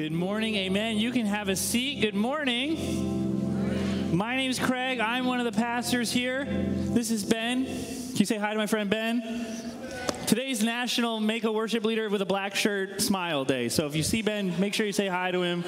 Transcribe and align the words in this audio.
Good 0.00 0.12
morning, 0.12 0.56
amen. 0.56 0.96
You 0.96 1.10
can 1.10 1.26
have 1.26 1.50
a 1.50 1.56
seat. 1.56 2.00
Good 2.00 2.14
morning. 2.14 4.16
My 4.16 4.34
name 4.34 4.50
is 4.50 4.58
Craig. 4.58 4.98
I'm 4.98 5.26
one 5.26 5.40
of 5.40 5.44
the 5.44 5.52
pastors 5.52 6.10
here. 6.10 6.46
This 6.46 7.10
is 7.10 7.22
Ben. 7.22 7.66
Can 7.66 8.16
you 8.16 8.24
say 8.24 8.38
hi 8.38 8.52
to 8.52 8.56
my 8.56 8.66
friend 8.66 8.88
Ben? 8.88 9.46
Today's 10.26 10.64
National 10.64 11.20
Make 11.20 11.44
a 11.44 11.52
Worship 11.52 11.84
Leader 11.84 12.08
with 12.08 12.22
a 12.22 12.24
Black 12.24 12.54
Shirt 12.54 13.02
Smile 13.02 13.44
Day. 13.44 13.68
So 13.68 13.86
if 13.86 13.94
you 13.94 14.02
see 14.02 14.22
Ben, 14.22 14.58
make 14.58 14.72
sure 14.72 14.86
you 14.86 14.92
say 14.92 15.06
hi 15.06 15.32
to 15.32 15.42
him. 15.42 15.64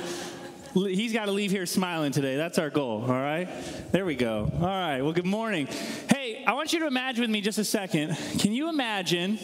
He's 0.72 1.12
got 1.12 1.26
to 1.26 1.32
leave 1.32 1.50
here 1.50 1.66
smiling 1.66 2.12
today. 2.12 2.36
That's 2.36 2.56
our 2.56 2.70
goal, 2.70 3.02
all 3.02 3.08
right? 3.08 3.50
There 3.92 4.06
we 4.06 4.14
go. 4.14 4.50
All 4.50 4.66
right, 4.66 5.02
well, 5.02 5.12
good 5.12 5.26
morning. 5.26 5.68
Hey, 6.08 6.42
I 6.46 6.54
want 6.54 6.72
you 6.72 6.78
to 6.78 6.86
imagine 6.86 7.20
with 7.20 7.30
me 7.30 7.42
just 7.42 7.58
a 7.58 7.66
second. 7.66 8.16
Can 8.38 8.54
you 8.54 8.70
imagine 8.70 9.38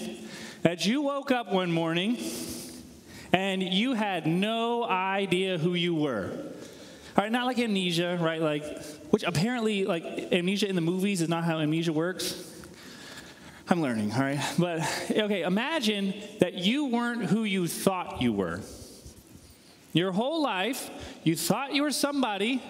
that 0.63 0.87
you 0.87 1.03
woke 1.03 1.31
up 1.31 1.53
one 1.53 1.71
morning 1.71 2.17
and 3.33 3.63
you 3.63 3.95
had 3.95 4.27
no 4.27 4.85
idea 4.85 5.59
who 5.59 5.75
you 5.75 5.95
were. 5.95 6.31
All 7.17 7.25
right, 7.25 7.33
not 7.33 7.47
like 7.47 7.59
amnesia, 7.59 8.17
right? 8.21 8.41
Like, 8.41 8.65
which 9.11 9.25
apparently, 9.25 9.85
like, 9.85 10.05
amnesia 10.33 10.69
in 10.69 10.75
the 10.75 10.81
movies 10.81 11.21
is 11.21 11.29
not 11.29 11.45
how 11.45 11.59
amnesia 11.59 11.93
works. 11.93 12.55
I'm 13.69 13.83
learning, 13.83 14.13
all 14.13 14.21
right? 14.21 14.41
But, 14.59 14.81
okay, 15.11 15.43
imagine 15.43 16.15
that 16.41 16.55
you 16.55 16.87
weren't 16.87 17.25
who 17.25 17.45
you 17.45 17.67
thought 17.67 18.23
you 18.23 18.33
were. 18.33 18.61
Your 19.93 20.13
whole 20.13 20.43
life, 20.43 20.91
you 21.25 21.35
thought 21.35 21.75
you 21.75 21.83
were 21.83 21.91
somebody, 21.91 22.63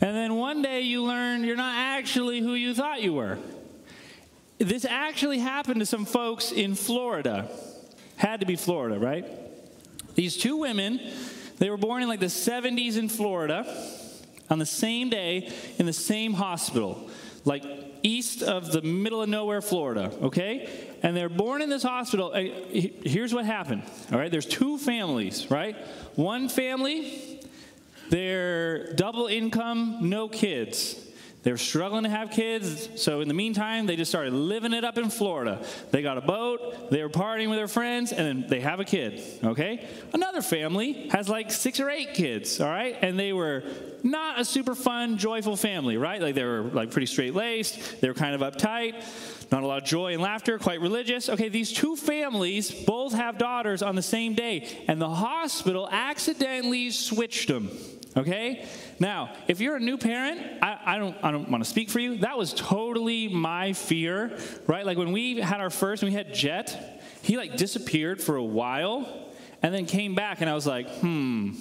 and 0.00 0.16
then 0.16 0.36
one 0.36 0.62
day 0.62 0.80
you 0.82 1.04
learn 1.04 1.44
you're 1.44 1.56
not 1.56 1.74
actually 1.74 2.40
who 2.40 2.54
you 2.54 2.74
thought 2.74 3.02
you 3.02 3.12
were. 3.12 3.38
This 4.58 4.84
actually 4.84 5.38
happened 5.38 5.80
to 5.80 5.86
some 5.86 6.04
folks 6.04 6.52
in 6.52 6.74
Florida. 6.74 7.50
Had 8.16 8.40
to 8.40 8.46
be 8.46 8.56
Florida, 8.56 8.98
right? 8.98 9.24
These 10.14 10.36
two 10.36 10.56
women, 10.56 11.00
they 11.58 11.70
were 11.70 11.76
born 11.76 12.02
in 12.02 12.08
like 12.08 12.20
the 12.20 12.26
70s 12.26 12.96
in 12.96 13.08
Florida 13.08 13.66
on 14.48 14.58
the 14.58 14.66
same 14.66 15.10
day 15.10 15.52
in 15.78 15.86
the 15.86 15.92
same 15.92 16.32
hospital, 16.32 17.10
like 17.44 17.64
east 18.02 18.42
of 18.42 18.72
the 18.72 18.82
middle 18.82 19.22
of 19.22 19.28
nowhere, 19.28 19.60
Florida, 19.60 20.12
okay? 20.22 20.68
And 21.02 21.16
they're 21.16 21.28
born 21.28 21.62
in 21.62 21.68
this 21.68 21.82
hospital. 21.82 22.32
Here's 22.34 23.34
what 23.34 23.44
happened, 23.44 23.82
all 24.12 24.18
right? 24.18 24.30
There's 24.30 24.46
two 24.46 24.78
families, 24.78 25.50
right? 25.50 25.76
One 26.14 26.48
family, 26.48 27.40
they're 28.10 28.92
double 28.94 29.26
income, 29.26 29.98
no 30.08 30.28
kids. 30.28 31.05
They 31.46 31.52
were 31.52 31.58
struggling 31.58 32.02
to 32.02 32.10
have 32.10 32.32
kids, 32.32 33.00
so 33.00 33.20
in 33.20 33.28
the 33.28 33.34
meantime, 33.34 33.86
they 33.86 33.94
just 33.94 34.10
started 34.10 34.32
living 34.32 34.72
it 34.72 34.82
up 34.82 34.98
in 34.98 35.10
Florida. 35.10 35.64
They 35.92 36.02
got 36.02 36.18
a 36.18 36.20
boat, 36.20 36.90
they 36.90 37.00
were 37.00 37.08
partying 37.08 37.48
with 37.50 37.56
their 37.56 37.68
friends, 37.68 38.10
and 38.10 38.26
then 38.26 38.50
they 38.50 38.58
have 38.62 38.80
a 38.80 38.84
kid, 38.84 39.22
okay? 39.44 39.86
Another 40.12 40.42
family 40.42 41.08
has 41.10 41.28
like 41.28 41.52
six 41.52 41.78
or 41.78 41.88
eight 41.88 42.14
kids, 42.14 42.60
all 42.60 42.68
right? 42.68 42.96
And 43.00 43.16
they 43.16 43.32
were 43.32 43.62
not 44.02 44.40
a 44.40 44.44
super 44.44 44.74
fun, 44.74 45.18
joyful 45.18 45.56
family, 45.56 45.96
right? 45.96 46.20
Like 46.20 46.34
they 46.34 46.42
were 46.42 46.62
like 46.62 46.90
pretty 46.90 47.06
straight 47.06 47.36
laced, 47.36 48.00
they 48.00 48.08
were 48.08 48.14
kind 48.14 48.34
of 48.34 48.40
uptight, 48.40 49.04
not 49.52 49.62
a 49.62 49.66
lot 49.68 49.80
of 49.80 49.88
joy 49.88 50.14
and 50.14 50.22
laughter, 50.22 50.58
quite 50.58 50.80
religious. 50.80 51.28
Okay, 51.28 51.48
these 51.48 51.72
two 51.72 51.94
families 51.94 52.72
both 52.72 53.12
have 53.12 53.38
daughters 53.38 53.82
on 53.82 53.94
the 53.94 54.02
same 54.02 54.34
day, 54.34 54.84
and 54.88 55.00
the 55.00 55.08
hospital 55.08 55.88
accidentally 55.92 56.90
switched 56.90 57.46
them. 57.46 57.70
Okay? 58.16 58.64
Now, 58.98 59.34
if 59.46 59.60
you're 59.60 59.76
a 59.76 59.80
new 59.80 59.98
parent, 59.98 60.40
I, 60.62 60.78
I 60.84 60.98
don't, 60.98 61.16
I 61.22 61.30
don't 61.30 61.50
want 61.50 61.62
to 61.62 61.68
speak 61.68 61.90
for 61.90 61.98
you. 61.98 62.18
That 62.18 62.38
was 62.38 62.54
totally 62.54 63.28
my 63.28 63.74
fear, 63.74 64.38
right? 64.66 64.86
Like 64.86 64.96
when 64.96 65.12
we 65.12 65.38
had 65.40 65.60
our 65.60 65.70
first, 65.70 66.02
we 66.02 66.12
had 66.12 66.32
Jet, 66.32 67.02
he 67.22 67.36
like 67.36 67.56
disappeared 67.56 68.22
for 68.22 68.36
a 68.36 68.44
while 68.44 69.26
and 69.62 69.74
then 69.74 69.86
came 69.86 70.14
back, 70.14 70.40
and 70.40 70.48
I 70.48 70.54
was 70.54 70.66
like, 70.66 70.88
hmm, 70.96 71.54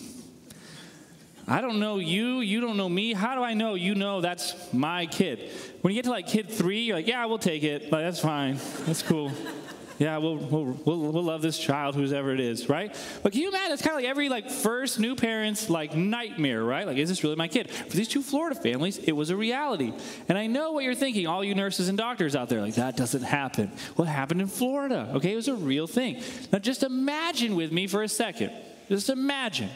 I 1.48 1.62
don't 1.62 1.80
know 1.80 1.98
you, 1.98 2.42
you 2.42 2.60
don't 2.62 2.78
know 2.78 2.90
me. 2.90 3.14
How 3.14 3.36
do 3.36 3.42
I 3.42 3.54
know 3.54 3.76
you 3.76 3.96
know 3.96 4.22
that's 4.22 4.74
my 4.74 5.06
kid? 5.06 5.52
When 5.82 5.94
you 5.94 5.98
get 5.98 6.06
to 6.06 6.12
like 6.12 6.28
kid 6.28 6.50
three, 6.50 6.82
you're 6.82 6.98
like, 6.98 7.08
yeah, 7.08 7.26
we'll 7.26 7.38
take 7.38 7.64
it. 7.64 7.92
Like, 7.92 8.04
that's 8.04 8.20
fine. 8.20 8.60
That's 8.86 9.02
cool. 9.02 9.32
Yeah, 9.98 10.18
we'll, 10.18 10.36
we'll, 10.36 10.66
we'll, 10.84 11.24
love 11.24 11.42
this 11.42 11.58
child, 11.58 11.96
whoever 11.96 12.34
it 12.34 12.42
is, 12.42 12.68
right? 12.68 12.94
But 13.24 13.32
can 13.32 13.42
you 13.42 13.48
imagine? 13.48 13.72
It's 13.72 13.82
kind 13.82 13.96
of 13.96 14.02
like 14.02 14.10
every 14.10 14.28
like 14.28 14.52
first 14.52 15.00
new 15.00 15.16
parent's 15.16 15.70
like 15.70 15.96
nightmare, 15.96 16.64
right? 16.64 16.86
Like, 16.86 16.98
is 16.98 17.08
this 17.08 17.24
really 17.24 17.38
my 17.38 17.48
kid? 17.48 17.72
For 17.72 17.96
these 17.96 18.10
two 18.10 18.22
Florida 18.22 18.60
families, 18.60 18.98
it 18.98 19.14
was 19.14 19.30
a 19.30 19.38
reality. 19.38 19.94
And 20.28 20.38
I 20.38 20.48
know 20.48 20.74
what 20.74 20.84
you're 20.84 20.96
thinking, 20.96 21.28
all 21.28 21.44
you 21.44 21.56
nurses 21.56 21.88
and 21.88 21.98
doctors 21.98 22.36
out 22.36 22.50
there, 22.50 22.62
like 22.62 22.76
that 22.76 22.98
doesn't 22.98 23.24
happen. 23.24 23.72
What 23.96 24.10
happened 24.10 24.42
in 24.42 24.48
Florida? 24.48 25.12
Okay, 25.16 25.32
it 25.32 25.38
was 25.38 25.48
a 25.48 25.56
real 25.56 25.88
thing. 25.88 26.22
Now, 26.52 26.60
just 26.60 26.84
imagine 26.84 27.56
with 27.56 27.72
me 27.72 27.88
for 27.88 28.04
a 28.04 28.10
second. 28.10 28.52
Just 28.90 29.10
imagine. 29.10 29.70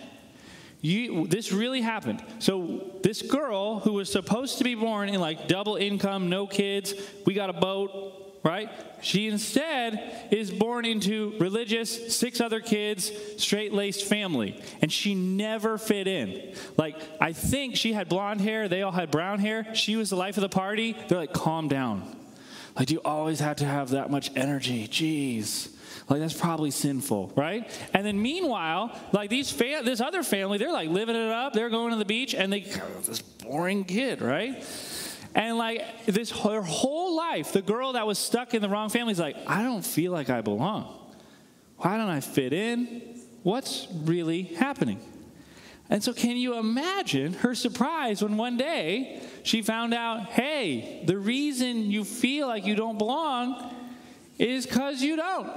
You, 0.82 1.28
this 1.28 1.52
really 1.52 1.82
happened. 1.82 2.24
So, 2.40 2.92
this 3.04 3.22
girl 3.22 3.80
who 3.80 3.94
was 3.94 4.10
supposed 4.10 4.60
to 4.60 4.64
be 4.64 4.76
born 4.76 5.10
in 5.10 5.20
like 5.20 5.48
double 5.48 5.76
income, 5.76 6.30
no 6.30 6.48
kids, 6.48 6.94
we 7.26 7.34
got 7.34 7.50
a 7.50 7.54
boat, 7.54 8.29
right? 8.44 8.70
She 9.02 9.28
instead 9.28 10.28
is 10.32 10.52
born 10.52 10.86
into 10.86 11.36
religious, 11.40 12.16
six 12.16 12.42
other 12.42 12.60
kids, 12.60 13.12
straight 13.38 13.74
laced 13.74 14.06
family. 14.06 14.62
And 14.82 14.92
she 14.92 15.16
never 15.16 15.78
fit 15.78 16.08
in. 16.08 16.54
Like, 16.78 16.96
I 17.20 17.34
think 17.34 17.76
she 17.76 17.94
had 17.94 18.10
blonde 18.10 18.42
hair, 18.42 18.68
they 18.68 18.82
all 18.82 18.92
had 18.92 19.12
brown 19.12 19.40
hair. 19.40 19.74
She 19.74 19.96
was 19.96 20.10
the 20.10 20.16
life 20.16 20.38
of 20.38 20.42
the 20.42 20.50
party. 20.50 20.96
They're 21.08 21.18
like, 21.18 21.34
calm 21.34 21.68
down. 21.68 22.16
Like, 22.78 22.92
you 22.92 23.02
always 23.04 23.40
have 23.40 23.58
to 23.58 23.66
have 23.66 23.90
that 23.90 24.10
much 24.10 24.32
energy? 24.36 24.88
Jeez. 24.88 25.70
Like, 26.10 26.22
that's 26.22 26.34
probably 26.34 26.72
sinful, 26.72 27.34
right? 27.36 27.70
And 27.94 28.06
then 28.06 28.20
meanwhile, 28.20 28.98
like 29.12 29.30
these 29.30 29.52
fam- 29.52 29.86
this 29.86 30.02
other 30.02 30.24
family, 30.24 30.58
they're 30.58 30.72
like 30.72 30.90
living 30.90 31.16
it 31.16 31.32
up. 31.32 31.54
They're 31.54 31.70
going 31.70 31.92
to 31.92 31.98
the 31.98 32.06
beach 32.06 32.34
and 32.34 32.52
they, 32.52 32.62
this 32.62 33.22
boring 33.22 33.84
kid, 33.84 34.22
right? 34.22 34.64
And 35.36 35.58
like 35.58 36.06
this 36.06 36.32
her 36.32 36.62
whole 36.62 37.16
life, 37.16 37.54
the 37.54 37.62
girl 37.62 37.94
that 37.94 38.08
was 38.08 38.18
stuck 38.18 38.54
in 38.54 38.62
the 38.62 38.70
wrong 38.70 38.90
family 38.90 39.12
is 39.12 39.20
like, 39.20 39.38
I 39.48 39.64
don't 39.64 39.86
feel 39.86 40.12
like 40.12 40.30
I 40.30 40.42
belong. 40.42 40.96
Why 41.78 41.98
don't 41.98 42.10
I 42.10 42.20
fit 42.20 42.52
in? 42.52 43.22
What's 43.44 43.88
really 44.04 44.44
happening? 44.44 45.00
And 45.90 46.04
so, 46.04 46.14
can 46.14 46.38
you 46.38 46.56
imagine 46.56 47.34
her 47.34 47.56
surprise 47.56 48.22
when 48.22 48.38
one 48.38 48.58
day 48.58 49.24
she 49.44 49.64
found 49.64 49.94
out, 49.94 50.26
hey, 50.28 51.02
the 51.06 51.18
reason 51.18 51.90
you 51.90 52.04
feel 52.04 52.48
like 52.48 52.66
you 52.66 52.76
don't 52.76 53.00
belong 53.00 53.74
is 54.38 54.68
because 54.68 55.02
you 55.02 55.16
don't. 55.16 55.50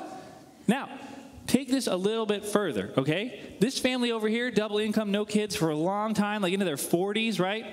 Now, 0.66 0.88
take 1.46 1.68
this 1.68 1.86
a 1.86 1.96
little 1.96 2.24
bit 2.24 2.46
further, 2.46 2.92
okay? 2.96 3.56
This 3.60 3.78
family 3.78 4.10
over 4.10 4.26
here, 4.26 4.50
double 4.50 4.78
income, 4.78 5.10
no 5.10 5.26
kids 5.26 5.54
for 5.54 5.68
a 5.68 5.76
long 5.76 6.14
time, 6.14 6.40
like 6.40 6.54
into 6.54 6.64
their 6.64 6.76
40s, 6.76 7.38
right? 7.38 7.66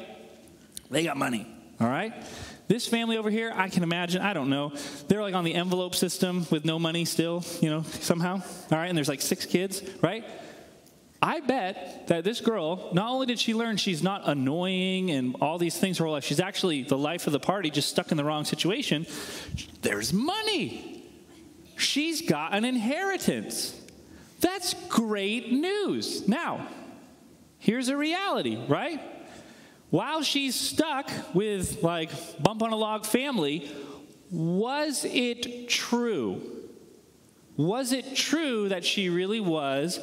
They 0.91 1.03
got 1.03 1.15
money. 1.15 1.47
All 1.79 1.87
right? 1.87 2.13
This 2.67 2.87
family 2.87 3.17
over 3.17 3.29
here, 3.29 3.51
I 3.55 3.69
can 3.69 3.83
imagine, 3.83 4.21
I 4.21 4.33
don't 4.33 4.49
know, 4.49 4.73
they're 5.07 5.21
like 5.21 5.33
on 5.33 5.43
the 5.43 5.55
envelope 5.55 5.95
system 5.95 6.45
with 6.51 6.65
no 6.65 6.77
money 6.77 7.05
still, 7.05 7.43
you 7.61 7.69
know, 7.69 7.81
somehow. 7.83 8.35
All 8.35 8.77
right? 8.77 8.87
And 8.87 8.97
there's 8.97 9.09
like 9.09 9.21
six 9.21 9.45
kids, 9.45 9.81
right? 10.01 10.23
I 11.21 11.41
bet 11.41 12.07
that 12.07 12.23
this 12.23 12.39
girl, 12.41 12.91
not 12.93 13.09
only 13.09 13.25
did 13.25 13.39
she 13.39 13.53
learn 13.53 13.77
she's 13.77 14.01
not 14.01 14.27
annoying 14.27 15.11
and 15.11 15.35
all 15.41 15.57
these 15.57 15.77
things 15.77 15.97
her 15.97 16.05
whole 16.05 16.13
life, 16.13 16.23
she's 16.23 16.39
actually 16.39 16.83
the 16.83 16.97
life 16.97 17.27
of 17.27 17.33
the 17.33 17.39
party, 17.39 17.69
just 17.69 17.89
stuck 17.89 18.11
in 18.11 18.17
the 18.17 18.23
wrong 18.23 18.45
situation. 18.45 19.05
There's 19.81 20.13
money. 20.13 21.03
She's 21.75 22.21
got 22.21 22.53
an 22.53 22.65
inheritance. 22.65 23.79
That's 24.39 24.73
great 24.87 25.51
news. 25.51 26.27
Now, 26.27 26.67
here's 27.57 27.89
a 27.89 27.97
reality, 27.97 28.57
right? 28.67 29.01
While 29.89 30.21
she's 30.21 30.55
stuck 30.55 31.09
with 31.33 31.83
like 31.83 32.11
bump 32.41 32.61
on 32.61 32.71
a 32.71 32.75
log 32.75 33.05
family, 33.05 33.71
was 34.31 35.05
it 35.05 35.67
true? 35.69 36.41
Was 37.57 37.91
it 37.91 38.15
true 38.15 38.69
that 38.69 38.85
she 38.85 39.09
really 39.09 39.39
was 39.39 39.99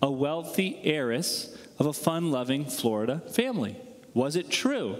a 0.00 0.10
wealthy 0.10 0.78
heiress 0.82 1.56
of 1.78 1.86
a 1.86 1.92
fun 1.92 2.30
loving 2.30 2.64
Florida 2.64 3.20
family? 3.30 3.76
Was 4.14 4.36
it 4.36 4.50
true? 4.50 4.96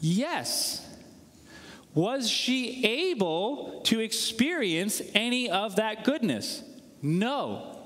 Yes. 0.00 0.82
Was 1.94 2.28
she 2.28 2.84
able 2.84 3.80
to 3.84 4.00
experience 4.00 5.02
any 5.14 5.50
of 5.50 5.76
that 5.76 6.04
goodness? 6.04 6.62
No, 7.02 7.78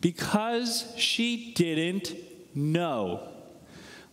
because 0.00 0.92
she 0.96 1.52
didn't 1.54 2.14
know. 2.54 3.31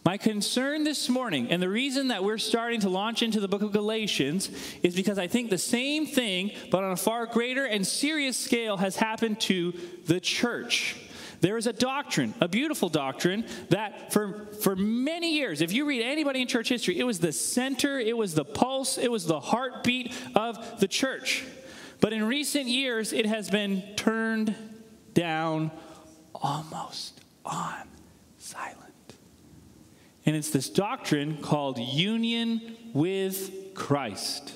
My 0.05 0.17
concern 0.17 0.85
this 0.85 1.09
morning, 1.09 1.51
and 1.51 1.61
the 1.61 1.69
reason 1.69 2.07
that 2.07 2.23
we're 2.23 2.37
starting 2.37 2.79
to 2.81 2.89
launch 2.89 3.21
into 3.21 3.41
the 3.41 3.49
book 3.49 3.61
of 3.61 3.73
Galatians, 3.73 4.49
is 4.81 4.95
because 4.95 5.19
I 5.19 5.27
think 5.27 5.49
the 5.49 5.57
same 5.57 6.05
thing, 6.05 6.51
but 6.71 6.83
on 6.83 6.91
a 6.91 6.97
far 6.97 7.25
greater 7.25 7.65
and 7.65 7.85
serious 7.85 8.37
scale, 8.37 8.77
has 8.77 8.95
happened 8.95 9.41
to 9.41 9.73
the 10.05 10.21
church. 10.21 10.95
There 11.41 11.57
is 11.57 11.67
a 11.67 11.73
doctrine, 11.73 12.33
a 12.39 12.47
beautiful 12.47 12.89
doctrine, 12.89 13.45
that 13.69 14.13
for, 14.13 14.47
for 14.61 14.75
many 14.75 15.35
years, 15.35 15.61
if 15.61 15.73
you 15.73 15.85
read 15.85 16.01
anybody 16.01 16.41
in 16.41 16.47
church 16.47 16.69
history, 16.69 16.97
it 16.97 17.05
was 17.05 17.19
the 17.19 17.31
center, 17.31 17.99
it 17.99 18.17
was 18.17 18.33
the 18.33 18.45
pulse, 18.45 18.97
it 18.97 19.11
was 19.11 19.25
the 19.25 19.39
heartbeat 19.39 20.13
of 20.35 20.79
the 20.79 20.87
church. 20.87 21.43
But 22.01 22.13
in 22.13 22.23
recent 22.23 22.67
years, 22.67 23.11
it 23.11 23.25
has 23.25 23.49
been 23.49 23.83
turned 23.95 24.55
down 25.13 25.71
almost 26.33 27.21
on 27.45 27.87
silent. 28.37 28.93
And 30.29 30.35
it's 30.35 30.51
this 30.51 30.69
doctrine 30.69 31.37
called 31.37 31.79
union 31.79 32.77
with 32.93 33.73
Christ. 33.73 34.53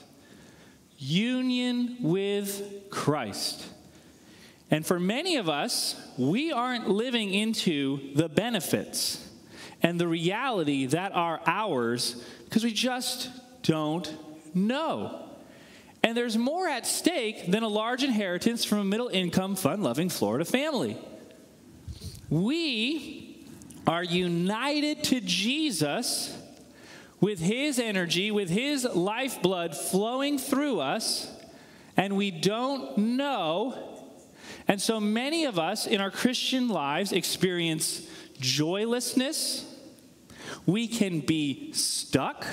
Union 1.00 1.98
with 2.00 2.92
Christ. 2.92 3.66
And 4.70 4.86
for 4.86 5.00
many 5.00 5.38
of 5.38 5.50
us, 5.50 6.00
we 6.16 6.52
aren't 6.52 6.90
living 6.90 7.34
into 7.34 8.14
the 8.14 8.30
benefits 8.30 9.28
and 9.82 10.00
the 10.00 10.08
reality 10.08 10.86
that 10.86 11.12
are 11.16 11.42
ours 11.48 12.24
because 12.44 12.64
we 12.64 12.72
just 12.72 13.32
don't 13.64 14.16
know. 14.54 15.28
And 16.04 16.16
there's 16.16 16.38
more 16.38 16.68
at 16.68 16.86
stake 16.86 17.48
than 17.48 17.64
a 17.64 17.68
large 17.68 18.04
inheritance 18.04 18.64
from 18.64 18.78
a 18.78 18.86
middle 18.86 19.08
income, 19.08 19.56
fun 19.56 19.82
loving 19.82 20.10
Florida 20.10 20.46
family. 20.46 21.00
We 22.30 23.23
are 23.86 24.04
united 24.04 25.04
to 25.06 25.22
Jesus 25.22 26.38
with 27.20 27.40
his 27.40 27.80
energy, 27.80 28.32
with 28.32 28.50
his 28.50 28.84
lifeblood 28.84 29.76
flowing 29.76 30.38
through 30.38 30.80
us, 30.80 31.30
and 31.96 32.18
we 32.18 32.32
don't 32.32 32.98
know. 32.98 34.02
And 34.68 34.82
so 34.82 35.00
many 35.00 35.46
of 35.46 35.60
us 35.60 35.88
in 35.88 36.02
our 36.02 36.12
Christian 36.12 36.70
lives 36.70 37.12
experience 37.12 38.08
joylessness. 38.40 39.66
We 40.66 40.88
can 40.88 41.22
be 41.22 41.72
stuck. 41.74 42.46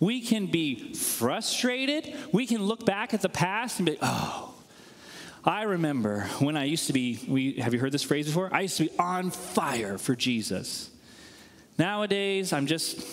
We 0.00 0.20
can 0.20 0.46
be 0.46 0.94
frustrated. 0.94 2.16
We 2.32 2.46
can 2.46 2.64
look 2.64 2.84
back 2.84 3.14
at 3.14 3.20
the 3.20 3.28
past 3.28 3.78
and 3.78 3.86
be, 3.86 3.98
oh, 4.02 4.51
I 5.44 5.62
remember 5.62 6.20
when 6.38 6.56
I 6.56 6.64
used 6.64 6.86
to 6.86 6.92
be, 6.92 7.18
we, 7.26 7.54
have 7.54 7.74
you 7.74 7.80
heard 7.80 7.90
this 7.90 8.04
phrase 8.04 8.26
before? 8.26 8.48
I 8.52 8.60
used 8.60 8.76
to 8.76 8.84
be 8.84 8.98
on 8.98 9.30
fire 9.30 9.98
for 9.98 10.14
Jesus. 10.14 10.88
Nowadays, 11.78 12.52
I'm 12.52 12.66
just 12.66 13.04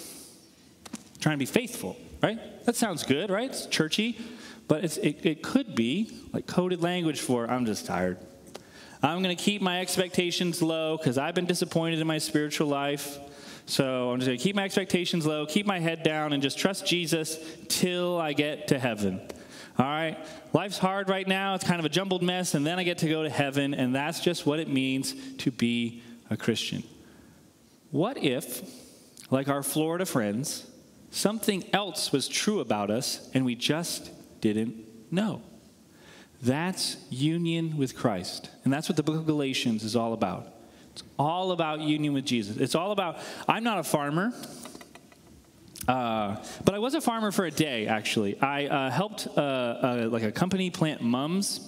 trying 1.21 1.33
to 1.33 1.39
be 1.39 1.47
faithful, 1.47 1.97
right? 2.21 2.39
That 2.65 2.75
sounds 2.75 3.03
good, 3.03 3.31
right? 3.31 3.49
It's 3.49 3.65
churchy, 3.65 4.19
but 4.67 4.83
it's, 4.83 4.97
it, 4.97 5.25
it 5.25 5.41
could 5.41 5.73
be 5.73 6.11
like 6.31 6.45
coded 6.45 6.81
language 6.83 7.19
for 7.19 7.49
I'm 7.49 7.65
just 7.65 7.87
tired. 7.87 8.17
I'm 9.01 9.23
going 9.23 9.35
to 9.35 9.43
keep 9.43 9.61
my 9.61 9.79
expectations 9.79 10.61
low 10.61 10.97
because 10.97 11.17
I've 11.17 11.33
been 11.33 11.47
disappointed 11.47 11.99
in 11.99 12.05
my 12.05 12.19
spiritual 12.19 12.67
life. 12.67 13.17
So 13.65 14.11
I'm 14.11 14.19
just 14.19 14.27
going 14.27 14.37
to 14.37 14.43
keep 14.43 14.55
my 14.55 14.65
expectations 14.65 15.25
low, 15.25 15.45
keep 15.47 15.65
my 15.65 15.79
head 15.79 16.03
down, 16.03 16.33
and 16.33 16.43
just 16.43 16.59
trust 16.59 16.85
Jesus 16.85 17.39
till 17.69 18.19
I 18.19 18.33
get 18.33 18.67
to 18.67 18.77
heaven. 18.77 19.21
All 19.79 19.85
right? 19.85 20.17
Life's 20.51 20.77
hard 20.77 21.09
right 21.09 21.27
now. 21.27 21.55
It's 21.55 21.63
kind 21.63 21.79
of 21.79 21.85
a 21.85 21.89
jumbled 21.89 22.21
mess, 22.21 22.53
and 22.53 22.67
then 22.67 22.77
I 22.77 22.83
get 22.83 22.97
to 22.99 23.09
go 23.09 23.23
to 23.23 23.29
heaven, 23.29 23.73
and 23.73 23.95
that's 23.95 24.19
just 24.19 24.45
what 24.45 24.59
it 24.59 24.67
means 24.67 25.15
to 25.37 25.51
be 25.51 26.03
a 26.29 26.37
Christian. 26.37 26.83
What 27.91 28.21
if, 28.23 28.61
like 29.31 29.47
our 29.47 29.63
Florida 29.63 30.05
friends, 30.05 30.67
something 31.11 31.63
else 31.73 32.11
was 32.11 32.27
true 32.27 32.59
about 32.59 32.91
us 32.91 33.29
and 33.33 33.45
we 33.45 33.55
just 33.55 34.11
didn't 34.41 34.75
know? 35.11 35.41
That's 36.41 36.97
union 37.09 37.77
with 37.77 37.95
Christ. 37.95 38.49
And 38.63 38.71
that's 38.71 38.87
what 38.87 38.95
the 38.95 39.03
book 39.03 39.15
of 39.15 39.25
Galatians 39.25 39.83
is 39.83 39.95
all 39.95 40.13
about. 40.13 40.53
It's 40.93 41.03
all 41.17 41.51
about 41.51 41.81
union 41.81 42.13
with 42.13 42.25
Jesus. 42.25 42.57
It's 42.57 42.75
all 42.75 42.91
about, 42.91 43.17
I'm 43.47 43.63
not 43.63 43.79
a 43.79 43.83
farmer. 43.83 44.33
Uh, 45.89 46.35
but 46.65 46.75
I 46.75 46.79
was 46.79 46.93
a 46.93 47.01
farmer 47.01 47.31
for 47.31 47.45
a 47.45 47.51
day, 47.51 47.87
actually. 47.87 48.39
I 48.39 48.67
uh, 48.67 48.91
helped 48.91 49.27
uh, 49.35 49.41
uh 49.41 50.09
like 50.11 50.21
a 50.21 50.31
company 50.31 50.69
plant 50.69 51.01
mums. 51.01 51.61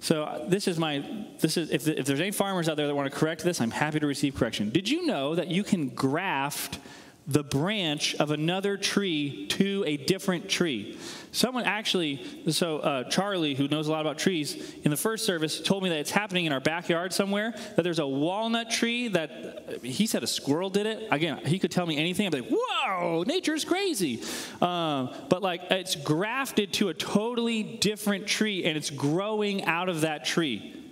So 0.00 0.24
uh, 0.24 0.46
this 0.46 0.68
is 0.68 0.78
my 0.78 1.02
this 1.40 1.56
is 1.56 1.70
if, 1.70 1.88
if 1.88 2.04
there's 2.04 2.20
any 2.20 2.32
farmers 2.32 2.68
out 2.68 2.76
there 2.76 2.86
that 2.86 2.94
want 2.94 3.10
to 3.10 3.18
correct 3.18 3.42
this, 3.42 3.62
I'm 3.62 3.70
happy 3.70 3.98
to 3.98 4.06
receive 4.06 4.34
correction. 4.34 4.68
Did 4.68 4.90
you 4.90 5.06
know 5.06 5.34
that 5.36 5.48
you 5.48 5.64
can 5.64 5.88
graft 5.88 6.78
the 7.26 7.42
branch 7.42 8.14
of 8.16 8.30
another 8.30 8.76
tree 8.76 9.46
to 9.46 9.82
a 9.86 9.96
different 9.96 10.48
tree. 10.48 10.98
Someone 11.32 11.64
actually, 11.64 12.24
so 12.50 12.78
uh, 12.78 13.04
Charlie, 13.04 13.54
who 13.54 13.66
knows 13.66 13.88
a 13.88 13.90
lot 13.90 14.02
about 14.02 14.18
trees, 14.18 14.74
in 14.84 14.90
the 14.90 14.96
first 14.96 15.24
service 15.24 15.60
told 15.60 15.82
me 15.82 15.88
that 15.88 15.98
it's 15.98 16.10
happening 16.10 16.44
in 16.44 16.52
our 16.52 16.60
backyard 16.60 17.12
somewhere, 17.12 17.54
that 17.76 17.82
there's 17.82 17.98
a 17.98 18.06
walnut 18.06 18.70
tree 18.70 19.08
that 19.08 19.80
he 19.82 20.06
said 20.06 20.22
a 20.22 20.26
squirrel 20.26 20.70
did 20.70 20.86
it. 20.86 21.08
Again, 21.10 21.40
he 21.44 21.58
could 21.58 21.70
tell 21.70 21.86
me 21.86 21.96
anything. 21.96 22.26
I'd 22.26 22.32
be 22.32 22.40
like, 22.42 22.50
whoa, 22.52 23.24
nature's 23.26 23.64
crazy. 23.64 24.22
Um, 24.60 25.10
but 25.28 25.42
like, 25.42 25.62
it's 25.70 25.96
grafted 25.96 26.74
to 26.74 26.90
a 26.90 26.94
totally 26.94 27.62
different 27.62 28.26
tree 28.26 28.64
and 28.64 28.76
it's 28.76 28.90
growing 28.90 29.64
out 29.64 29.88
of 29.88 30.02
that 30.02 30.24
tree. 30.24 30.83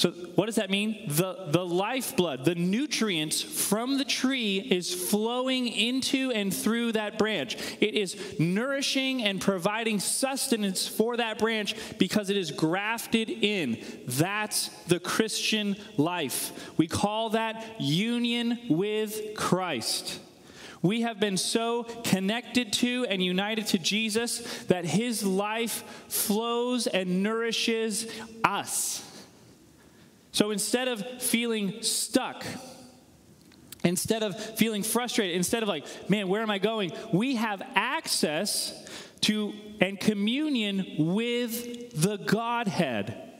So, 0.00 0.12
what 0.12 0.46
does 0.46 0.54
that 0.54 0.70
mean? 0.70 1.04
The, 1.08 1.48
the 1.48 1.62
lifeblood, 1.62 2.46
the 2.46 2.54
nutrients 2.54 3.42
from 3.42 3.98
the 3.98 4.04
tree 4.06 4.58
is 4.58 4.94
flowing 4.94 5.68
into 5.68 6.30
and 6.30 6.54
through 6.54 6.92
that 6.92 7.18
branch. 7.18 7.58
It 7.82 7.92
is 7.92 8.16
nourishing 8.40 9.22
and 9.22 9.42
providing 9.42 10.00
sustenance 10.00 10.88
for 10.88 11.18
that 11.18 11.38
branch 11.38 11.74
because 11.98 12.30
it 12.30 12.38
is 12.38 12.50
grafted 12.50 13.28
in. 13.28 13.84
That's 14.06 14.68
the 14.84 15.00
Christian 15.00 15.76
life. 15.98 16.70
We 16.78 16.88
call 16.88 17.28
that 17.30 17.78
union 17.78 18.58
with 18.70 19.34
Christ. 19.36 20.18
We 20.80 21.02
have 21.02 21.20
been 21.20 21.36
so 21.36 21.82
connected 21.82 22.72
to 22.72 23.04
and 23.10 23.22
united 23.22 23.66
to 23.66 23.78
Jesus 23.78 24.62
that 24.68 24.86
his 24.86 25.22
life 25.22 25.84
flows 26.08 26.86
and 26.86 27.22
nourishes 27.22 28.10
us. 28.42 29.06
So 30.32 30.50
instead 30.50 30.88
of 30.88 31.22
feeling 31.22 31.82
stuck, 31.82 32.44
instead 33.84 34.22
of 34.22 34.38
feeling 34.56 34.82
frustrated, 34.82 35.36
instead 35.36 35.62
of 35.62 35.68
like, 35.68 35.86
man, 36.08 36.28
where 36.28 36.42
am 36.42 36.50
I 36.50 36.58
going? 36.58 36.92
We 37.12 37.36
have 37.36 37.62
access 37.74 38.74
to 39.22 39.52
and 39.80 39.98
communion 39.98 40.86
with 40.98 42.00
the 42.00 42.16
Godhead. 42.18 43.30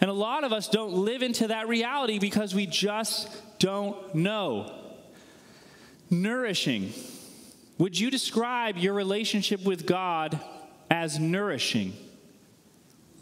And 0.00 0.10
a 0.10 0.14
lot 0.14 0.44
of 0.44 0.52
us 0.52 0.68
don't 0.68 0.92
live 0.92 1.22
into 1.22 1.48
that 1.48 1.68
reality 1.68 2.18
because 2.18 2.54
we 2.54 2.66
just 2.66 3.28
don't 3.58 4.14
know. 4.14 4.72
Nourishing. 6.10 6.92
Would 7.78 7.98
you 7.98 8.10
describe 8.10 8.78
your 8.78 8.94
relationship 8.94 9.64
with 9.64 9.86
God 9.86 10.40
as 10.90 11.18
nourishing, 11.18 11.94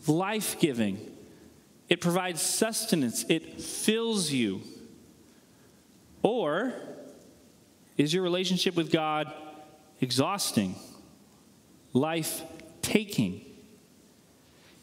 life 0.07 0.59
giving? 0.61 0.99
It 1.89 2.01
provides 2.01 2.41
sustenance, 2.41 3.25
it 3.29 3.61
fills 3.61 4.31
you. 4.31 4.63
Or 6.23 6.73
is 7.97 8.15
your 8.15 8.23
relationship 8.23 8.75
with 8.75 8.91
God 8.91 9.33
exhausting, 10.01 10.75
life 11.93 12.43
taking? 12.83 13.45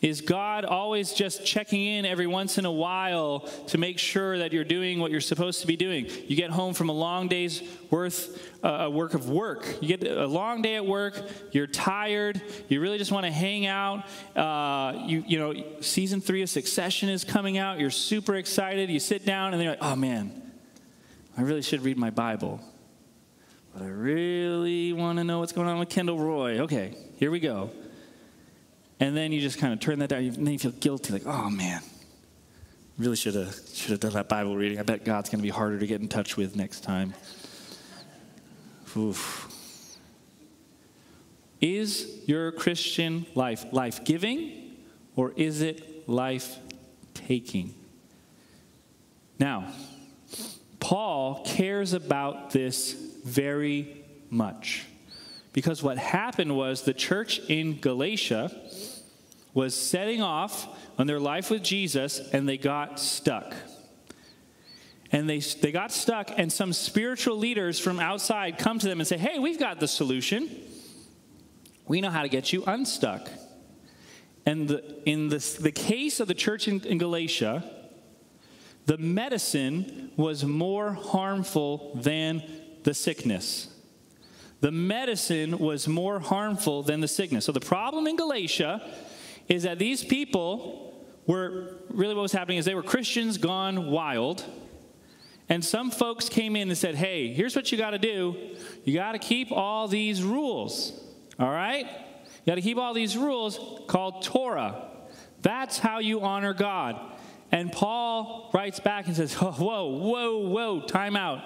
Is 0.02 0.22
God 0.22 0.66
always 0.66 1.14
just 1.14 1.46
checking 1.46 1.86
in 1.86 2.06
every 2.06 2.26
once 2.26 2.58
in 2.58 2.66
a 2.66 2.72
while 2.72 3.42
to 3.68 3.78
make 3.78 4.00
sure 4.00 4.40
that 4.40 4.52
you're 4.52 4.64
doing 4.64 5.00
what 5.00 5.12
you're 5.12 5.22
supposed 5.22 5.62
to 5.62 5.68
be 5.68 5.76
doing? 5.76 6.08
You 6.28 6.36
get 6.36 6.50
home 6.50 6.74
from 6.74 6.90
a 6.90 6.94
long 6.94 7.28
day's 7.28 7.62
worth 7.92 8.50
uh, 8.64 8.90
work 8.92 9.14
of 9.14 9.30
work. 9.30 9.64
You 9.80 9.96
get 9.96 10.12
a 10.12 10.26
long 10.26 10.64
day 10.64 10.76
at 10.76 10.86
work. 10.88 11.22
You're 11.52 11.68
tired. 11.68 12.42
You 12.68 12.82
really 12.82 12.98
just 12.98 13.12
want 13.12 13.28
to 13.28 13.32
hang 13.32 13.68
out. 13.68 14.06
Uh, 14.36 15.04
you 15.06 15.24
you 15.28 15.38
know, 15.38 15.54
season 15.82 16.20
three 16.20 16.42
of 16.42 16.50
Succession 16.50 17.08
is 17.10 17.24
coming 17.24 17.60
out. 17.60 17.80
You're 17.80 17.92
super 17.92 18.36
excited. 18.36 18.90
You 18.90 19.00
sit 19.00 19.24
down 19.24 19.54
and 19.54 19.62
you're 19.62 19.74
like, 19.74 19.84
oh 19.84 19.96
man, 19.96 20.52
I 21.38 21.44
really 21.44 21.62
should 21.62 21.84
read 21.84 21.98
my 21.98 22.10
Bible, 22.10 22.60
but 23.72 23.84
I 23.84 23.88
really 23.88 24.94
want 24.94 25.20
to 25.20 25.24
know 25.24 25.40
what's 25.40 25.52
going 25.52 25.68
on 25.68 25.78
with 25.78 25.90
Kendall 25.90 26.18
Roy. 26.18 26.60
Okay, 26.62 26.96
here 27.18 27.30
we 27.30 27.40
go. 27.40 27.70
And 29.02 29.18
then 29.18 29.32
you 29.32 29.42
just 29.42 29.58
kind 29.58 29.74
of 29.74 29.80
turn 29.80 29.98
that 30.00 30.10
down, 30.10 30.24
and 30.24 30.46
then 30.46 30.54
you 30.54 30.60
feel 30.60 30.72
guilty, 30.72 31.12
like, 31.12 31.26
oh 31.26 31.50
man, 31.50 31.82
really 33.00 33.16
should 33.16 33.34
have 33.34 33.56
should 33.74 33.90
have 33.90 34.00
done 34.00 34.14
that 34.14 34.30
Bible 34.30 34.56
reading. 34.56 34.80
I 34.80 34.84
bet 34.84 35.04
God's 35.04 35.28
going 35.28 35.40
to 35.40 35.44
be 35.44 35.50
harder 35.50 35.80
to 35.80 35.88
get 35.88 36.02
in 36.02 36.08
touch 36.08 36.38
with 36.38 36.56
next 36.56 36.84
time. 36.84 37.16
Oof. 38.96 39.48
Is 41.60 42.22
your 42.28 42.52
Christian 42.52 43.26
life 43.34 43.66
life 43.72 44.04
giving 44.04 44.76
or 45.16 45.34
is 45.36 45.62
it 45.62 46.08
life 46.08 46.58
taking? 47.16 47.74
Now, 49.40 49.72
Paul 50.80 51.44
cares 51.44 51.94
about 51.94 52.52
this 52.52 52.94
very 53.26 54.04
much. 54.30 54.86
Because 55.54 55.82
what 55.82 55.98
happened 55.98 56.56
was 56.56 56.84
the 56.84 56.94
church 56.94 57.40
in 57.50 57.80
Galatia 57.80 58.61
was 59.54 59.76
setting 59.76 60.22
off 60.22 60.68
on 60.98 61.08
their 61.08 61.20
life 61.20 61.50
with 61.50 61.64
Jesus 61.64 62.20
and 62.32 62.48
they 62.48 62.58
got 62.58 63.00
stuck. 63.00 63.54
And 65.14 65.30
they, 65.30 65.40
they 65.40 65.74
got 65.74 65.92
stuck, 65.92 66.32
and 66.38 66.50
some 66.50 66.72
spiritual 66.72 67.36
leaders 67.36 67.78
from 67.78 68.00
outside 68.00 68.58
come 68.58 68.80
to 68.80 68.88
them 68.88 69.02
and 69.02 69.08
say, 69.08 69.18
Hey, 69.18 69.40
we've 69.40 69.60
got 69.60 69.82
the 69.82 69.88
solution. 69.88 70.50
We 71.86 72.00
know 72.00 72.10
how 72.10 72.22
to 72.22 72.30
get 72.30 72.54
you 72.54 72.64
unstuck. 72.66 73.30
And 74.46 74.70
the, 74.70 75.10
in 75.10 75.28
the, 75.28 75.58
the 75.60 75.72
case 75.72 76.22
of 76.22 76.30
the 76.30 76.34
church 76.34 76.70
in, 76.70 76.80
in 76.86 76.98
Galatia, 76.98 77.70
the 78.86 78.98
medicine 78.98 80.12
was 80.16 80.46
more 80.46 80.94
harmful 80.94 81.94
than 81.96 82.44
the 82.84 82.94
sickness. 82.94 83.68
The 84.62 84.72
medicine 84.72 85.58
was 85.58 85.88
more 85.88 86.20
harmful 86.20 86.84
than 86.84 87.02
the 87.02 87.08
sickness. 87.08 87.46
So 87.46 87.52
the 87.52 87.60
problem 87.60 88.08
in 88.08 88.16
Galatia 88.16 88.82
is 89.52 89.64
that 89.64 89.78
these 89.78 90.02
people 90.02 91.06
were 91.28 91.76
really 91.90 92.16
what 92.16 92.22
was 92.22 92.32
happening 92.32 92.58
is 92.58 92.64
they 92.64 92.74
were 92.74 92.82
Christians 92.82 93.38
gone 93.38 93.92
wild. 93.92 94.46
And 95.50 95.64
some 95.64 95.92
folks 95.92 96.30
came 96.30 96.56
in 96.56 96.70
and 96.70 96.78
said, 96.78 96.96
hey, 96.96 97.34
here's 97.34 97.54
what 97.54 97.70
you 97.70 97.78
got 97.78 97.90
to 97.90 98.00
do. 98.00 98.38
You 98.86 98.94
got 98.94 99.12
to 99.12 99.20
keep 99.20 99.52
all 99.52 99.90
these 99.90 100.24
rules. 100.24 100.98
All 101.38 101.50
right? 101.50 101.86
You 101.86 102.46
got 102.48 102.56
to 102.56 102.62
keep 102.62 102.78
all 102.78 102.94
these 102.94 103.18
rules 103.18 103.60
called 103.88 104.24
Torah. 104.24 104.88
That's 105.42 105.78
how 105.78 106.00
you 106.00 106.22
honor 106.22 106.54
God. 106.54 106.98
And 107.52 107.74
Paul 107.74 108.52
writes 108.54 108.80
back 108.80 109.08
and 109.08 109.16
says, 109.18 109.36
oh, 109.42 109.52
Whoa, 109.52 109.88
whoa, 109.98 110.48
whoa, 110.48 110.82
time 110.88 111.18
out. 111.18 111.44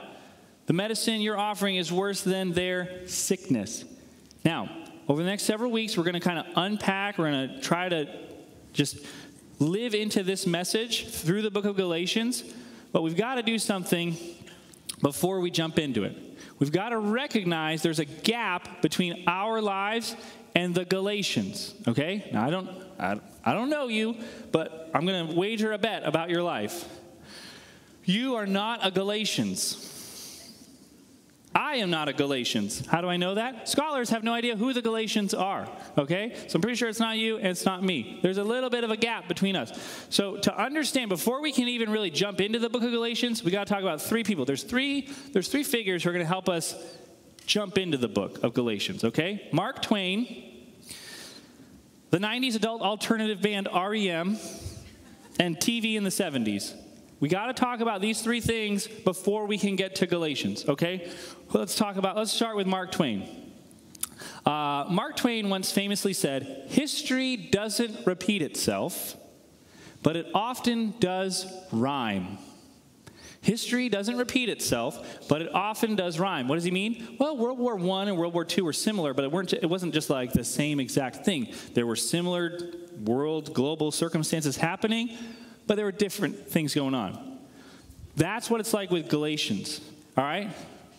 The 0.68 0.74
medicine 0.74 1.22
you're 1.22 1.40
offering 1.40 1.78
is 1.78 1.92
worse 1.92 2.22
than 2.22 2.52
their 2.52 3.08
sickness. 3.08 3.84
Now, 4.44 4.85
over 5.08 5.22
the 5.22 5.30
next 5.30 5.44
several 5.44 5.72
weeks, 5.72 5.98
we're 5.98 6.04
going 6.04 6.16
to 6.16 6.20
kind 6.20 6.40
of 6.40 6.46
unpack, 6.56 7.18
we're 7.18 7.32
going 7.32 7.50
to 7.50 7.62
try 7.62 7.90
to 7.90 8.08
just 8.74 8.98
live 9.60 9.94
into 9.94 10.24
this 10.24 10.48
message 10.48 11.08
through 11.08 11.42
the 11.42 11.52
book 11.52 11.66
of 11.66 11.76
Galatians, 11.76 12.44
but 12.92 13.04
we've 13.04 13.16
got 13.16 13.36
to 13.36 13.44
do 13.44 13.60
something 13.60 14.18
before 15.02 15.40
we 15.40 15.52
jump 15.52 15.78
into 15.78 16.04
it. 16.04 16.18
We've 16.58 16.72
got 16.72 16.90
to 16.90 16.98
recognize 16.98 17.84
there's 17.84 18.00
a 18.00 18.06
gap 18.06 18.82
between 18.82 19.24
our 19.28 19.62
lives 19.62 20.16
and 20.56 20.74
the 20.74 20.86
Galatians, 20.86 21.76
okay? 21.88 22.30
Now, 22.32 22.46
I 22.46 22.50
don't, 22.50 22.70
I, 22.98 23.20
I 23.44 23.54
don't 23.54 23.70
know 23.70 23.88
you, 23.88 24.16
but 24.52 24.90
I'm 24.94 25.06
going 25.06 25.28
to 25.28 25.36
wager 25.36 25.74
a 25.74 25.78
bet 25.78 26.04
about 26.04 26.30
your 26.30 26.42
life. 26.42 26.88
You 28.06 28.36
are 28.36 28.48
not 28.48 28.80
a 28.86 28.92
Galatians. 28.92 29.95
I 31.56 31.76
am 31.78 31.90
not 31.90 32.10
a 32.10 32.14
Galatians. 32.14 32.86
How 32.86 33.00
do 33.00 33.08
I 33.08 33.16
know 33.16 33.36
that? 33.36 33.70
Scholars 33.70 34.10
have 34.10 34.26
no 34.26 34.34
idea 34.34 34.58
who 34.58 34.74
the 34.74 34.82
Galatians 34.82 35.34
are, 35.34 35.70
okay? 35.98 36.36
So 36.50 36.58
I'm 36.58 36.62
pretty 36.62 36.76
sure 36.76 36.90
it's 36.90 37.00
not 37.00 37.18
you 37.18 37.38
and 37.38 37.48
it's 37.48 37.64
not 37.64 37.82
me. 37.82 38.20
There's 38.22 38.38
a 38.38 38.44
little 38.44 38.70
bit 38.70 38.84
of 38.84 38.92
a 38.92 38.98
gap 38.98 39.30
between 39.30 39.56
us. 39.56 39.72
So 40.10 40.36
to 40.36 40.62
understand, 40.62 41.08
before 41.08 41.42
we 41.42 41.54
can 41.54 41.70
even 41.70 41.90
really 41.92 42.10
jump 42.12 42.42
into 42.42 42.60
the 42.60 42.70
book 42.70 42.84
of 42.84 42.92
Galatians, 42.92 43.42
we 43.42 43.52
got 43.52 43.68
to 43.68 43.74
talk 43.74 43.82
about 43.82 44.02
three 44.02 44.26
people. 44.26 44.44
There's 44.44 44.64
three, 44.64 45.08
there's 45.32 45.48
three 45.48 45.64
figures 45.64 46.04
who 46.04 46.10
are 46.10 46.14
going 46.14 46.26
to 46.26 46.28
help 46.28 46.50
us 46.50 46.76
jump 47.46 47.78
into 47.78 47.98
the 47.98 48.10
book 48.10 48.44
of 48.44 48.54
Galatians, 48.54 49.06
okay? 49.06 49.48
Mark 49.54 49.82
Twain, 49.82 50.52
the 52.10 52.20
90s 52.20 52.58
adult 52.58 52.82
alternative 52.82 53.42
band 53.42 53.70
REM, 53.74 54.38
and 55.40 55.58
TV 55.58 55.96
in 55.96 56.04
the 56.04 56.10
70s. 56.10 56.76
We 57.20 57.30
got 57.30 57.48
to 57.48 57.54
talk 57.54 57.80
about 57.80 58.02
these 58.02 58.22
three 58.22 58.42
things 58.42 58.88
before 58.88 59.46
we 59.46 59.58
can 59.58 59.76
get 59.76 59.96
to 59.96 60.08
Galatians, 60.08 60.68
okay? 60.68 61.10
Let's 61.54 61.76
talk 61.76 61.96
about, 61.96 62.18
let's 62.18 62.32
start 62.32 62.58
with 62.58 62.68
Mark 62.68 62.92
Twain. 62.92 63.54
Uh, 64.46 64.86
Mark 64.90 65.16
Twain 65.16 65.50
once 65.50 65.72
famously 65.72 66.14
said, 66.14 66.66
History 66.68 67.38
doesn't 67.38 68.06
repeat 68.06 68.42
itself, 68.42 69.16
but 70.04 70.18
it 70.18 70.28
often 70.34 70.94
does 71.00 71.46
rhyme. 71.72 72.38
History 73.42 73.90
doesn't 73.90 74.18
repeat 74.18 74.50
itself, 74.50 75.28
but 75.30 75.42
it 75.42 75.54
often 75.54 75.96
does 75.96 76.20
rhyme. 76.20 76.48
What 76.48 76.56
does 76.56 76.64
he 76.64 76.72
mean? 76.72 77.16
Well, 77.20 77.38
World 77.38 77.60
War 77.60 77.80
I 77.80 78.06
and 78.08 78.18
World 78.18 78.34
War 78.34 78.46
II 78.46 78.64
were 78.64 78.74
similar, 78.74 79.14
but 79.14 79.24
it, 79.24 79.32
weren't, 79.32 79.54
it 79.54 79.70
wasn't 79.70 79.94
just 79.94 80.10
like 80.10 80.34
the 80.34 80.44
same 80.44 80.80
exact 80.80 81.24
thing. 81.24 81.54
There 81.76 81.86
were 81.86 81.96
similar 81.96 82.60
world, 83.04 83.54
global 83.54 83.92
circumstances 83.92 84.58
happening, 84.58 85.16
but 85.68 85.76
there 85.76 85.86
were 85.86 85.92
different 85.92 86.48
things 86.50 86.74
going 86.74 86.96
on. 86.96 87.40
That's 88.16 88.50
what 88.50 88.60
it's 88.60 88.74
like 88.74 88.92
with 88.92 89.10
Galatians, 89.10 89.82
all 90.18 90.24
right? 90.24 90.50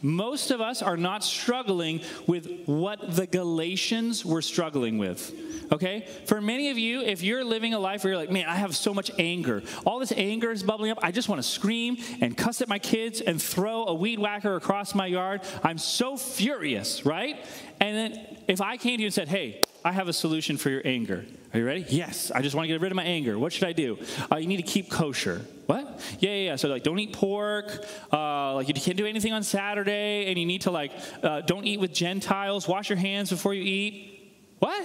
Most 0.02 0.50
of 0.50 0.61
us 0.61 0.82
are 0.82 0.96
not 0.96 1.25
struggling 1.25 2.02
with 2.26 2.64
what 2.66 3.16
the 3.16 3.26
Galatians 3.26 4.25
were 4.25 4.42
struggling 4.42 4.99
with. 4.99 5.32
Okay? 5.73 6.06
For 6.26 6.40
many 6.40 6.70
of 6.70 6.78
you, 6.78 7.00
if 7.00 7.23
you're 7.23 7.44
living 7.44 7.75
a 7.75 7.78
life 7.78 8.04
where 8.04 8.12
you're 8.12 8.20
like, 8.20 8.30
man, 8.30 8.46
I 8.46 8.56
have 8.56 8.76
so 8.76 8.94
much 8.94 9.11
anger, 9.18 9.62
all 9.85 9.99
this 9.99 10.12
anger 10.12 10.52
is 10.52 10.62
bubbling 10.62 10.90
up, 10.90 10.99
I 11.02 11.11
just 11.11 11.28
want 11.28 11.40
to 11.40 11.49
scream 11.49 11.96
and 12.20 12.37
cuss 12.37 12.61
at 12.61 12.68
my 12.68 12.78
kids 12.78 13.20
and 13.20 13.40
throw 13.40 13.87
a 13.87 13.94
weed 13.94 14.18
whacker 14.18 14.54
across 14.54 14.94
my 14.94 15.06
yard. 15.06 15.40
I'm 15.64 15.78
so 15.78 16.16
furious, 16.16 17.04
right? 17.04 17.44
And 17.80 17.97
then 17.97 18.37
if 18.49 18.61
I 18.61 18.76
came 18.76 18.97
to 18.97 19.02
you 19.02 19.06
and 19.06 19.14
said, 19.14 19.28
hey, 19.28 19.62
I 19.85 19.92
have 19.92 20.09
a 20.09 20.12
solution 20.12 20.56
for 20.56 20.71
your 20.71 20.83
anger. 20.85 21.25
Are 21.54 21.61
you 21.61 21.66
ready? 21.66 21.87
Yes. 21.88 22.30
I 22.30 22.42
just 22.42 22.56
want 22.56 22.64
to 22.64 22.68
get 22.68 22.80
rid 22.80 22.90
of 22.90 22.97
my 22.97 23.04
anger. 23.04 23.38
What 23.38 23.52
should 23.52 23.64
I 23.64 23.73
do? 23.73 23.99
Uh, 24.30 24.37
you 24.37 24.47
need 24.47 24.56
to 24.56 24.62
keep 24.62 24.90
kosher. 24.90 25.42
What? 25.66 26.00
Yeah, 26.18 26.30
yeah, 26.30 26.37
yeah. 26.37 26.56
So 26.56 26.68
like, 26.68 26.83
don't 26.83 26.99
eat 26.99 27.12
pork. 27.12 27.85
Uh, 28.12 28.54
like, 28.54 28.68
you 28.68 28.75
can't 28.75 28.97
do 28.97 29.06
anything 29.06 29.33
on 29.33 29.42
Saturday, 29.42 30.26
and 30.26 30.38
you 30.38 30.45
need 30.45 30.62
to 30.62 30.71
like, 30.71 30.92
uh, 31.23 31.42
don't 31.42 31.64
eat 31.64 31.80
with 31.80 31.92
Gentiles. 31.92 32.66
Wash 32.66 32.90
your 32.90 32.99
hands 32.99 33.30
before 33.30 33.54
you 33.54 33.62
eat. 33.62 34.37
What? 34.59 34.85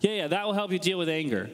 Yeah, 0.00 0.12
yeah. 0.12 0.28
That 0.28 0.44
will 0.46 0.52
help 0.52 0.70
you 0.70 0.78
deal 0.78 0.98
with 0.98 1.08
anger. 1.08 1.50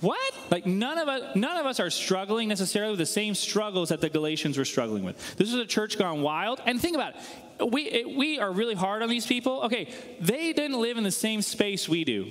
What? 0.00 0.34
Like 0.50 0.66
none 0.66 0.98
of 0.98 1.08
us 1.08 1.34
none 1.34 1.56
of 1.56 1.64
us 1.64 1.80
are 1.80 1.88
struggling 1.88 2.48
necessarily 2.48 2.92
with 2.92 2.98
the 2.98 3.06
same 3.06 3.34
struggles 3.34 3.88
that 3.88 4.02
the 4.02 4.10
Galatians 4.10 4.58
were 4.58 4.66
struggling 4.66 5.04
with. 5.04 5.36
This 5.36 5.48
is 5.48 5.54
a 5.54 5.64
church 5.64 5.98
gone 5.98 6.20
wild. 6.20 6.60
And 6.66 6.80
think 6.80 6.96
about 6.96 7.14
it 7.14 7.22
we, 7.64 8.14
we 8.16 8.38
are 8.38 8.50
really 8.50 8.74
hard 8.74 9.02
on 9.02 9.08
these 9.08 9.26
people. 9.26 9.62
Okay, 9.62 9.92
they 10.20 10.52
didn't 10.52 10.80
live 10.80 10.98
in 10.98 11.04
the 11.04 11.10
same 11.10 11.42
space 11.42 11.88
we 11.88 12.04
do. 12.04 12.30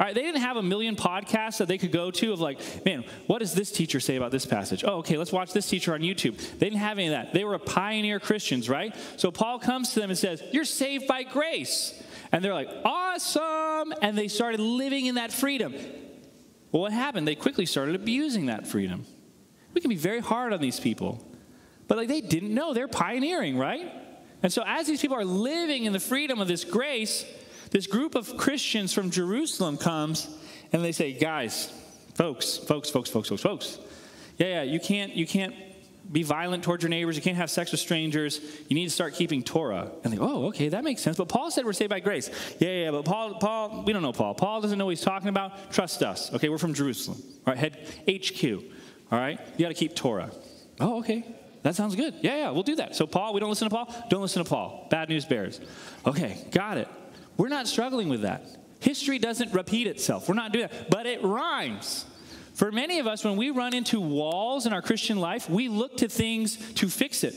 All 0.00 0.06
right, 0.06 0.14
they 0.14 0.22
didn't 0.22 0.42
have 0.42 0.56
a 0.56 0.62
million 0.62 0.94
podcasts 0.94 1.58
that 1.58 1.66
they 1.66 1.76
could 1.76 1.90
go 1.90 2.12
to 2.12 2.32
of 2.32 2.38
like, 2.38 2.60
man, 2.84 3.04
what 3.26 3.40
does 3.40 3.52
this 3.52 3.72
teacher 3.72 3.98
say 3.98 4.14
about 4.14 4.30
this 4.30 4.46
passage? 4.46 4.84
Oh, 4.86 4.98
okay, 4.98 5.16
let's 5.16 5.32
watch 5.32 5.52
this 5.52 5.68
teacher 5.68 5.92
on 5.92 6.02
YouTube. 6.02 6.36
They 6.36 6.66
didn't 6.66 6.78
have 6.78 6.98
any 6.98 7.08
of 7.08 7.12
that. 7.12 7.32
They 7.32 7.42
were 7.42 7.58
pioneer 7.58 8.20
Christians, 8.20 8.68
right? 8.68 8.94
So 9.16 9.32
Paul 9.32 9.58
comes 9.58 9.94
to 9.94 10.00
them 10.00 10.10
and 10.10 10.18
says, 10.18 10.40
You're 10.52 10.64
saved 10.64 11.08
by 11.08 11.24
grace. 11.24 12.00
And 12.30 12.44
they're 12.44 12.54
like, 12.54 12.68
Awesome. 12.84 13.92
And 14.00 14.16
they 14.16 14.28
started 14.28 14.60
living 14.60 15.06
in 15.06 15.16
that 15.16 15.32
freedom. 15.32 15.74
Well, 16.70 16.82
what 16.82 16.92
happened? 16.92 17.26
They 17.26 17.34
quickly 17.34 17.66
started 17.66 17.96
abusing 17.96 18.46
that 18.46 18.68
freedom. 18.68 19.04
We 19.74 19.80
can 19.80 19.88
be 19.88 19.96
very 19.96 20.20
hard 20.20 20.52
on 20.52 20.60
these 20.60 20.78
people. 20.78 21.24
But 21.88 21.98
like 21.98 22.08
they 22.08 22.20
didn't 22.20 22.54
know, 22.54 22.72
they're 22.72 22.86
pioneering, 22.86 23.58
right? 23.58 23.90
And 24.42 24.52
so, 24.52 24.62
as 24.66 24.86
these 24.86 25.00
people 25.00 25.16
are 25.16 25.24
living 25.24 25.84
in 25.84 25.92
the 25.92 26.00
freedom 26.00 26.40
of 26.40 26.48
this 26.48 26.64
grace, 26.64 27.24
this 27.70 27.86
group 27.86 28.14
of 28.14 28.36
Christians 28.36 28.92
from 28.92 29.10
Jerusalem 29.10 29.76
comes 29.76 30.28
and 30.72 30.84
they 30.84 30.92
say, 30.92 31.12
Guys, 31.12 31.72
folks, 32.14 32.56
folks, 32.56 32.90
folks, 32.90 33.10
folks, 33.10 33.28
folks, 33.28 33.42
folks. 33.42 33.78
Yeah, 34.38 34.46
yeah, 34.46 34.62
you 34.62 34.78
can't, 34.78 35.14
you 35.14 35.26
can't 35.26 35.54
be 36.10 36.22
violent 36.22 36.64
towards 36.64 36.82
your 36.82 36.90
neighbors. 36.90 37.16
You 37.16 37.22
can't 37.22 37.36
have 37.36 37.50
sex 37.50 37.72
with 37.72 37.80
strangers. 37.80 38.40
You 38.68 38.74
need 38.74 38.84
to 38.84 38.90
start 38.90 39.14
keeping 39.14 39.42
Torah. 39.42 39.90
And 40.04 40.12
they, 40.12 40.16
go, 40.16 40.24
oh, 40.24 40.46
okay, 40.48 40.68
that 40.70 40.84
makes 40.84 41.02
sense. 41.02 41.16
But 41.16 41.28
Paul 41.28 41.50
said 41.50 41.64
we're 41.64 41.72
saved 41.72 41.90
by 41.90 42.00
grace. 42.00 42.30
Yeah, 42.58 42.70
yeah, 42.70 42.90
but 42.90 43.04
Paul, 43.04 43.34
Paul, 43.34 43.82
we 43.84 43.92
don't 43.92 44.02
know 44.02 44.12
Paul. 44.12 44.34
Paul 44.34 44.60
doesn't 44.60 44.78
know 44.78 44.86
what 44.86 44.92
he's 44.92 45.02
talking 45.02 45.28
about. 45.28 45.72
Trust 45.72 46.02
us. 46.02 46.32
Okay, 46.32 46.48
we're 46.48 46.58
from 46.58 46.74
Jerusalem. 46.74 47.20
All 47.46 47.54
right, 47.54 47.58
head 47.58 47.76
HQ. 48.08 48.62
All 49.10 49.18
right, 49.18 49.38
you 49.56 49.64
got 49.64 49.68
to 49.68 49.74
keep 49.74 49.94
Torah. 49.94 50.30
Oh, 50.80 51.00
okay. 51.00 51.24
That 51.68 51.74
sounds 51.74 51.96
good. 51.96 52.14
Yeah, 52.22 52.36
yeah, 52.38 52.50
we'll 52.50 52.62
do 52.62 52.76
that. 52.76 52.96
So, 52.96 53.06
Paul, 53.06 53.34
we 53.34 53.40
don't 53.40 53.50
listen 53.50 53.68
to 53.68 53.74
Paul? 53.74 53.94
Don't 54.08 54.22
listen 54.22 54.42
to 54.42 54.48
Paul. 54.48 54.86
Bad 54.90 55.10
news 55.10 55.26
bears. 55.26 55.60
Okay, 56.06 56.42
got 56.50 56.78
it. 56.78 56.88
We're 57.36 57.50
not 57.50 57.68
struggling 57.68 58.08
with 58.08 58.22
that. 58.22 58.42
History 58.80 59.18
doesn't 59.18 59.52
repeat 59.52 59.86
itself. 59.86 60.30
We're 60.30 60.34
not 60.34 60.50
doing 60.54 60.68
that. 60.68 60.88
But 60.88 61.04
it 61.04 61.22
rhymes. 61.22 62.06
For 62.54 62.72
many 62.72 63.00
of 63.00 63.06
us, 63.06 63.22
when 63.22 63.36
we 63.36 63.50
run 63.50 63.74
into 63.74 64.00
walls 64.00 64.64
in 64.64 64.72
our 64.72 64.80
Christian 64.80 65.18
life, 65.18 65.50
we 65.50 65.68
look 65.68 65.98
to 65.98 66.08
things 66.08 66.56
to 66.76 66.88
fix 66.88 67.22
it. 67.22 67.34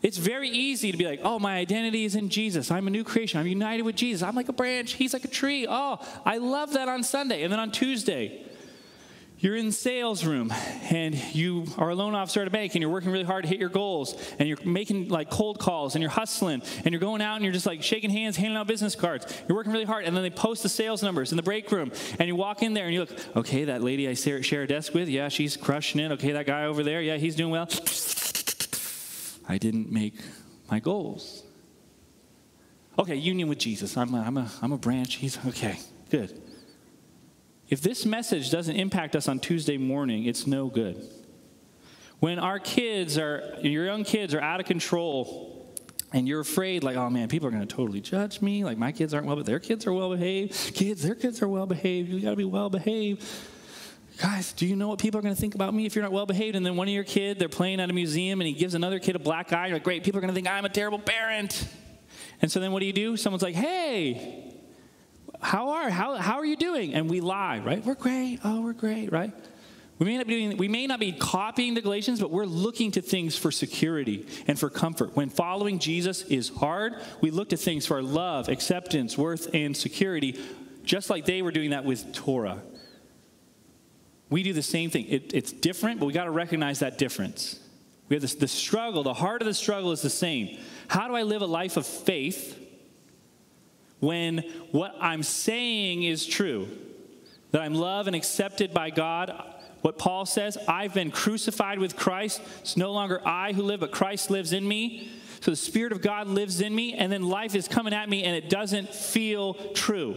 It's 0.00 0.16
very 0.16 0.48
easy 0.48 0.92
to 0.92 0.96
be 0.96 1.06
like, 1.06 1.18
oh, 1.24 1.40
my 1.40 1.56
identity 1.56 2.04
is 2.04 2.14
in 2.14 2.28
Jesus. 2.28 2.70
I'm 2.70 2.86
a 2.86 2.90
new 2.90 3.02
creation. 3.02 3.40
I'm 3.40 3.48
united 3.48 3.82
with 3.82 3.96
Jesus. 3.96 4.22
I'm 4.22 4.36
like 4.36 4.48
a 4.48 4.52
branch. 4.52 4.92
He's 4.92 5.12
like 5.12 5.24
a 5.24 5.28
tree. 5.28 5.66
Oh, 5.68 5.98
I 6.24 6.38
love 6.38 6.74
that 6.74 6.88
on 6.88 7.02
Sunday. 7.02 7.42
And 7.42 7.52
then 7.52 7.58
on 7.58 7.72
Tuesday, 7.72 8.44
you're 9.40 9.56
in 9.56 9.72
sales 9.72 10.24
room 10.24 10.52
and 10.90 11.14
you 11.34 11.64
are 11.78 11.88
a 11.88 11.94
loan 11.94 12.14
officer 12.14 12.42
at 12.42 12.46
a 12.46 12.50
bank 12.50 12.74
and 12.74 12.82
you're 12.82 12.90
working 12.90 13.10
really 13.10 13.24
hard 13.24 13.42
to 13.44 13.48
hit 13.48 13.58
your 13.58 13.70
goals 13.70 14.14
and 14.38 14.46
you're 14.46 14.58
making 14.64 15.08
like 15.08 15.30
cold 15.30 15.58
calls 15.58 15.94
and 15.94 16.02
you're 16.02 16.10
hustling 16.10 16.62
and 16.84 16.92
you're 16.92 17.00
going 17.00 17.22
out 17.22 17.36
and 17.36 17.44
you're 17.44 17.52
just 17.52 17.64
like 17.64 17.82
shaking 17.82 18.10
hands, 18.10 18.36
handing 18.36 18.56
out 18.56 18.66
business 18.66 18.94
cards. 18.94 19.26
You're 19.48 19.56
working 19.56 19.72
really 19.72 19.86
hard 19.86 20.04
and 20.04 20.14
then 20.14 20.22
they 20.22 20.30
post 20.30 20.62
the 20.62 20.68
sales 20.68 21.02
numbers 21.02 21.32
in 21.32 21.36
the 21.36 21.42
break 21.42 21.72
room 21.72 21.90
and 22.18 22.28
you 22.28 22.36
walk 22.36 22.62
in 22.62 22.74
there 22.74 22.84
and 22.84 22.92
you 22.92 23.00
look, 23.00 23.36
okay, 23.36 23.64
that 23.64 23.82
lady 23.82 24.06
I 24.08 24.14
share 24.14 24.62
a 24.62 24.66
desk 24.66 24.92
with, 24.92 25.08
yeah, 25.08 25.28
she's 25.28 25.56
crushing 25.56 26.02
it. 26.02 26.12
Okay, 26.12 26.32
that 26.32 26.44
guy 26.44 26.66
over 26.66 26.82
there, 26.82 27.00
yeah, 27.00 27.16
he's 27.16 27.34
doing 27.34 27.50
well. 27.50 27.68
I 29.48 29.56
didn't 29.56 29.90
make 29.90 30.14
my 30.70 30.80
goals. 30.80 31.44
Okay, 32.98 33.16
union 33.16 33.48
with 33.48 33.58
Jesus. 33.58 33.96
I'm 33.96 34.12
a, 34.12 34.20
I'm 34.20 34.36
a, 34.36 34.50
I'm 34.60 34.72
a 34.72 34.78
branch. 34.78 35.14
He's 35.14 35.38
okay, 35.46 35.78
good. 36.10 36.38
If 37.70 37.80
this 37.80 38.04
message 38.04 38.50
doesn't 38.50 38.74
impact 38.74 39.14
us 39.14 39.28
on 39.28 39.38
Tuesday 39.38 39.78
morning, 39.78 40.24
it's 40.24 40.46
no 40.46 40.66
good. 40.66 41.08
When 42.18 42.40
our 42.40 42.58
kids 42.58 43.16
are, 43.16 43.54
your 43.62 43.86
young 43.86 44.02
kids 44.02 44.34
are 44.34 44.40
out 44.40 44.58
of 44.58 44.66
control, 44.66 45.56
and 46.12 46.26
you're 46.26 46.40
afraid, 46.40 46.82
like, 46.82 46.96
oh 46.96 47.08
man, 47.08 47.28
people 47.28 47.46
are 47.46 47.52
going 47.52 47.66
to 47.66 47.72
totally 47.72 48.00
judge 48.00 48.42
me. 48.42 48.64
Like, 48.64 48.76
my 48.76 48.90
kids 48.90 49.14
aren't 49.14 49.28
well, 49.28 49.36
but 49.36 49.46
their 49.46 49.60
kids 49.60 49.86
are 49.86 49.92
well 49.92 50.10
behaved. 50.10 50.74
Kids, 50.74 51.02
their 51.02 51.14
kids 51.14 51.40
are 51.40 51.48
well 51.48 51.66
behaved. 51.66 52.10
You 52.10 52.20
got 52.20 52.30
to 52.30 52.36
be 52.36 52.44
well 52.44 52.68
behaved. 52.68 53.24
Guys, 54.18 54.52
do 54.52 54.66
you 54.66 54.74
know 54.74 54.88
what 54.88 54.98
people 54.98 55.20
are 55.20 55.22
going 55.22 55.34
to 55.34 55.40
think 55.40 55.54
about 55.54 55.72
me 55.72 55.86
if 55.86 55.94
you're 55.94 56.02
not 56.02 56.12
well 56.12 56.26
behaved? 56.26 56.56
And 56.56 56.66
then 56.66 56.74
one 56.74 56.88
of 56.88 56.92
your 56.92 57.04
kid, 57.04 57.38
they're 57.38 57.48
playing 57.48 57.80
at 57.80 57.88
a 57.88 57.92
museum 57.92 58.40
and 58.40 58.48
he 58.48 58.52
gives 58.52 58.74
another 58.74 58.98
kid 58.98 59.14
a 59.14 59.20
black 59.20 59.52
eye. 59.52 59.68
You're 59.68 59.76
like, 59.76 59.84
great, 59.84 60.02
people 60.02 60.18
are 60.18 60.20
going 60.20 60.28
to 60.28 60.34
think 60.34 60.48
I'm 60.48 60.64
a 60.64 60.68
terrible 60.68 60.98
parent. 60.98 61.66
And 62.42 62.50
so 62.50 62.58
then 62.58 62.72
what 62.72 62.80
do 62.80 62.86
you 62.86 62.92
do? 62.92 63.16
Someone's 63.16 63.42
like, 63.42 63.54
hey, 63.54 64.49
how 65.40 65.70
are 65.70 65.90
how, 65.90 66.16
how 66.16 66.38
are 66.38 66.44
you 66.44 66.56
doing? 66.56 66.94
And 66.94 67.08
we 67.08 67.20
lie, 67.20 67.58
right? 67.58 67.84
We're 67.84 67.94
great. 67.94 68.40
Oh, 68.44 68.60
we're 68.60 68.72
great, 68.72 69.10
right? 69.10 69.32
We 69.98 70.06
may, 70.06 70.16
not 70.16 70.26
be 70.26 70.34
doing, 70.34 70.56
we 70.56 70.68
may 70.68 70.86
not 70.86 70.98
be 70.98 71.12
copying 71.12 71.74
the 71.74 71.82
Galatians, 71.82 72.20
but 72.20 72.30
we're 72.30 72.46
looking 72.46 72.90
to 72.92 73.02
things 73.02 73.36
for 73.36 73.50
security 73.50 74.26
and 74.46 74.58
for 74.58 74.70
comfort. 74.70 75.14
When 75.14 75.28
following 75.28 75.78
Jesus 75.78 76.22
is 76.22 76.48
hard, 76.48 76.94
we 77.20 77.30
look 77.30 77.50
to 77.50 77.58
things 77.58 77.84
for 77.84 78.02
love, 78.02 78.48
acceptance, 78.48 79.18
worth, 79.18 79.50
and 79.52 79.76
security, 79.76 80.40
just 80.84 81.10
like 81.10 81.26
they 81.26 81.42
were 81.42 81.52
doing 81.52 81.70
that 81.70 81.84
with 81.84 82.14
Torah. 82.14 82.62
We 84.30 84.42
do 84.42 84.54
the 84.54 84.62
same 84.62 84.88
thing. 84.88 85.06
It, 85.06 85.34
it's 85.34 85.52
different, 85.52 86.00
but 86.00 86.06
we 86.06 86.14
got 86.14 86.24
to 86.24 86.30
recognize 86.30 86.78
that 86.78 86.96
difference. 86.96 87.60
We 88.08 88.16
have 88.16 88.22
this, 88.22 88.34
the 88.34 88.48
struggle, 88.48 89.02
the 89.02 89.12
heart 89.12 89.42
of 89.42 89.46
the 89.46 89.54
struggle 89.54 89.92
is 89.92 90.00
the 90.00 90.08
same. 90.08 90.58
How 90.88 91.08
do 91.08 91.14
I 91.14 91.24
live 91.24 91.42
a 91.42 91.46
life 91.46 91.76
of 91.76 91.86
faith 91.86 92.58
when 94.00 94.38
what 94.70 94.94
I'm 95.00 95.22
saying 95.22 96.02
is 96.02 96.26
true? 96.26 96.68
That 97.52 97.62
I'm 97.62 97.74
loved 97.74 98.06
and 98.06 98.16
accepted 98.16 98.72
by 98.72 98.90
God, 98.90 99.34
what 99.82 99.98
Paul 99.98 100.26
says, 100.26 100.58
I've 100.68 100.94
been 100.94 101.10
crucified 101.10 101.78
with 101.78 101.96
Christ. 101.96 102.40
It's 102.60 102.76
no 102.76 102.92
longer 102.92 103.20
I 103.26 103.52
who 103.52 103.62
live, 103.62 103.80
but 103.80 103.92
Christ 103.92 104.30
lives 104.30 104.52
in 104.52 104.66
me. 104.66 105.10
So 105.40 105.50
the 105.50 105.56
Spirit 105.56 105.92
of 105.92 106.02
God 106.02 106.26
lives 106.28 106.60
in 106.60 106.74
me, 106.74 106.92
and 106.92 107.10
then 107.10 107.22
life 107.22 107.54
is 107.54 107.66
coming 107.66 107.94
at 107.94 108.08
me, 108.08 108.24
and 108.24 108.36
it 108.36 108.50
doesn't 108.50 108.92
feel 108.92 109.54
true. 109.72 110.16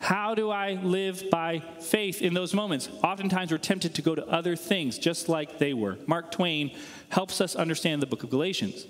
How 0.00 0.34
do 0.34 0.50
I 0.50 0.72
live 0.72 1.30
by 1.30 1.60
faith 1.78 2.20
in 2.20 2.34
those 2.34 2.52
moments? 2.52 2.88
Oftentimes 3.04 3.52
we're 3.52 3.58
tempted 3.58 3.94
to 3.94 4.02
go 4.02 4.16
to 4.16 4.26
other 4.26 4.56
things 4.56 4.98
just 4.98 5.28
like 5.28 5.58
they 5.58 5.72
were. 5.72 5.96
Mark 6.06 6.32
Twain 6.32 6.76
helps 7.10 7.40
us 7.40 7.54
understand 7.54 8.02
the 8.02 8.06
book 8.06 8.24
of 8.24 8.30
Galatians. 8.30 8.86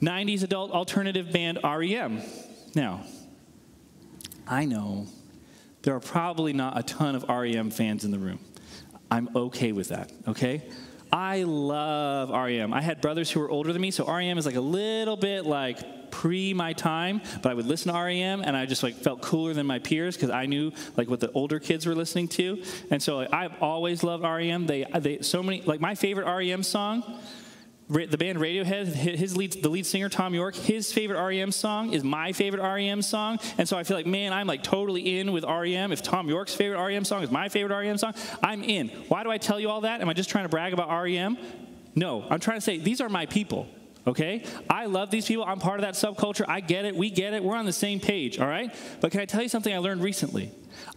90s 0.00 0.42
adult 0.42 0.70
alternative 0.70 1.30
band 1.30 1.58
REM. 1.62 2.22
Now, 2.74 3.02
I 4.46 4.64
know 4.64 5.06
there 5.82 5.94
are 5.94 6.00
probably 6.00 6.52
not 6.52 6.78
a 6.78 6.82
ton 6.82 7.14
of 7.14 7.24
REM 7.28 7.70
fans 7.70 8.04
in 8.04 8.10
the 8.10 8.18
room. 8.18 8.40
I'm 9.10 9.28
okay 9.34 9.72
with 9.72 9.88
that, 9.88 10.12
okay? 10.26 10.62
I 11.10 11.44
love 11.44 12.30
REM. 12.30 12.72
I 12.72 12.82
had 12.82 13.00
brothers 13.00 13.30
who 13.30 13.40
were 13.40 13.50
older 13.50 13.72
than 13.72 13.80
me, 13.80 13.90
so 13.90 14.04
REM 14.06 14.36
is 14.36 14.44
like 14.44 14.56
a 14.56 14.60
little 14.60 15.16
bit 15.16 15.46
like 15.46 16.10
pre 16.10 16.52
my 16.52 16.72
time, 16.72 17.20
but 17.42 17.50
I 17.50 17.54
would 17.54 17.66
listen 17.66 17.92
to 17.92 17.98
REM 17.98 18.42
and 18.42 18.56
I 18.56 18.66
just 18.66 18.82
like 18.82 18.94
felt 18.94 19.22
cooler 19.22 19.54
than 19.54 19.66
my 19.66 19.78
peers 19.78 20.16
because 20.16 20.30
I 20.30 20.46
knew 20.46 20.72
like 20.96 21.08
what 21.08 21.20
the 21.20 21.30
older 21.32 21.58
kids 21.58 21.86
were 21.86 21.94
listening 21.94 22.28
to. 22.28 22.62
And 22.90 23.02
so 23.02 23.16
like, 23.16 23.32
I've 23.32 23.62
always 23.62 24.02
loved 24.02 24.24
REM. 24.24 24.66
They, 24.66 24.84
they, 24.98 25.20
so 25.22 25.42
many, 25.42 25.62
like 25.62 25.80
my 25.80 25.94
favorite 25.94 26.26
REM 26.26 26.62
song 26.62 27.20
the 27.88 28.18
band 28.18 28.38
Radiohead, 28.38 28.86
his 28.86 29.36
lead, 29.36 29.62
the 29.62 29.68
lead 29.68 29.86
singer 29.86 30.08
Thom 30.08 30.34
Yorke, 30.34 30.54
his 30.54 30.92
favorite 30.92 31.22
REM 31.22 31.50
song 31.52 31.92
is 31.92 32.04
my 32.04 32.32
favorite 32.32 32.62
REM 32.62 33.00
song, 33.00 33.38
and 33.56 33.66
so 33.66 33.78
I 33.78 33.84
feel 33.84 33.96
like, 33.96 34.06
man, 34.06 34.32
I'm 34.32 34.46
like 34.46 34.62
totally 34.62 35.18
in 35.18 35.32
with 35.32 35.44
REM. 35.44 35.92
If 35.92 36.02
Thom 36.02 36.28
Yorke's 36.28 36.54
favorite 36.54 36.84
REM 36.84 37.04
song 37.04 37.22
is 37.22 37.30
my 37.30 37.48
favorite 37.48 37.74
REM 37.74 37.96
song, 37.96 38.14
I'm 38.42 38.62
in. 38.62 38.88
Why 39.08 39.22
do 39.22 39.30
I 39.30 39.38
tell 39.38 39.58
you 39.58 39.70
all 39.70 39.82
that? 39.82 40.02
Am 40.02 40.08
I 40.08 40.12
just 40.12 40.28
trying 40.28 40.44
to 40.44 40.50
brag 40.50 40.72
about 40.72 40.90
REM? 41.02 41.38
No, 41.94 42.24
I'm 42.28 42.40
trying 42.40 42.58
to 42.58 42.60
say 42.60 42.78
these 42.78 43.00
are 43.00 43.08
my 43.08 43.26
people. 43.26 43.68
Okay? 44.06 44.44
I 44.70 44.86
love 44.86 45.10
these 45.10 45.26
people. 45.26 45.44
I'm 45.44 45.58
part 45.58 45.80
of 45.80 45.82
that 45.82 45.94
subculture. 45.94 46.44
I 46.48 46.60
get 46.60 46.86
it. 46.86 46.96
We 46.96 47.10
get 47.10 47.34
it. 47.34 47.44
We're 47.44 47.56
on 47.56 47.66
the 47.66 47.72
same 47.72 48.00
page, 48.00 48.38
all 48.38 48.48
right? 48.48 48.74
But 49.00 49.12
can 49.12 49.20
I 49.20 49.26
tell 49.26 49.42
you 49.42 49.48
something 49.50 49.74
I 49.74 49.78
learned 49.78 50.02
recently? 50.02 50.50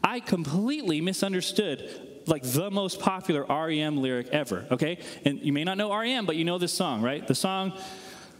I 0.03 0.21
completely 0.21 1.01
misunderstood 1.01 2.10
like 2.27 2.43
the 2.43 2.69
most 2.71 2.99
popular 2.99 3.43
REM 3.43 4.01
lyric 4.01 4.27
ever, 4.29 4.65
okay? 4.71 4.99
And 5.25 5.39
you 5.39 5.53
may 5.53 5.63
not 5.63 5.77
know 5.77 5.95
REM, 5.95 6.25
but 6.25 6.35
you 6.35 6.45
know 6.45 6.57
this 6.57 6.73
song, 6.73 7.01
right? 7.01 7.27
The 7.27 7.35
song, 7.35 7.73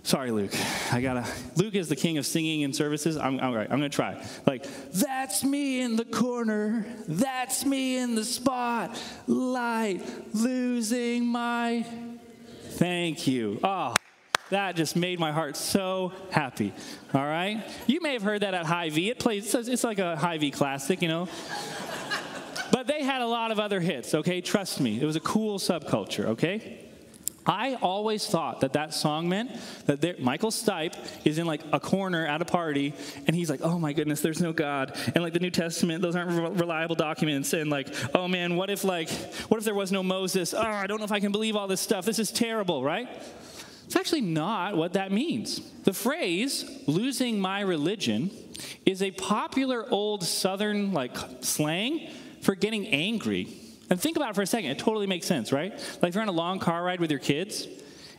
sorry, 0.03 0.32
Luke, 0.32 0.53
I 0.91 1.01
gotta, 1.01 1.25
Luke 1.55 1.75
is 1.75 1.89
the 1.89 1.95
king 1.95 2.17
of 2.17 2.25
singing 2.25 2.62
in 2.62 2.73
services. 2.73 3.17
I'm, 3.17 3.39
all 3.39 3.53
right, 3.53 3.67
I'm 3.69 3.77
gonna 3.77 3.89
try. 3.89 4.23
Like, 4.45 4.65
that's 4.91 5.43
me 5.43 5.82
in 5.82 5.95
the 5.95 6.05
corner, 6.05 6.86
that's 7.08 7.65
me 7.65 7.97
in 7.97 8.15
the 8.15 8.25
spotlight, 8.25 10.01
losing 10.34 11.25
my, 11.25 11.86
thank 12.71 13.27
you. 13.27 13.60
Oh, 13.63 13.95
that 14.49 14.75
just 14.75 14.97
made 14.97 15.17
my 15.17 15.32
heart 15.32 15.55
so 15.55 16.12
happy. 16.29 16.73
All 17.13 17.25
right? 17.25 17.63
You 17.88 18.01
may 18.01 18.13
have 18.13 18.21
heard 18.21 18.41
that 18.41 18.53
at 18.53 18.65
Hy-Vee. 18.65 19.10
It 19.10 19.17
plays, 19.17 19.55
it's 19.55 19.84
like 19.86 19.97
a 19.99 20.17
Hy-Vee 20.17 20.51
classic, 20.51 21.01
you 21.01 21.08
know? 21.08 21.29
But 22.71 22.88
they 22.88 23.03
had 23.03 23.21
a 23.21 23.27
lot 23.27 23.51
of 23.51 23.60
other 23.60 23.79
hits, 23.79 24.13
okay? 24.13 24.41
Trust 24.41 24.79
me. 24.79 25.01
It 25.01 25.05
was 25.05 25.15
a 25.15 25.21
cool 25.21 25.60
subculture, 25.60 26.25
okay? 26.25 26.79
I 27.45 27.75
always 27.75 28.27
thought 28.27 28.62
that 28.62 28.73
that 28.73 28.93
song 28.93 29.27
meant 29.27 29.51
that 29.88 29.99
there, 29.99 30.15
Michael 30.19 30.51
Stipe 30.51 30.95
is 31.25 31.39
in 31.39 31.47
like 31.47 31.62
a 31.73 31.79
corner 31.79 32.25
at 32.25 32.41
a 32.41 32.45
party 32.45 32.93
and 33.25 33.36
he's 33.36 33.49
like, 33.49 33.62
oh 33.63 33.79
my 33.79 33.93
goodness, 33.93 34.21
there's 34.21 34.41
no 34.41 34.53
God. 34.53 34.95
And 35.15 35.23
like 35.23 35.34
the 35.34 35.39
New 35.39 35.49
Testament, 35.49 36.01
those 36.01 36.15
aren't 36.15 36.31
re- 36.31 36.60
reliable 36.60 36.95
documents. 36.95 37.53
And 37.53 37.69
like, 37.69 37.88
oh 38.13 38.27
man, 38.27 38.55
what 38.55 38.69
if 38.69 38.84
like, 38.84 39.10
what 39.49 39.57
if 39.57 39.63
there 39.65 39.73
was 39.73 39.91
no 39.91 40.03
Moses? 40.03 40.53
Oh, 40.53 40.62
I 40.62 40.86
don't 40.86 40.99
know 40.99 41.05
if 41.05 41.12
I 41.12 41.19
can 41.19 41.31
believe 41.31 41.55
all 41.55 41.67
this 41.67 41.81
stuff. 41.81 42.05
This 42.05 42.19
is 42.19 42.31
terrible, 42.31 42.84
right? 42.84 43.10
It's 43.86 43.95
actually 43.95 44.21
not 44.21 44.77
what 44.77 44.93
that 44.93 45.12
means. 45.12 45.60
The 45.84 45.93
phrase, 45.93 46.63
losing 46.86 47.39
my 47.39 47.62
religion, 47.62 48.29
is 48.86 49.01
a 49.01 49.12
popular 49.12 49.89
old 49.89 50.23
Southern 50.23 50.93
like 50.93 51.17
slang 51.41 52.07
for 52.41 52.56
getting 52.56 52.88
angry. 52.88 53.47
And 53.89 53.99
think 53.99 54.17
about 54.17 54.32
it 54.32 54.36
for 54.36 54.41
a 54.41 54.47
second. 54.47 54.71
It 54.71 54.80
totally 54.80 55.08
makes 55.08 55.25
sense, 55.25 55.51
right? 55.51 55.71
Like 56.01 56.10
if 56.10 56.15
you're 56.15 56.21
on 56.21 56.30
a 56.30 56.34
long 56.34 56.60
car 56.60 56.84
ride 56.84 56.99
with 56.99 57.12
your 57.12 57.19
kids, 57.19 57.67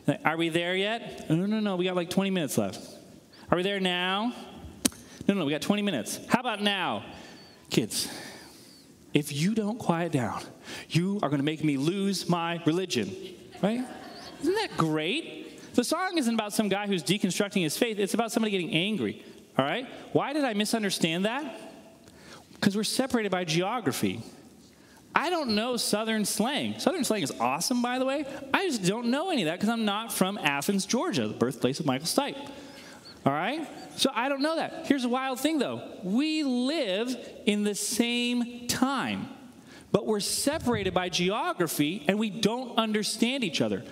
like, 0.07 0.21
are 0.25 0.37
we 0.37 0.49
there 0.49 0.75
yet? 0.75 1.25
Oh, 1.29 1.35
no, 1.35 1.45
no, 1.45 1.59
no. 1.59 1.75
We 1.75 1.85
got 1.85 1.95
like 1.95 2.09
20 2.09 2.29
minutes 2.29 2.57
left. 2.57 2.79
Are 3.49 3.57
we 3.57 3.63
there 3.63 3.79
now? 3.79 4.33
No, 5.27 5.35
no, 5.35 5.45
we 5.45 5.51
got 5.51 5.61
20 5.61 5.81
minutes. 5.81 6.19
How 6.27 6.39
about 6.39 6.61
now? 6.61 7.05
Kids, 7.69 8.09
if 9.13 9.31
you 9.31 9.55
don't 9.55 9.79
quiet 9.79 10.11
down, 10.11 10.41
you 10.89 11.19
are 11.23 11.29
going 11.29 11.39
to 11.39 11.45
make 11.45 11.63
me 11.63 11.77
lose 11.77 12.27
my 12.27 12.61
religion, 12.65 13.15
right? 13.61 13.85
Isn't 14.41 14.55
that 14.55 14.75
great? 14.75 15.73
The 15.75 15.83
song 15.83 16.17
isn't 16.17 16.33
about 16.33 16.53
some 16.53 16.67
guy 16.67 16.87
who's 16.87 17.03
deconstructing 17.03 17.63
his 17.63 17.77
faith, 17.77 17.99
it's 17.99 18.13
about 18.13 18.31
somebody 18.31 18.51
getting 18.51 18.73
angry, 18.73 19.23
all 19.57 19.65
right? 19.65 19.87
Why 20.11 20.33
did 20.33 20.43
I 20.43 20.53
misunderstand 20.53 21.25
that? 21.25 21.72
Because 22.63 22.77
we're 22.77 22.83
separated 22.85 23.29
by 23.29 23.43
geography. 23.43 24.21
I 25.13 25.29
don't 25.29 25.49
know 25.49 25.75
Southern 25.75 26.23
slang. 26.23 26.79
Southern 26.79 27.03
slang 27.03 27.21
is 27.21 27.31
awesome, 27.37 27.81
by 27.81 27.99
the 27.99 28.05
way. 28.05 28.25
I 28.53 28.65
just 28.67 28.85
don't 28.85 29.07
know 29.07 29.31
any 29.31 29.41
of 29.41 29.47
that 29.47 29.59
because 29.59 29.67
I'm 29.67 29.83
not 29.83 30.13
from 30.13 30.37
Athens, 30.37 30.85
Georgia, 30.85 31.27
the 31.27 31.33
birthplace 31.33 31.81
of 31.81 31.85
Michael 31.85 32.07
Stipe. 32.07 32.37
All 33.25 33.33
right? 33.33 33.67
So 33.97 34.11
I 34.15 34.29
don't 34.29 34.41
know 34.41 34.55
that. 34.55 34.87
Here's 34.87 35.03
a 35.03 35.09
wild 35.09 35.41
thing, 35.41 35.59
though 35.59 35.81
we 36.03 36.43
live 36.43 37.13
in 37.45 37.63
the 37.63 37.75
same 37.75 38.65
time, 38.69 39.27
but 39.91 40.07
we're 40.07 40.21
separated 40.21 40.93
by 40.93 41.09
geography 41.09 42.05
and 42.07 42.17
we 42.17 42.29
don't 42.29 42.77
understand 42.77 43.43
each 43.43 43.59
other. 43.59 43.83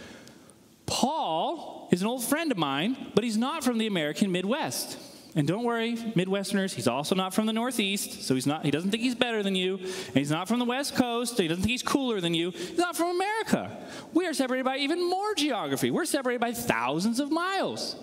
Paul 0.86 1.90
is 1.92 2.02
an 2.02 2.08
old 2.08 2.24
friend 2.24 2.54
of 2.54 2.58
mine, 2.58 2.96
but 3.16 3.26
he's 3.26 3.38
not 3.38 3.66
from 3.66 3.80
the 3.80 3.88
American 3.88 4.32
Midwest. 4.32 4.98
And 5.34 5.48
don't 5.48 5.64
worry, 5.64 5.96
Midwesterners, 5.96 6.74
he's 6.74 6.90
also 6.90 7.16
not 7.16 7.34
from 7.34 7.46
the 7.46 7.54
Northeast, 7.54 8.24
so 8.24 8.36
he's 8.36 8.46
not, 8.46 8.66
he 8.66 8.72
doesn't 8.72 8.92
think 8.92 9.02
he's 9.02 9.16
better 9.16 9.42
than 9.42 9.56
you. 9.56 9.78
And 9.78 10.16
he's 10.16 10.32
not 10.32 10.50
from 10.50 10.60
the 10.60 10.66
West 10.66 10.96
Coast, 10.96 11.38
so 11.38 11.44
he 11.44 11.48
doesn't 11.48 11.64
think 11.64 11.72
he's 11.72 11.84
cooler 11.84 12.20
than 12.20 12.34
you. 12.34 12.52
He's 12.52 12.78
not 12.78 12.98
from 12.98 13.16
America. 13.16 13.78
We 14.14 14.28
are 14.28 14.34
separated 14.34 14.66
by 14.66 14.78
even 14.78 15.10
more 15.10 15.34
geography. 15.36 15.90
We're 15.90 16.04
separated 16.04 16.42
by 16.42 16.52
thousands 16.52 17.22
of 17.22 17.32
miles. 17.32 17.96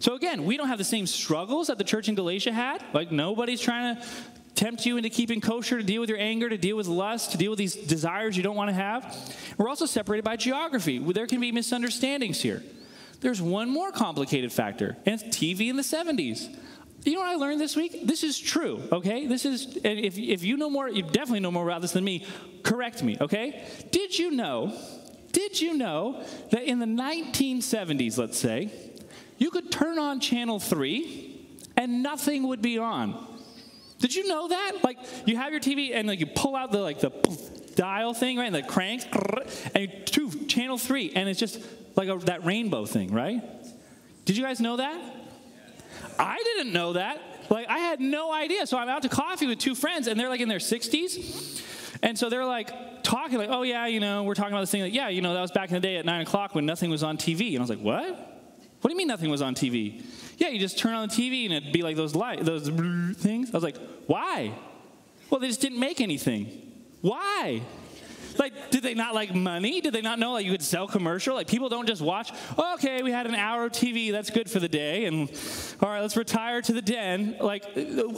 So 0.00 0.14
again, 0.14 0.44
we 0.44 0.56
don't 0.56 0.66
have 0.66 0.78
the 0.78 0.84
same 0.84 1.06
struggles 1.06 1.68
that 1.68 1.78
the 1.78 1.84
church 1.84 2.08
in 2.08 2.16
Galatia 2.16 2.52
had. 2.52 2.82
Like 2.92 3.12
nobody's 3.12 3.60
trying 3.60 3.96
to 3.96 4.02
tempt 4.56 4.84
you 4.86 4.96
into 4.96 5.08
keeping 5.08 5.40
kosher, 5.40 5.78
to 5.78 5.84
deal 5.84 6.00
with 6.00 6.10
your 6.10 6.18
anger, 6.18 6.48
to 6.48 6.58
deal 6.58 6.76
with 6.76 6.88
lust, 6.88 7.30
to 7.32 7.38
deal 7.38 7.50
with 7.50 7.58
these 7.58 7.76
desires 7.76 8.36
you 8.36 8.42
don't 8.42 8.56
want 8.56 8.70
to 8.70 8.74
have. 8.74 9.16
We're 9.56 9.68
also 9.68 9.86
separated 9.86 10.24
by 10.24 10.36
geography. 10.36 10.98
There 10.98 11.26
can 11.26 11.40
be 11.40 11.52
misunderstandings 11.52 12.42
here. 12.42 12.62
There's 13.20 13.42
one 13.42 13.68
more 13.68 13.92
complicated 13.92 14.52
factor, 14.52 14.96
and 15.04 15.20
it's 15.20 15.36
TV 15.36 15.68
in 15.68 15.76
the 15.76 15.82
70s. 15.82 16.56
You 17.04 17.14
know 17.14 17.20
what 17.20 17.30
I 17.30 17.34
learned 17.36 17.60
this 17.60 17.76
week? 17.76 18.06
This 18.06 18.22
is 18.22 18.38
true, 18.38 18.82
okay? 18.92 19.26
This 19.26 19.44
is, 19.44 19.76
and 19.76 19.98
if, 19.98 20.18
if 20.18 20.42
you 20.42 20.56
know 20.56 20.68
more, 20.68 20.88
you 20.88 21.02
definitely 21.02 21.40
know 21.40 21.50
more 21.50 21.66
about 21.66 21.82
this 21.82 21.92
than 21.92 22.04
me, 22.04 22.26
correct 22.62 23.02
me, 23.02 23.16
okay? 23.20 23.64
Did 23.90 24.18
you 24.18 24.30
know, 24.30 24.74
did 25.32 25.60
you 25.60 25.74
know 25.74 26.22
that 26.50 26.64
in 26.64 26.78
the 26.78 26.86
1970s, 26.86 28.18
let's 28.18 28.38
say, 28.38 28.70
you 29.38 29.50
could 29.50 29.70
turn 29.70 29.98
on 29.98 30.20
channel 30.20 30.58
3 30.58 31.46
and 31.76 32.02
nothing 32.02 32.48
would 32.48 32.60
be 32.60 32.78
on? 32.78 33.26
Did 33.98 34.14
you 34.14 34.28
know 34.28 34.48
that? 34.48 34.78
Like, 34.82 34.98
you 35.26 35.36
have 35.36 35.52
your 35.52 35.60
TV 35.60 35.94
and 35.94 36.08
like 36.08 36.20
you 36.20 36.26
pull 36.26 36.56
out 36.56 36.72
the 36.72 36.80
like 36.80 37.00
the 37.00 37.10
dial 37.76 38.14
thing, 38.14 38.38
right? 38.38 38.46
And 38.46 38.54
the 38.54 38.62
crank, 38.62 39.04
and 39.74 39.90
you 40.14 40.46
channel 40.46 40.78
3, 40.78 41.12
and 41.14 41.28
it's 41.28 41.40
just 41.40 41.60
like 41.96 42.08
a, 42.08 42.16
that 42.26 42.44
rainbow 42.44 42.86
thing, 42.86 43.12
right? 43.12 43.42
Did 44.24 44.36
you 44.36 44.44
guys 44.44 44.60
know 44.60 44.76
that? 44.76 45.00
I 46.18 46.36
didn't 46.36 46.72
know 46.72 46.94
that. 46.94 47.20
Like, 47.48 47.68
I 47.68 47.78
had 47.78 48.00
no 48.00 48.32
idea. 48.32 48.66
So 48.66 48.78
I'm 48.78 48.88
out 48.88 49.02
to 49.02 49.08
coffee 49.08 49.46
with 49.46 49.58
two 49.58 49.74
friends, 49.74 50.06
and 50.06 50.18
they're 50.18 50.28
like 50.28 50.40
in 50.40 50.48
their 50.48 50.58
60s. 50.58 51.66
And 52.02 52.18
so 52.18 52.30
they're 52.30 52.44
like 52.44 53.02
talking, 53.02 53.38
like, 53.38 53.50
oh, 53.50 53.62
yeah, 53.62 53.86
you 53.86 54.00
know, 54.00 54.22
we're 54.22 54.34
talking 54.34 54.52
about 54.52 54.60
this 54.60 54.70
thing. 54.70 54.82
Like, 54.82 54.94
yeah, 54.94 55.08
you 55.08 55.20
know, 55.20 55.34
that 55.34 55.40
was 55.40 55.50
back 55.50 55.68
in 55.68 55.74
the 55.74 55.80
day 55.80 55.96
at 55.96 56.04
9 56.04 56.20
o'clock 56.22 56.54
when 56.54 56.64
nothing 56.64 56.90
was 56.90 57.02
on 57.02 57.16
TV. 57.16 57.48
And 57.48 57.58
I 57.58 57.60
was 57.60 57.70
like, 57.70 57.80
what? 57.80 58.30
What 58.80 58.88
do 58.88 58.92
you 58.92 58.96
mean 58.96 59.08
nothing 59.08 59.30
was 59.30 59.42
on 59.42 59.54
TV? 59.54 60.02
Yeah, 60.38 60.48
you 60.48 60.58
just 60.58 60.78
turn 60.78 60.94
on 60.94 61.08
the 61.08 61.14
TV 61.14 61.44
and 61.44 61.52
it'd 61.52 61.72
be 61.72 61.82
like 61.82 61.96
those 61.96 62.14
light, 62.14 62.42
those 62.44 62.68
things. 63.18 63.50
I 63.50 63.56
was 63.56 63.64
like, 63.64 63.76
why? 64.06 64.54
Well, 65.28 65.40
they 65.40 65.48
just 65.48 65.60
didn't 65.60 65.80
make 65.80 66.00
anything. 66.00 66.72
Why? 67.02 67.62
Like, 68.40 68.70
did 68.70 68.82
they 68.82 68.94
not 68.94 69.14
like 69.14 69.34
money? 69.34 69.82
Did 69.82 69.92
they 69.92 70.00
not 70.00 70.18
know 70.18 70.32
like 70.32 70.46
you 70.46 70.50
could 70.50 70.62
sell 70.62 70.88
commercial? 70.88 71.34
Like 71.34 71.46
people 71.46 71.68
don't 71.68 71.86
just 71.86 72.00
watch, 72.00 72.32
okay, 72.58 73.02
we 73.02 73.10
had 73.10 73.26
an 73.26 73.34
hour 73.34 73.66
of 73.66 73.72
TV, 73.72 74.10
that's 74.10 74.30
good 74.30 74.50
for 74.50 74.58
the 74.58 74.68
day, 74.68 75.04
and 75.04 75.30
all 75.82 75.90
right, 75.90 76.00
let's 76.00 76.16
retire 76.16 76.62
to 76.62 76.72
the 76.72 76.80
den. 76.80 77.36
Like 77.38 77.64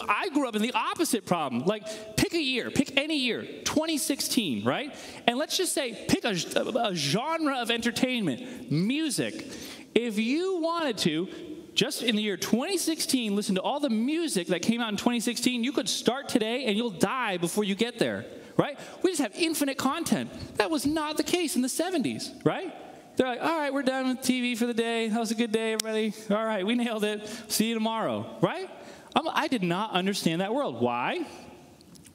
I 0.08 0.28
grew 0.32 0.46
up 0.46 0.54
in 0.54 0.62
the 0.62 0.72
opposite 0.74 1.26
problem. 1.26 1.64
Like 1.64 2.16
pick 2.16 2.34
a 2.34 2.40
year, 2.40 2.70
pick 2.70 2.96
any 2.96 3.18
year, 3.18 3.42
2016, 3.42 4.64
right? 4.64 4.94
And 5.26 5.38
let's 5.38 5.56
just 5.56 5.72
say 5.72 6.06
pick 6.08 6.24
a, 6.24 6.36
a 6.78 6.94
genre 6.94 7.56
of 7.56 7.72
entertainment, 7.72 8.70
music. 8.70 9.50
If 9.92 10.20
you 10.20 10.60
wanted 10.60 10.98
to, 10.98 11.28
just 11.74 12.04
in 12.04 12.14
the 12.14 12.22
year 12.22 12.36
2016, 12.36 13.34
listen 13.34 13.56
to 13.56 13.60
all 13.60 13.80
the 13.80 13.90
music 13.90 14.46
that 14.48 14.62
came 14.62 14.80
out 14.80 14.90
in 14.90 14.96
2016. 14.96 15.64
You 15.64 15.72
could 15.72 15.88
start 15.88 16.28
today 16.28 16.66
and 16.66 16.76
you'll 16.76 16.90
die 16.90 17.38
before 17.38 17.64
you 17.64 17.74
get 17.74 17.98
there 17.98 18.24
right? 18.62 18.78
We 19.02 19.10
just 19.10 19.20
have 19.20 19.32
infinite 19.34 19.76
content. 19.76 20.30
That 20.56 20.70
was 20.70 20.86
not 20.86 21.16
the 21.16 21.24
case 21.24 21.56
in 21.56 21.62
the 21.62 21.68
70s, 21.68 22.44
right? 22.46 22.72
They're 23.16 23.26
like, 23.26 23.42
all 23.42 23.58
right, 23.58 23.74
we're 23.74 23.82
done 23.82 24.08
with 24.08 24.18
TV 24.18 24.56
for 24.56 24.66
the 24.66 24.74
day. 24.74 25.08
That 25.08 25.18
was 25.18 25.32
a 25.32 25.34
good 25.34 25.50
day, 25.50 25.72
everybody. 25.72 26.14
All 26.30 26.44
right, 26.44 26.64
we 26.64 26.76
nailed 26.76 27.02
it. 27.02 27.28
See 27.48 27.68
you 27.68 27.74
tomorrow, 27.74 28.38
right? 28.40 28.70
I'm, 29.16 29.28
I 29.28 29.48
did 29.48 29.64
not 29.64 29.90
understand 29.90 30.40
that 30.40 30.54
world. 30.54 30.80
Why? 30.80 31.26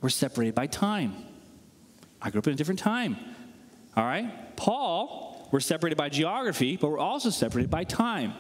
We're 0.02 0.10
separated 0.10 0.56
by 0.56 0.68
time. 0.68 1.16
I 2.22 2.30
grew 2.30 2.40
up 2.40 2.48
in 2.48 2.54
a 2.54 2.56
different 2.56 2.80
time. 2.80 3.18
All 3.98 4.06
right? 4.06 4.56
Paul, 4.56 5.50
we're 5.52 5.60
separated 5.60 5.98
by 5.98 6.08
geography, 6.08 6.78
but 6.78 6.90
we're 6.90 6.98
also 6.98 7.30
separated 7.30 7.70
by 7.70 7.84
time. 7.84 8.34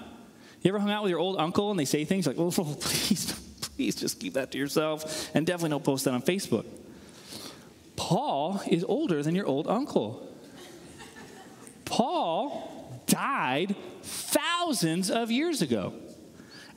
You 0.61 0.69
ever 0.69 0.79
hung 0.79 0.91
out 0.91 1.03
with 1.03 1.09
your 1.09 1.19
old 1.19 1.37
uncle 1.37 1.71
and 1.71 1.79
they 1.79 1.85
say 1.85 2.05
things 2.05 2.25
like, 2.25 2.37
oh, 2.39 2.51
please, 2.79 3.33
please 3.61 3.95
just 3.95 4.19
keep 4.19 4.33
that 4.35 4.51
to 4.53 4.57
yourself 4.57 5.29
and 5.35 5.45
definitely 5.45 5.71
don't 5.71 5.83
post 5.83 6.05
that 6.05 6.13
on 6.13 6.21
Facebook? 6.21 6.65
Paul 7.97 8.61
is 8.67 8.85
older 8.85 9.21
than 9.21 9.35
your 9.35 9.45
old 9.45 9.67
uncle. 9.67 10.25
Paul 11.83 13.01
died 13.07 13.75
thousands 14.03 15.11
of 15.11 15.31
years 15.31 15.61
ago. 15.61 15.93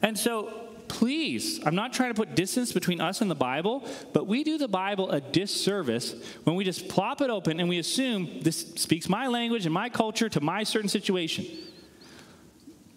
And 0.03 0.19
so, 0.19 0.51
please, 0.89 1.61
I'm 1.65 1.75
not 1.75 1.93
trying 1.93 2.11
to 2.11 2.15
put 2.15 2.35
distance 2.35 2.73
between 2.73 3.01
us 3.01 3.21
and 3.21 3.31
the 3.31 3.35
Bible, 3.37 3.87
but 4.13 4.27
we 4.27 4.43
do 4.43 4.59
the 4.59 4.67
Bible 4.67 5.11
a 5.11 5.21
disservice 5.21 6.15
when 6.45 6.57
we 6.57 6.65
just 6.65 6.89
plop 6.89 7.21
it 7.21 7.31
open 7.31 7.61
and 7.61 7.69
we 7.69 7.79
assume 7.79 8.41
this 8.41 8.59
speaks 8.77 9.09
my 9.09 9.29
language 9.29 9.67
and 9.67 9.75
my 9.75 9.89
culture 9.89 10.29
to 10.31 10.41
my 10.41 10.65
certain 10.65 10.89
situation. 10.89 11.47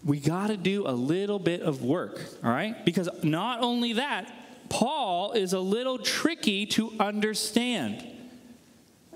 We 0.05 0.19
got 0.19 0.47
to 0.47 0.57
do 0.57 0.87
a 0.87 0.91
little 0.91 1.39
bit 1.39 1.61
of 1.61 1.83
work, 1.83 2.21
all 2.43 2.51
right? 2.51 2.83
Because 2.85 3.09
not 3.21 3.61
only 3.61 3.93
that, 3.93 4.31
Paul 4.69 5.33
is 5.33 5.53
a 5.53 5.59
little 5.59 5.97
tricky 5.97 6.65
to 6.67 6.93
understand. 6.99 8.05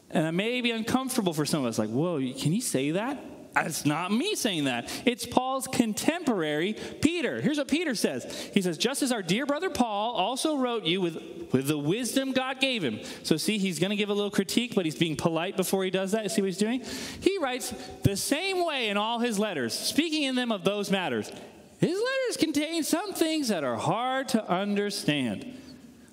And 0.10 0.26
it 0.26 0.32
may 0.32 0.62
be 0.62 0.72
uncomfortable 0.72 1.34
for 1.34 1.46
some 1.46 1.62
of 1.62 1.68
us, 1.68 1.78
like, 1.78 1.90
whoa, 1.90 2.18
can 2.18 2.54
you 2.54 2.62
say 2.62 2.92
that? 2.92 3.22
It's 3.66 3.86
not 3.86 4.12
me 4.12 4.36
saying 4.36 4.66
that. 4.66 4.90
It's 5.06 5.26
Paul's 5.26 5.68
contemporary, 5.68 6.76
Peter. 7.02 7.42
Here's 7.42 7.58
what 7.58 7.68
Peter 7.68 7.96
says 7.96 8.50
He 8.54 8.62
says, 8.62 8.78
Just 8.78 9.02
as 9.02 9.12
our 9.12 9.22
dear 9.22 9.46
brother 9.46 9.70
Paul 9.70 10.14
also 10.14 10.58
wrote 10.58 10.84
you 10.84 11.02
with, 11.02 11.16
with 11.52 11.68
the 11.68 11.78
wisdom 11.78 12.34
God 12.34 12.60
gave 12.60 12.84
him. 12.84 13.00
So, 13.24 13.38
see, 13.38 13.58
he's 13.58 13.80
going 13.80 13.90
to 13.90 13.96
give 13.96 14.10
a 14.10 14.14
little 14.14 14.32
critique, 14.32 14.76
but 14.76 14.86
he's 14.86 14.96
being 14.96 15.16
polite 15.16 15.58
before 15.58 15.84
he 15.84 15.90
does 15.90 16.12
that. 16.12 16.30
See 16.32 16.42
what 16.42 16.48
he's 16.48 16.58
doing? 16.58 16.84
He 17.20 17.38
writes 17.40 17.74
the 18.04 18.16
same 18.16 18.66
way 18.66 18.90
in 18.90 18.98
all 18.98 19.20
his 19.20 19.40
letters, 19.40 19.74
speaking 19.74 20.24
in 20.24 20.36
them 20.36 20.52
of 20.52 20.64
those 20.64 20.92
matters. 20.92 21.32
His 21.80 21.92
letters 21.92 22.38
contain 22.38 22.84
some 22.84 23.14
things 23.14 23.50
that 23.50 23.64
are 23.64 23.78
hard 23.78 24.30
to 24.30 24.50
understand. 24.50 25.58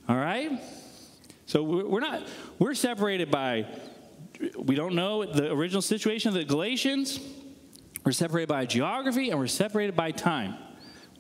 All 0.08 0.16
right? 0.16 0.60
So 1.46 1.62
we're 1.62 2.00
not, 2.00 2.22
we're 2.58 2.74
separated 2.74 3.30
by, 3.30 3.66
we 4.56 4.74
don't 4.74 4.94
know 4.94 5.24
the 5.24 5.52
original 5.52 5.82
situation 5.82 6.28
of 6.28 6.34
the 6.34 6.44
Galatians. 6.44 7.20
We're 8.04 8.12
separated 8.12 8.48
by 8.48 8.66
geography 8.66 9.30
and 9.30 9.38
we're 9.38 9.46
separated 9.46 9.94
by 9.94 10.10
time. 10.10 10.56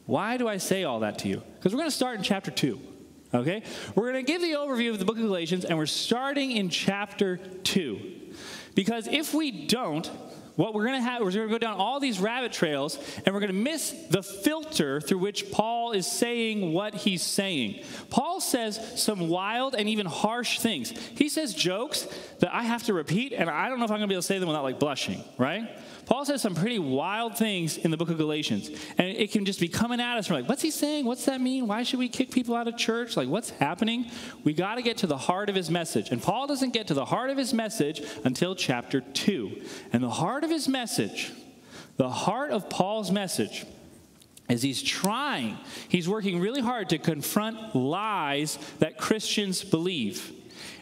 Why 0.06 0.36
do 0.36 0.48
I 0.48 0.58
say 0.58 0.84
all 0.84 1.00
that 1.00 1.18
to 1.20 1.28
you? 1.28 1.42
Because 1.56 1.72
we're 1.72 1.78
going 1.78 1.90
to 1.90 1.96
start 1.96 2.16
in 2.16 2.22
chapter 2.22 2.50
2. 2.50 2.80
Okay? 3.34 3.62
We're 3.94 4.12
going 4.12 4.24
to 4.24 4.32
give 4.32 4.42
the 4.42 4.52
overview 4.52 4.90
of 4.90 4.98
the 4.98 5.04
book 5.04 5.16
of 5.16 5.22
Galatians 5.22 5.64
and 5.64 5.76
we're 5.76 5.86
starting 5.86 6.52
in 6.52 6.68
chapter 6.68 7.36
2. 7.36 8.12
Because 8.74 9.06
if 9.08 9.34
we 9.34 9.66
don't, 9.66 10.10
what 10.56 10.74
we're 10.74 10.86
going 10.86 11.00
to 11.00 11.08
have, 11.08 11.20
is 11.22 11.34
we're 11.34 11.46
going 11.46 11.48
to 11.48 11.54
go 11.54 11.58
down 11.58 11.78
all 11.78 12.00
these 12.00 12.20
rabbit 12.20 12.52
trails 12.52 12.98
and 13.24 13.34
we're 13.34 13.40
going 13.40 13.52
to 13.52 13.58
miss 13.58 13.90
the 14.10 14.22
filter 14.22 15.00
through 15.00 15.18
which 15.18 15.50
Paul 15.50 15.92
is 15.92 16.06
saying 16.06 16.72
what 16.72 16.94
he's 16.94 17.22
saying. 17.22 17.82
Paul 18.10 18.40
says 18.40 18.80
some 19.02 19.28
wild 19.28 19.74
and 19.74 19.88
even 19.88 20.06
harsh 20.06 20.60
things. 20.60 20.90
He 21.16 21.28
says 21.28 21.54
jokes 21.54 22.06
that 22.38 22.54
I 22.54 22.62
have 22.62 22.84
to 22.84 22.94
repeat, 22.94 23.32
and 23.32 23.50
I 23.50 23.68
don't 23.68 23.78
know 23.78 23.84
if 23.84 23.90
I'm 23.90 23.98
going 23.98 24.08
to 24.08 24.12
be 24.12 24.14
able 24.14 24.22
to 24.22 24.26
say 24.26 24.38
them 24.38 24.48
without 24.48 24.64
like 24.64 24.78
blushing, 24.78 25.24
right? 25.38 25.68
Paul 26.06 26.24
says 26.24 26.42
some 26.42 26.54
pretty 26.54 26.78
wild 26.78 27.36
things 27.38 27.78
in 27.78 27.90
the 27.90 27.96
book 27.96 28.10
of 28.10 28.18
Galatians. 28.18 28.68
And 28.98 29.08
it 29.08 29.32
can 29.32 29.44
just 29.44 29.60
be 29.60 29.68
coming 29.68 30.00
at 30.00 30.18
us. 30.18 30.28
We're 30.28 30.36
like, 30.36 30.48
what's 30.48 30.62
he 30.62 30.70
saying? 30.70 31.06
What's 31.06 31.24
that 31.26 31.40
mean? 31.40 31.66
Why 31.66 31.82
should 31.82 31.98
we 31.98 32.08
kick 32.08 32.30
people 32.30 32.54
out 32.54 32.68
of 32.68 32.76
church? 32.76 33.16
Like, 33.16 33.28
what's 33.28 33.50
happening? 33.50 34.10
We 34.44 34.52
got 34.52 34.74
to 34.74 34.82
get 34.82 34.98
to 34.98 35.06
the 35.06 35.16
heart 35.16 35.48
of 35.48 35.54
his 35.54 35.70
message. 35.70 36.10
And 36.10 36.22
Paul 36.22 36.46
doesn't 36.46 36.74
get 36.74 36.88
to 36.88 36.94
the 36.94 37.06
heart 37.06 37.30
of 37.30 37.38
his 37.38 37.54
message 37.54 38.02
until 38.24 38.54
chapter 38.54 39.00
2. 39.00 39.62
And 39.92 40.02
the 40.02 40.10
heart 40.10 40.43
of 40.44 40.50
his 40.50 40.68
message, 40.68 41.32
the 41.96 42.08
heart 42.08 42.50
of 42.50 42.70
Paul's 42.70 43.10
message, 43.10 43.66
is 44.48 44.62
he's 44.62 44.82
trying, 44.82 45.56
he's 45.88 46.08
working 46.08 46.38
really 46.38 46.60
hard 46.60 46.90
to 46.90 46.98
confront 46.98 47.74
lies 47.74 48.58
that 48.78 48.98
Christians 48.98 49.64
believe. 49.64 50.32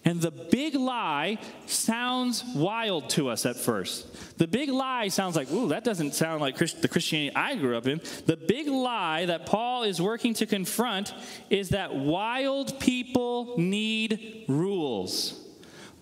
And 0.04 0.20
the 0.20 0.32
big 0.32 0.74
lie 0.74 1.38
sounds 1.66 2.42
wild 2.56 3.08
to 3.10 3.28
us 3.28 3.46
at 3.46 3.56
first. 3.56 4.36
The 4.36 4.48
big 4.48 4.68
lie 4.68 5.08
sounds 5.08 5.36
like, 5.36 5.50
ooh, 5.52 5.68
that 5.68 5.84
doesn't 5.84 6.14
sound 6.14 6.40
like 6.40 6.56
Christ- 6.56 6.82
the 6.82 6.88
Christianity 6.88 7.36
I 7.36 7.54
grew 7.54 7.76
up 7.76 7.86
in. 7.86 8.00
The 8.26 8.36
big 8.36 8.66
lie 8.66 9.26
that 9.26 9.46
Paul 9.46 9.84
is 9.84 10.02
working 10.02 10.34
to 10.34 10.46
confront 10.46 11.14
is 11.50 11.68
that 11.68 11.94
wild 11.94 12.80
people 12.80 13.54
need 13.58 14.44
rules. 14.48 15.41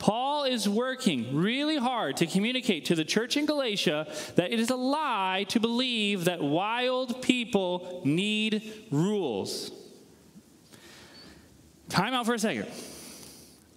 Paul 0.00 0.44
is 0.44 0.66
working 0.66 1.36
really 1.36 1.76
hard 1.76 2.16
to 2.16 2.26
communicate 2.26 2.86
to 2.86 2.94
the 2.94 3.04
church 3.04 3.36
in 3.36 3.44
Galatia 3.44 4.10
that 4.34 4.50
it 4.50 4.58
is 4.58 4.70
a 4.70 4.76
lie 4.76 5.44
to 5.50 5.60
believe 5.60 6.24
that 6.24 6.42
wild 6.42 7.20
people 7.20 8.00
need 8.02 8.86
rules. 8.90 9.70
Time 11.90 12.14
out 12.14 12.24
for 12.24 12.32
a 12.32 12.38
second. 12.38 12.66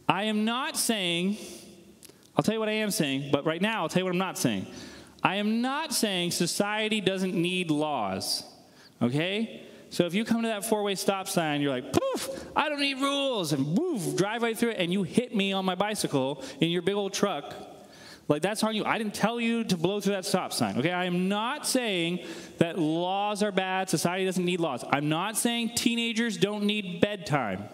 I 0.07 0.23
am 0.23 0.45
not 0.45 0.77
saying, 0.77 1.37
I'll 2.37 2.43
tell 2.43 2.53
you 2.53 2.59
what 2.59 2.69
I 2.69 2.73
am 2.73 2.89
saying, 2.91 3.29
but 3.29 3.45
right 3.45 3.61
now 3.61 3.81
I'll 3.81 3.89
tell 3.89 3.99
you 3.99 4.05
what 4.05 4.11
I'm 4.11 4.17
not 4.17 4.37
saying. 4.37 4.65
I 5.21 5.35
am 5.35 5.61
not 5.61 5.93
saying 5.93 6.31
society 6.31 7.01
doesn't 7.01 7.35
need 7.35 7.69
laws, 7.69 8.43
okay? 9.01 9.63
So 9.89 10.05
if 10.05 10.13
you 10.13 10.23
come 10.23 10.43
to 10.43 10.47
that 10.47 10.63
four 10.63 10.83
way 10.83 10.95
stop 10.95 11.27
sign, 11.27 11.59
you're 11.59 11.71
like, 11.71 11.91
poof, 12.13 12.45
I 12.55 12.69
don't 12.69 12.79
need 12.79 12.99
rules, 12.99 13.53
and 13.53 13.77
woof, 13.77 14.15
drive 14.15 14.41
right 14.41 14.57
through 14.57 14.71
it, 14.71 14.77
and 14.79 14.91
you 14.91 15.03
hit 15.03 15.35
me 15.35 15.53
on 15.53 15.65
my 15.65 15.75
bicycle 15.75 16.43
in 16.59 16.69
your 16.69 16.81
big 16.81 16.95
old 16.95 17.13
truck. 17.13 17.53
Like, 18.27 18.41
that's 18.41 18.63
on 18.63 18.73
you. 18.75 18.85
I 18.85 18.97
didn't 18.97 19.13
tell 19.13 19.39
you 19.39 19.65
to 19.65 19.75
blow 19.75 19.99
through 19.99 20.13
that 20.13 20.25
stop 20.25 20.53
sign, 20.53 20.77
okay? 20.77 20.91
I 20.91 21.05
am 21.05 21.27
not 21.27 21.67
saying 21.67 22.25
that 22.57 22.79
laws 22.79 23.43
are 23.43 23.51
bad, 23.51 23.89
society 23.89 24.25
doesn't 24.25 24.45
need 24.45 24.61
laws. 24.61 24.83
I'm 24.89 25.09
not 25.09 25.37
saying 25.37 25.75
teenagers 25.75 26.37
don't 26.37 26.63
need 26.63 27.01
bedtime. 27.01 27.65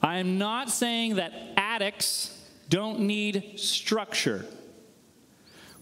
I 0.00 0.18
am 0.18 0.38
not 0.38 0.70
saying 0.70 1.16
that 1.16 1.32
addicts 1.56 2.32
don't 2.68 3.00
need 3.00 3.58
structure. 3.58 4.46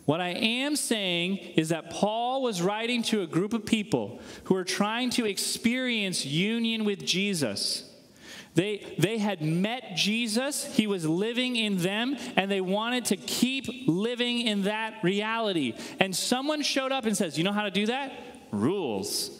What 0.06 0.20
I 0.20 0.30
am 0.30 0.76
saying 0.76 1.38
is 1.56 1.68
that 1.68 1.90
Paul 1.90 2.40
was 2.40 2.62
writing 2.62 3.02
to 3.04 3.22
a 3.22 3.26
group 3.26 3.52
of 3.52 3.66
people 3.66 4.20
who 4.44 4.54
were 4.54 4.64
trying 4.64 5.10
to 5.10 5.26
experience 5.26 6.24
union 6.24 6.84
with 6.84 7.04
Jesus. 7.04 7.92
They, 8.54 8.96
they 8.98 9.18
had 9.18 9.42
met 9.42 9.96
Jesus, 9.96 10.64
he 10.74 10.86
was 10.86 11.04
living 11.04 11.56
in 11.56 11.76
them, 11.76 12.16
and 12.36 12.50
they 12.50 12.62
wanted 12.62 13.04
to 13.06 13.16
keep 13.16 13.66
living 13.86 14.40
in 14.40 14.62
that 14.62 14.94
reality. 15.02 15.74
And 16.00 16.16
someone 16.16 16.62
showed 16.62 16.92
up 16.92 17.04
and 17.04 17.14
says, 17.14 17.36
You 17.36 17.44
know 17.44 17.52
how 17.52 17.64
to 17.64 17.70
do 17.70 17.86
that? 17.86 18.12
Rules. 18.52 19.30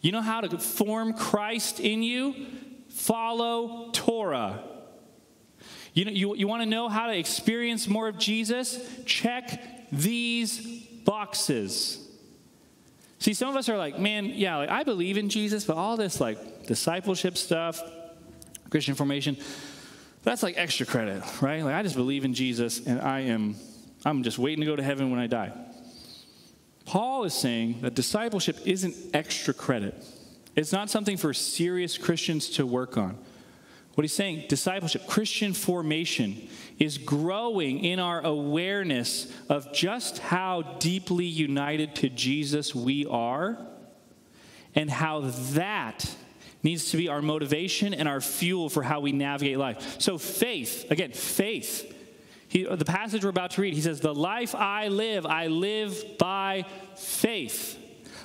You 0.00 0.10
know 0.10 0.22
how 0.22 0.40
to 0.40 0.58
form 0.58 1.12
Christ 1.12 1.78
in 1.78 2.02
you? 2.02 2.34
follow 2.94 3.90
Torah. 3.92 4.62
You, 5.94 6.04
know, 6.04 6.10
you, 6.10 6.34
you 6.36 6.48
want 6.48 6.62
to 6.62 6.68
know 6.68 6.88
how 6.88 7.06
to 7.06 7.16
experience 7.16 7.88
more 7.88 8.08
of 8.08 8.18
Jesus? 8.18 8.78
Check 9.06 9.90
these 9.92 10.58
boxes. 11.04 12.00
See, 13.20 13.32
some 13.32 13.48
of 13.48 13.56
us 13.56 13.68
are 13.68 13.78
like, 13.78 13.98
man, 13.98 14.26
yeah, 14.26 14.56
like, 14.56 14.68
I 14.68 14.82
believe 14.82 15.16
in 15.16 15.28
Jesus, 15.28 15.64
but 15.64 15.76
all 15.76 15.96
this 15.96 16.20
like 16.20 16.66
discipleship 16.66 17.36
stuff, 17.36 17.80
Christian 18.70 18.94
formation, 18.94 19.36
That's 20.24 20.42
like 20.42 20.56
extra 20.56 20.86
credit, 20.86 21.22
right? 21.40 21.62
Like 21.62 21.74
I 21.74 21.82
just 21.82 21.96
believe 21.96 22.24
in 22.24 22.34
Jesus 22.34 22.84
and 22.86 23.00
I 23.00 23.20
am 23.20 23.56
I'm 24.04 24.22
just 24.22 24.38
waiting 24.38 24.60
to 24.60 24.66
go 24.66 24.76
to 24.76 24.82
heaven 24.82 25.10
when 25.10 25.20
I 25.20 25.26
die. 25.26 25.52
Paul 26.86 27.24
is 27.24 27.34
saying 27.34 27.80
that 27.82 27.94
discipleship 27.94 28.58
isn't 28.66 28.94
extra 29.14 29.54
credit. 29.54 29.94
It's 30.56 30.72
not 30.72 30.90
something 30.90 31.16
for 31.16 31.32
serious 31.32 31.96
Christians 31.96 32.50
to 32.50 32.66
work 32.66 32.98
on. 32.98 33.16
What 33.94 34.02
he's 34.02 34.12
saying, 34.12 34.46
discipleship, 34.48 35.06
Christian 35.06 35.52
formation, 35.52 36.48
is 36.78 36.98
growing 36.98 37.84
in 37.84 38.00
our 38.00 38.20
awareness 38.24 39.32
of 39.48 39.72
just 39.72 40.18
how 40.18 40.62
deeply 40.80 41.26
united 41.26 41.94
to 41.96 42.08
Jesus 42.08 42.74
we 42.74 43.06
are 43.06 43.56
and 44.74 44.90
how 44.90 45.20
that 45.52 46.12
needs 46.64 46.90
to 46.90 46.96
be 46.96 47.08
our 47.08 47.22
motivation 47.22 47.94
and 47.94 48.08
our 48.08 48.20
fuel 48.20 48.68
for 48.68 48.82
how 48.82 48.98
we 48.98 49.12
navigate 49.12 49.58
life. 49.58 50.00
So, 50.00 50.18
faith, 50.18 50.90
again, 50.90 51.12
faith. 51.12 51.92
He, 52.48 52.64
the 52.64 52.84
passage 52.84 53.22
we're 53.22 53.30
about 53.30 53.52
to 53.52 53.62
read, 53.62 53.74
he 53.74 53.80
says, 53.80 54.00
The 54.00 54.14
life 54.14 54.54
I 54.54 54.88
live, 54.88 55.26
I 55.26 55.46
live 55.48 56.18
by 56.18 56.64
faith. 56.96 57.78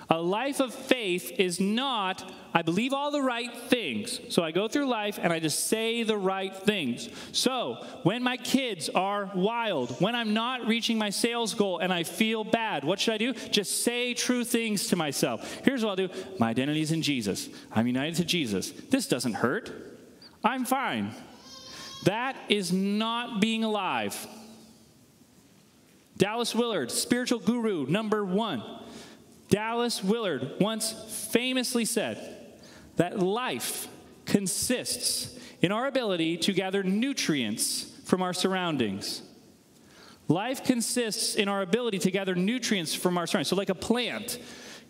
A 0.10 0.20
life 0.20 0.60
of 0.60 0.74
faith 0.74 1.32
is 1.38 1.60
not, 1.60 2.32
I 2.54 2.64
believe 2.64 2.94
all 2.94 3.12
the 3.12 3.22
right 3.22 3.56
things. 3.68 4.20
So 4.30 4.44
I 4.44 4.52
go 4.52 4.68
through 4.68 4.88
life 4.88 5.20
and 5.22 5.32
I 5.32 5.40
just 5.40 5.68
say 5.68 6.04
the 6.04 6.18
right 6.18 6.56
things. 6.56 7.10
So 7.32 7.86
when 8.04 8.24
my 8.24 8.38
kids 8.38 8.90
are 8.90 9.32
wild, 9.36 9.92
when 10.02 10.16
I'm 10.16 10.34
not 10.34 10.66
reaching 10.66 10.98
my 10.98 11.12
sales 11.12 11.54
goal 11.54 11.80
and 11.80 11.94
I 11.94 12.04
feel 12.04 12.44
bad, 12.44 12.84
what 12.84 13.00
should 13.00 13.14
I 13.14 13.18
do? 13.18 13.34
Just 13.34 13.84
say 13.84 14.14
true 14.14 14.44
things 14.44 14.88
to 14.88 14.96
myself. 14.96 15.62
Here's 15.64 15.84
what 15.84 15.92
I'll 15.92 16.08
do 16.08 16.10
my 16.40 16.50
identity 16.50 16.82
is 16.82 16.92
in 16.92 17.02
Jesus. 17.02 17.50
I'm 17.72 17.86
united 17.86 18.16
to 18.16 18.26
Jesus. 18.26 18.72
This 18.72 19.08
doesn't 19.08 19.34
hurt. 19.34 19.72
I'm 20.44 20.66
fine. 20.66 21.12
That 22.06 22.36
is 22.48 22.72
not 22.74 23.42
being 23.42 23.64
alive. 23.64 24.28
Dallas 26.18 26.56
Willard, 26.56 26.92
spiritual 26.92 27.40
guru 27.40 27.86
number 27.86 28.26
one. 28.26 28.64
Dallas 29.50 30.04
Willard 30.04 30.56
once 30.60 30.92
famously 31.32 31.86
said 31.86 32.39
that 33.00 33.18
life 33.20 33.88
consists 34.26 35.40
in 35.62 35.72
our 35.72 35.88
ability 35.88 36.38
to 36.38 36.54
gather 36.54 36.84
nutrients 36.84 37.92
from 38.06 38.22
our 38.22 38.34
surroundings. 38.34 39.22
Life 40.28 40.64
consists 40.64 41.36
in 41.36 41.48
our 41.48 41.62
ability 41.62 42.00
to 42.00 42.12
gather 42.12 42.36
nutrients 42.36 42.94
from 42.94 43.18
our 43.18 43.26
surroundings. 43.26 43.48
So, 43.48 43.56
like 43.56 43.70
a 43.70 43.76
plant, 43.76 44.38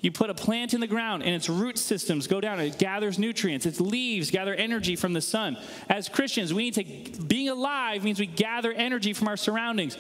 you 0.01 0.11
put 0.11 0.29
a 0.29 0.33
plant 0.33 0.73
in 0.73 0.81
the 0.81 0.87
ground 0.87 1.23
and 1.23 1.33
its 1.33 1.47
root 1.49 1.77
systems 1.77 2.27
go 2.27 2.41
down 2.41 2.59
and 2.59 2.73
it 2.73 2.79
gathers 2.79 3.19
nutrients. 3.19 3.65
Its 3.65 3.79
leaves 3.79 4.31
gather 4.31 4.55
energy 4.55 4.95
from 4.95 5.13
the 5.13 5.21
sun. 5.21 5.57
As 5.87 6.09
Christians, 6.09 6.53
we 6.53 6.71
need 6.71 7.13
to, 7.13 7.21
being 7.23 7.49
alive 7.49 8.03
means 8.03 8.19
we 8.19 8.25
gather 8.25 8.73
energy 8.73 9.13
from 9.13 9.27
our 9.27 9.37
surroundings. 9.37 9.95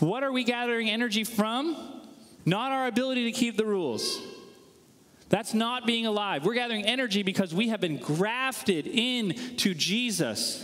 What 0.00 0.22
are 0.22 0.32
we 0.32 0.44
gathering 0.44 0.90
energy 0.90 1.24
from? 1.24 2.00
not 2.44 2.72
our 2.72 2.86
ability 2.86 3.30
to 3.30 3.32
keep 3.32 3.56
the 3.56 3.64
rules. 3.64 4.20
That's 5.32 5.54
not 5.54 5.86
being 5.86 6.04
alive. 6.04 6.44
We're 6.44 6.52
gathering 6.52 6.84
energy 6.84 7.22
because 7.22 7.54
we 7.54 7.68
have 7.68 7.80
been 7.80 7.96
grafted 7.96 8.86
into 8.86 9.72
Jesus. 9.72 10.62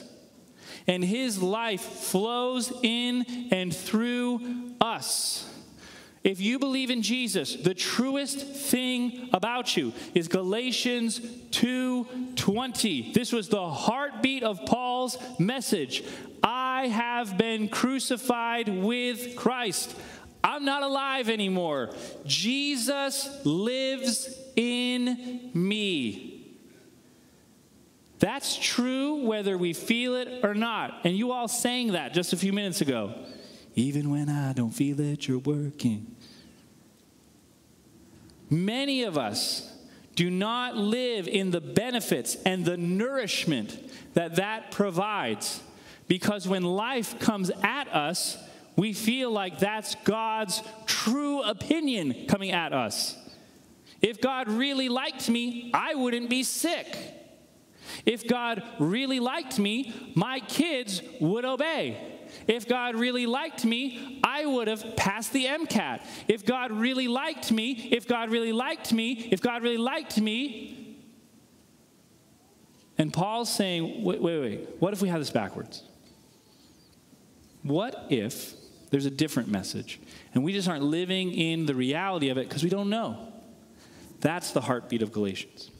And 0.87 1.03
his 1.03 1.43
life 1.43 1.81
flows 1.81 2.71
in 2.83 3.25
and 3.51 3.75
through 3.75 4.75
us. 4.79 5.51
If 6.23 6.43
you 6.43 6.59
believe 6.59 6.91
in 6.91 7.01
Jesus, 7.01 7.57
the 7.57 7.73
truest 7.73 8.41
thing 8.41 9.31
about 9.33 9.75
you 9.75 9.95
is 10.13 10.29
Galatians 10.29 11.19
2:20. 11.51 13.13
This 13.15 13.33
was 13.33 13.49
the 13.49 13.71
heartbeat 13.71 14.43
of 14.43 14.67
Paul's 14.67 15.17
message. 15.39 16.05
I 16.43 16.89
have 16.89 17.39
been 17.39 17.71
crucified 17.71 18.69
with 18.69 19.35
Christ. 19.35 19.95
I'm 20.45 20.67
not 20.67 20.83
alive 20.83 21.31
anymore. 21.31 21.95
Jesus 22.27 23.29
lives 23.45 24.35
in 24.59 25.51
me. 25.55 26.57
That's 28.19 28.59
true 28.59 29.25
whether 29.25 29.57
we 29.57 29.73
feel 29.73 30.17
it 30.17 30.45
or 30.45 30.53
not. 30.53 31.01
And 31.05 31.17
you 31.17 31.31
all 31.31 31.47
sang 31.47 31.93
that 31.93 32.13
just 32.13 32.33
a 32.33 32.37
few 32.37 32.53
minutes 32.53 32.81
ago. 32.81 33.15
Even 33.77 34.11
when 34.11 34.29
I 34.29 34.53
don't 34.53 34.73
feel 34.73 34.99
it, 35.01 35.29
you're 35.29 35.39
working. 35.39 36.17
Many 38.51 39.05
of 39.05 39.17
us 39.17 39.73
do 40.17 40.31
not 40.31 40.77
live 40.77 41.29
in 41.29 41.53
the 41.53 41.61
benefits 41.61 42.37
and 42.45 42.65
the 42.65 42.77
nourishment 42.77 43.79
that 44.15 44.35
that 44.35 44.73
provides 44.73 45.63
because 46.09 46.49
when 46.49 46.65
life 46.65 47.21
comes 47.21 47.53
at 47.63 47.87
us, 47.95 48.37
we 48.75 48.95
feel 48.95 49.31
like 49.31 49.59
that's 49.59 49.95
God's 50.05 50.63
true 50.87 51.43
opinion 51.43 52.27
coming 52.27 52.51
at 52.51 52.73
us. 52.73 53.17
If 54.01 54.21
God 54.21 54.49
really 54.51 54.89
liked 54.89 55.29
me, 55.29 55.71
I 55.75 55.95
wouldn't 55.95 56.31
be 56.31 56.43
sick. 56.43 56.97
If 58.07 58.29
God 58.29 58.63
really 58.79 59.21
liked 59.21 59.59
me, 59.59 59.93
my 60.15 60.41
kids 60.41 61.03
would 61.21 61.45
obey. 61.45 61.97
If 62.47 62.69
God 62.69 62.95
really 62.95 63.27
liked 63.27 63.65
me, 63.65 64.21
I 64.23 64.45
would 64.47 64.69
have 64.69 64.97
passed 64.97 65.33
the 65.33 65.47
MCAT. 65.47 66.05
If 66.29 66.45
God 66.45 66.71
really 66.71 67.09
liked 67.09 67.51
me, 67.51 67.89
if 67.91 68.07
God 68.07 68.31
really 68.31 68.53
liked 68.53 68.93
me, 68.93 69.29
if 69.33 69.41
God 69.41 69.63
really 69.63 69.79
liked 69.79 70.21
me. 70.21 70.97
And 72.99 73.13
Paul's 73.13 73.53
saying, 73.53 74.05
wait, 74.05 74.21
wait, 74.21 74.41
wait, 74.41 74.69
what 74.79 74.93
if 74.93 75.01
we 75.01 75.09
have 75.09 75.21
this 75.21 75.31
backwards? 75.31 75.83
What 77.63 78.07
if 78.11 78.55
there's 78.91 79.07
a 79.07 79.11
different 79.11 79.49
message. 79.49 80.01
And 80.35 80.43
we 80.43 80.53
just 80.53 80.69
aren't 80.69 80.85
living 80.85 81.33
in 81.33 81.67
the 81.67 81.75
reality 81.75 82.31
of 82.31 82.39
it 82.39 82.49
because 82.49 82.63
we 82.63 82.71
don't 82.71 82.89
know. 82.89 83.33
That's 84.21 84.53
the 84.53 84.61
heartbeat 84.63 85.03
of 85.03 85.13
Galatians. 85.13 85.71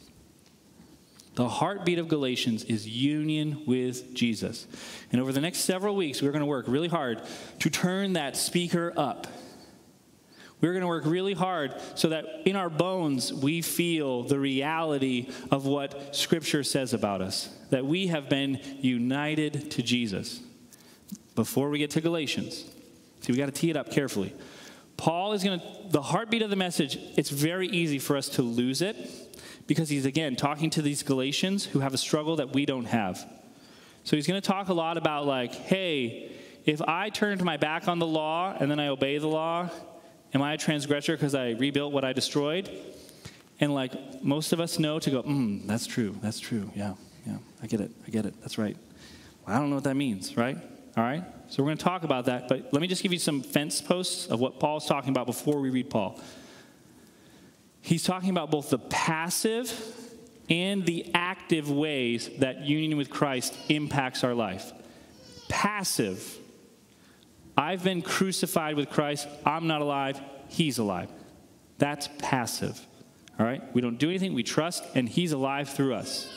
The 1.35 1.47
heartbeat 1.47 1.99
of 1.99 2.07
Galatians 2.07 2.65
is 2.65 2.87
union 2.87 3.63
with 3.65 4.13
Jesus. 4.13 4.67
And 5.11 5.21
over 5.21 5.31
the 5.31 5.41
next 5.41 5.59
several 5.59 5.95
weeks, 5.95 6.21
we're 6.21 6.31
going 6.31 6.41
to 6.41 6.45
work 6.45 6.65
really 6.67 6.87
hard 6.87 7.21
to 7.59 7.69
turn 7.69 8.13
that 8.13 8.35
speaker 8.35 8.93
up. 8.97 9.27
We're 10.59 10.73
going 10.73 10.81
to 10.81 10.87
work 10.87 11.05
really 11.05 11.33
hard 11.33 11.75
so 11.95 12.09
that 12.09 12.25
in 12.45 12.57
our 12.57 12.69
bones 12.69 13.33
we 13.33 13.61
feel 13.61 14.23
the 14.23 14.39
reality 14.39 15.29
of 15.51 15.65
what 15.65 16.13
Scripture 16.13 16.63
says 16.63 16.93
about 16.93 17.21
us, 17.21 17.47
that 17.69 17.85
we 17.85 18.07
have 18.07 18.27
been 18.27 18.59
united 18.81 19.71
to 19.71 19.81
Jesus. 19.81 20.41
Before 21.35 21.69
we 21.69 21.79
get 21.79 21.91
to 21.91 22.01
Galatians, 22.01 22.65
See, 23.21 23.33
we 23.33 23.37
got 23.37 23.47
to 23.47 23.51
tee 23.51 23.69
it 23.69 23.77
up 23.77 23.91
carefully. 23.91 24.33
Paul 24.99 25.31
is 25.31 25.45
going 25.45 25.61
to, 25.61 25.65
the 25.87 26.01
heartbeat 26.01 26.41
of 26.41 26.49
the 26.49 26.57
message, 26.57 26.99
it's 27.15 27.29
very 27.29 27.69
easy 27.69 27.99
for 27.99 28.17
us 28.17 28.27
to 28.29 28.41
lose 28.41 28.81
it 28.81 28.97
because 29.65 29.87
he's, 29.87 30.05
again, 30.05 30.35
talking 30.35 30.69
to 30.71 30.81
these 30.81 31.03
Galatians 31.03 31.63
who 31.63 31.79
have 31.79 31.93
a 31.93 31.97
struggle 31.97 32.35
that 32.35 32.53
we 32.53 32.65
don't 32.65 32.83
have. 32.83 33.25
So 34.03 34.17
he's 34.17 34.27
going 34.27 34.41
to 34.41 34.45
talk 34.45 34.67
a 34.67 34.73
lot 34.73 34.97
about, 34.97 35.25
like, 35.25 35.55
hey, 35.55 36.29
if 36.65 36.81
I 36.81 37.11
turn 37.11 37.41
my 37.45 37.55
back 37.55 37.87
on 37.87 37.99
the 37.99 38.05
law 38.05 38.53
and 38.59 38.69
then 38.69 38.77
I 38.77 38.89
obey 38.89 39.19
the 39.19 39.27
law, 39.27 39.69
am 40.33 40.41
I 40.41 40.55
a 40.55 40.57
transgressor 40.57 41.15
because 41.15 41.33
I 41.33 41.51
rebuilt 41.51 41.93
what 41.93 42.03
I 42.03 42.11
destroyed? 42.11 42.69
And, 43.61 43.73
like, 43.73 44.21
most 44.21 44.51
of 44.51 44.59
us 44.59 44.79
know 44.79 44.99
to 44.99 45.09
go, 45.09 45.21
hmm, 45.21 45.65
that's 45.65 45.87
true, 45.87 46.17
that's 46.21 46.41
true, 46.41 46.73
yeah, 46.75 46.95
yeah, 47.25 47.37
I 47.63 47.67
get 47.67 47.79
it, 47.79 47.91
I 48.05 48.09
get 48.09 48.25
it, 48.25 48.33
that's 48.41 48.57
right. 48.57 48.75
Well, 49.47 49.55
I 49.55 49.59
don't 49.59 49.69
know 49.69 49.75
what 49.75 49.85
that 49.85 49.95
means, 49.95 50.35
right? 50.35 50.57
All 50.99 51.05
right? 51.05 51.23
So 51.47 51.63
we're 51.63 51.67
going 51.67 51.77
to 51.77 51.83
talk 51.85 52.03
about 52.03 52.25
that, 52.25 52.49
but 52.49 52.73
let 52.73 52.81
me 52.81 52.87
just 52.89 53.01
give 53.01 53.13
you 53.13 53.19
some 53.19 53.41
fence 53.41 53.79
posts 53.79 54.27
of 54.27 54.41
what 54.41 54.59
Paul's 54.59 54.85
talking 54.85 55.11
about 55.11 55.27
before 55.27 55.61
we 55.61 55.69
read 55.69 55.89
Paul. 55.89 56.19
He's 57.79 58.03
talking 58.03 58.31
about 58.31 58.51
both 58.51 58.69
the 58.69 58.79
passive 58.79 59.71
and 60.49 60.85
the 60.85 61.09
active 61.13 61.71
ways 61.71 62.29
that 62.39 62.65
union 62.65 62.97
with 62.97 63.09
Christ 63.09 63.55
impacts 63.69 64.25
our 64.25 64.33
life. 64.33 64.73
Passive. 65.47 66.37
I've 67.55 67.81
been 67.81 68.01
crucified 68.01 68.75
with 68.75 68.89
Christ. 68.89 69.25
I'm 69.45 69.67
not 69.67 69.79
alive. 69.79 70.19
He's 70.49 70.79
alive. 70.79 71.09
That's 71.77 72.09
passive. 72.17 72.85
All 73.39 73.45
right? 73.45 73.63
We 73.73 73.79
don't 73.79 73.99
do 73.99 74.09
anything. 74.09 74.33
We 74.33 74.43
trust, 74.43 74.83
and 74.95 75.07
He's 75.07 75.31
alive 75.31 75.69
through 75.69 75.93
us. 75.93 76.27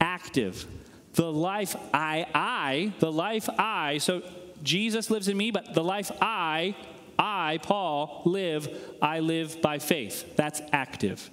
Active 0.00 0.66
the 1.14 1.32
life 1.32 1.76
I, 1.92 2.26
I, 2.34 2.92
the 2.98 3.10
life 3.10 3.48
I, 3.58 3.98
so 3.98 4.22
Jesus 4.62 5.10
lives 5.10 5.28
in 5.28 5.36
me, 5.36 5.50
but 5.50 5.74
the 5.74 5.84
life 5.84 6.10
I, 6.20 6.76
I, 7.18 7.58
Paul, 7.62 8.22
live, 8.24 8.68
I 9.00 9.20
live 9.20 9.62
by 9.62 9.78
faith. 9.78 10.36
That's 10.36 10.60
active. 10.72 11.30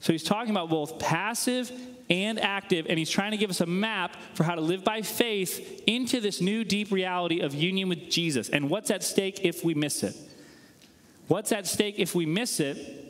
So 0.00 0.12
he's 0.12 0.22
talking 0.22 0.50
about 0.50 0.70
both 0.70 0.98
passive 0.98 1.72
and 2.10 2.38
active, 2.38 2.86
and 2.88 2.98
he's 2.98 3.10
trying 3.10 3.32
to 3.32 3.36
give 3.36 3.50
us 3.50 3.60
a 3.60 3.66
map 3.66 4.16
for 4.34 4.44
how 4.44 4.54
to 4.54 4.60
live 4.60 4.84
by 4.84 5.02
faith 5.02 5.82
into 5.86 6.20
this 6.20 6.40
new 6.40 6.64
deep 6.64 6.90
reality 6.92 7.40
of 7.40 7.54
union 7.54 7.88
with 7.88 8.08
Jesus. 8.08 8.48
And 8.48 8.70
what's 8.70 8.90
at 8.90 9.02
stake 9.02 9.40
if 9.44 9.64
we 9.64 9.74
miss 9.74 10.02
it? 10.02 10.16
What's 11.26 11.52
at 11.52 11.66
stake 11.66 11.96
if 11.98 12.14
we 12.14 12.24
miss 12.24 12.60
it? 12.60 13.04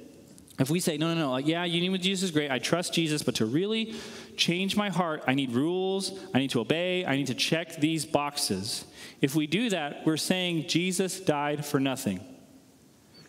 If 0.58 0.70
we 0.70 0.80
say, 0.80 0.96
no, 0.96 1.14
no, 1.14 1.20
no, 1.20 1.30
like, 1.30 1.46
yeah, 1.46 1.64
union 1.64 1.92
with 1.92 2.02
Jesus 2.02 2.24
is 2.24 2.30
great. 2.32 2.50
I 2.50 2.58
trust 2.58 2.92
Jesus, 2.92 3.22
but 3.22 3.36
to 3.36 3.46
really 3.46 3.94
change 4.38 4.76
my 4.76 4.88
heart, 4.88 5.24
I 5.26 5.34
need 5.34 5.50
rules, 5.52 6.12
I 6.32 6.38
need 6.38 6.50
to 6.50 6.60
obey, 6.60 7.04
I 7.04 7.16
need 7.16 7.26
to 7.26 7.34
check 7.34 7.76
these 7.76 8.06
boxes. 8.06 8.86
If 9.20 9.34
we 9.34 9.46
do 9.46 9.70
that, 9.70 10.06
we're 10.06 10.16
saying 10.16 10.68
Jesus 10.68 11.20
died 11.20 11.66
for 11.66 11.78
nothing. 11.78 12.20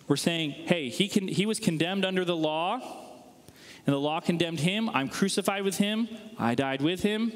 We're 0.07 0.15
saying, 0.15 0.51
hey, 0.51 0.89
he, 0.89 1.07
can, 1.07 1.27
he 1.27 1.45
was 1.45 1.59
condemned 1.59 2.05
under 2.05 2.23
the 2.23 2.35
law, 2.35 2.79
and 3.85 3.93
the 3.93 3.99
law 3.99 4.19
condemned 4.19 4.59
him. 4.59 4.89
I'm 4.89 5.09
crucified 5.09 5.63
with 5.63 5.77
him, 5.77 6.07
I 6.37 6.55
died 6.55 6.81
with 6.81 7.01
him. 7.01 7.31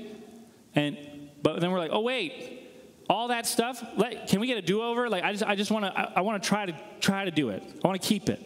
And, 0.75 0.97
but 1.41 1.59
then 1.59 1.71
we're 1.71 1.79
like, 1.79 1.91
oh, 1.93 2.01
wait, 2.01 2.61
all 3.09 3.27
that 3.27 3.45
stuff, 3.45 3.83
let, 3.97 4.27
can 4.27 4.39
we 4.39 4.47
get 4.47 4.57
a 4.57 4.61
do-over? 4.61 5.09
Like, 5.09 5.23
I 5.23 5.31
just, 5.33 5.43
I 5.43 5.55
just 5.55 5.71
want 5.71 5.85
to, 5.85 5.99
I, 5.99 6.13
I 6.15 6.21
want 6.21 6.41
to 6.41 6.47
try 6.47 6.65
to 6.65 6.75
try 6.99 7.25
to 7.25 7.31
do 7.31 7.49
it. 7.49 7.61
I 7.83 7.87
want 7.87 8.01
to 8.01 8.07
keep 8.07 8.29
it. 8.29 8.41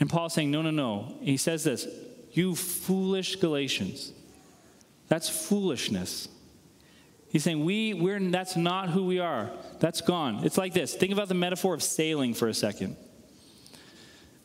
And 0.00 0.08
Paul's 0.08 0.32
saying, 0.32 0.50
no, 0.50 0.62
no, 0.62 0.70
no. 0.70 1.18
He 1.20 1.36
says 1.36 1.64
this, 1.64 1.86
you 2.32 2.54
foolish 2.54 3.36
Galatians. 3.36 4.12
That's 5.08 5.28
foolishness. 5.28 6.28
He's 7.30 7.44
saying 7.44 7.64
we 7.64 7.94
we're 7.94 8.18
that's 8.30 8.56
not 8.56 8.90
who 8.90 9.04
we 9.04 9.18
are. 9.18 9.50
That's 9.80 10.00
gone. 10.00 10.44
It's 10.44 10.56
like 10.56 10.72
this. 10.72 10.94
Think 10.94 11.12
about 11.12 11.28
the 11.28 11.34
metaphor 11.34 11.74
of 11.74 11.82
sailing 11.82 12.34
for 12.34 12.48
a 12.48 12.54
second. 12.54 12.96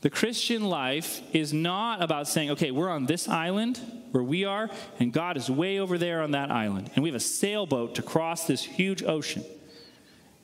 The 0.01 0.09
Christian 0.09 0.65
life 0.65 1.21
is 1.33 1.53
not 1.53 2.01
about 2.01 2.27
saying, 2.27 2.51
okay, 2.51 2.71
we're 2.71 2.89
on 2.89 3.05
this 3.05 3.29
island 3.29 3.79
where 4.11 4.21
we 4.23 4.43
are, 4.43 4.69
and 4.99 5.13
God 5.13 5.37
is 5.37 5.49
way 5.49 5.79
over 5.79 5.97
there 5.97 6.21
on 6.21 6.31
that 6.31 6.51
island. 6.51 6.91
And 6.93 7.03
we 7.03 7.09
have 7.09 7.15
a 7.15 7.21
sailboat 7.21 7.95
to 7.95 8.01
cross 8.01 8.45
this 8.45 8.61
huge 8.61 9.01
ocean. 9.01 9.45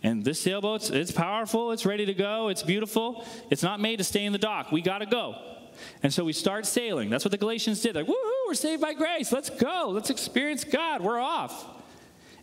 And 0.01 0.23
this 0.23 0.39
sailboat, 0.39 0.89
it's 0.91 1.11
powerful, 1.11 1.73
it's 1.73 1.85
ready 1.85 2.05
to 2.05 2.13
go, 2.13 2.47
it's 2.47 2.63
beautiful. 2.63 3.25
It's 3.49 3.61
not 3.61 3.81
made 3.81 3.97
to 3.97 4.05
stay 4.05 4.23
in 4.23 4.31
the 4.31 4.39
dock. 4.39 4.71
We 4.71 4.81
got 4.81 4.99
to 4.99 5.05
go. 5.05 5.35
And 6.03 6.13
so 6.13 6.23
we 6.23 6.31
start 6.31 6.65
sailing. 6.65 7.09
That's 7.09 7.25
what 7.25 7.31
the 7.31 7.37
Galatians 7.37 7.81
did. 7.81 7.95
Like, 7.95 8.07
woohoo, 8.07 8.38
we're 8.49 8.55
saved 8.55 8.81
by 8.81 8.93
grace. 8.93 9.31
Let's 9.31 9.51
go. 9.51 9.91
Let's 9.93 10.09
experience 10.09 10.63
God. 10.63 11.01
We're 11.01 11.19
off. 11.19 11.67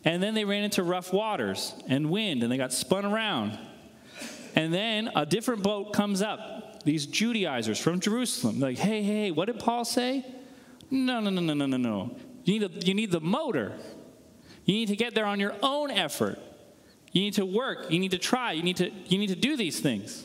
And 0.04 0.22
then 0.22 0.34
they 0.34 0.44
ran 0.44 0.62
into 0.62 0.84
rough 0.84 1.12
waters 1.12 1.74
and 1.88 2.10
wind, 2.10 2.44
and 2.44 2.52
they 2.52 2.56
got 2.56 2.72
spun 2.72 3.04
around. 3.04 3.58
And 4.54 4.72
then 4.72 5.10
a 5.16 5.26
different 5.26 5.64
boat 5.64 5.92
comes 5.92 6.22
up. 6.22 6.84
These 6.84 7.06
Judaizers 7.06 7.80
from 7.80 7.98
Jerusalem. 7.98 8.60
They're 8.60 8.70
like, 8.70 8.78
hey, 8.78 9.02
hey, 9.02 9.32
what 9.32 9.46
did 9.46 9.58
Paul 9.58 9.84
say? 9.84 10.24
No, 10.92 11.18
no, 11.18 11.28
no, 11.30 11.40
no, 11.40 11.54
no, 11.54 11.66
no, 11.66 11.76
no. 11.76 12.16
You 12.44 12.60
need, 12.60 12.86
you 12.86 12.94
need 12.94 13.10
the 13.10 13.20
motor. 13.20 13.76
You 14.64 14.74
need 14.74 14.88
to 14.88 14.96
get 14.96 15.12
there 15.12 15.26
on 15.26 15.40
your 15.40 15.56
own 15.60 15.90
effort. 15.90 16.38
You 17.10 17.22
need 17.22 17.34
to 17.34 17.44
work. 17.44 17.90
You 17.90 17.98
need 17.98 18.12
to 18.12 18.18
try. 18.18 18.52
You 18.52 18.62
need 18.62 18.76
to, 18.76 18.90
you 19.06 19.18
need 19.18 19.30
to 19.30 19.36
do 19.36 19.56
these 19.56 19.80
things. 19.80 20.24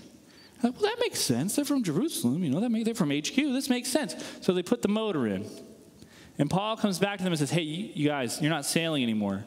Like, 0.62 0.74
well, 0.74 0.84
that 0.92 1.00
makes 1.00 1.20
sense. 1.20 1.56
They're 1.56 1.66
from 1.66 1.84
Jerusalem. 1.84 2.44
You 2.44 2.52
know, 2.52 2.60
that 2.60 2.70
make, 2.70 2.86
they're 2.86 2.94
from 2.94 3.10
HQ. 3.10 3.34
This 3.36 3.68
makes 3.68 3.90
sense. 3.90 4.14
So 4.42 4.54
they 4.54 4.62
put 4.62 4.84
the 4.84 4.88
motor 4.88 5.26
in. 5.26 5.50
And 6.38 6.50
Paul 6.50 6.78
comes 6.78 7.00
back 7.00 7.18
to 7.18 7.24
them 7.24 7.34
and 7.34 7.40
says, 7.40 7.52
Hey, 7.52 7.62
you 7.62 8.08
guys, 8.08 8.42
you're 8.42 8.50
not 8.50 8.66
sailing 8.66 9.04
anymore. 9.04 9.46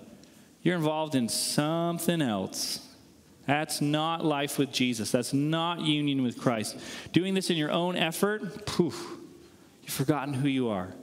You're 0.63 0.77
involved 0.77 1.15
in 1.15 1.29
something 1.29 2.23
else. 2.23 2.81
That's 3.47 3.81
not 3.81 4.25
life 4.25 4.59
with 4.59 4.73
Jesus. 4.73 5.11
That's 5.11 5.35
not 5.35 5.81
union 5.81 6.23
with 6.23 6.39
Christ. 6.39 6.79
Doing 7.13 7.35
this 7.35 7.51
in 7.51 7.57
your 7.57 7.71
own 7.71 7.97
effort, 7.97 8.65
poof, 8.65 9.19
you've 9.83 9.93
forgotten 9.93 10.33
who 10.33 10.49
you 10.49 10.69
are. 10.69 10.95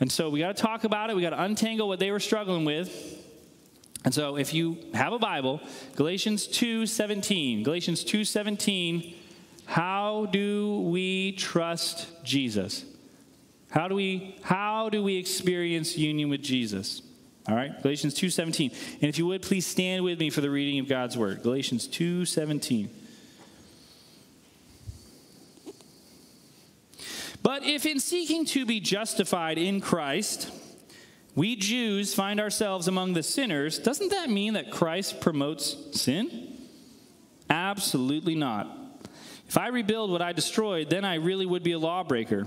And 0.00 0.10
so 0.10 0.30
we 0.30 0.40
got 0.40 0.56
to 0.56 0.60
talk 0.60 0.84
about 0.84 1.10
it. 1.10 1.16
We 1.16 1.22
got 1.22 1.30
to 1.30 1.42
untangle 1.42 1.86
what 1.86 2.00
they 2.00 2.10
were 2.10 2.20
struggling 2.20 2.64
with. 2.64 3.18
And 4.04 4.14
so 4.14 4.36
if 4.36 4.54
you 4.54 4.78
have 4.94 5.12
a 5.12 5.18
Bible, 5.18 5.60
Galatians 5.94 6.48
2:17, 6.48 7.62
Galatians 7.62 8.02
2:17, 8.02 9.14
how 9.66 10.26
do 10.32 10.80
we 10.90 11.32
trust 11.32 12.08
Jesus? 12.24 12.84
How 13.70 13.88
do 13.88 13.94
we 13.94 14.36
how 14.42 14.88
do 14.88 15.02
we 15.02 15.16
experience 15.16 15.96
union 15.96 16.28
with 16.28 16.42
Jesus? 16.42 17.02
All 17.48 17.54
right? 17.54 17.80
Galatians 17.82 18.14
2:17. 18.14 18.72
And 19.00 19.08
if 19.08 19.18
you 19.18 19.26
would 19.26 19.42
please 19.42 19.66
stand 19.66 20.04
with 20.04 20.18
me 20.18 20.30
for 20.30 20.40
the 20.40 20.50
reading 20.50 20.78
of 20.80 20.88
God's 20.88 21.16
word. 21.16 21.42
Galatians 21.42 21.86
2:17. 21.88 22.90
But 27.42 27.64
if 27.64 27.86
in 27.86 28.00
seeking 28.00 28.44
to 28.46 28.66
be 28.66 28.80
justified 28.80 29.56
in 29.56 29.80
Christ, 29.80 30.50
we 31.34 31.56
Jews 31.56 32.12
find 32.12 32.38
ourselves 32.38 32.86
among 32.86 33.14
the 33.14 33.22
sinners, 33.22 33.78
doesn't 33.78 34.10
that 34.10 34.28
mean 34.28 34.54
that 34.54 34.70
Christ 34.70 35.20
promotes 35.20 35.76
sin? 35.92 36.58
Absolutely 37.48 38.34
not. 38.34 38.76
If 39.48 39.56
I 39.56 39.68
rebuild 39.68 40.10
what 40.10 40.22
I 40.22 40.32
destroyed, 40.32 40.90
then 40.90 41.04
I 41.04 41.14
really 41.14 41.46
would 41.46 41.62
be 41.62 41.72
a 41.72 41.78
lawbreaker. 41.78 42.46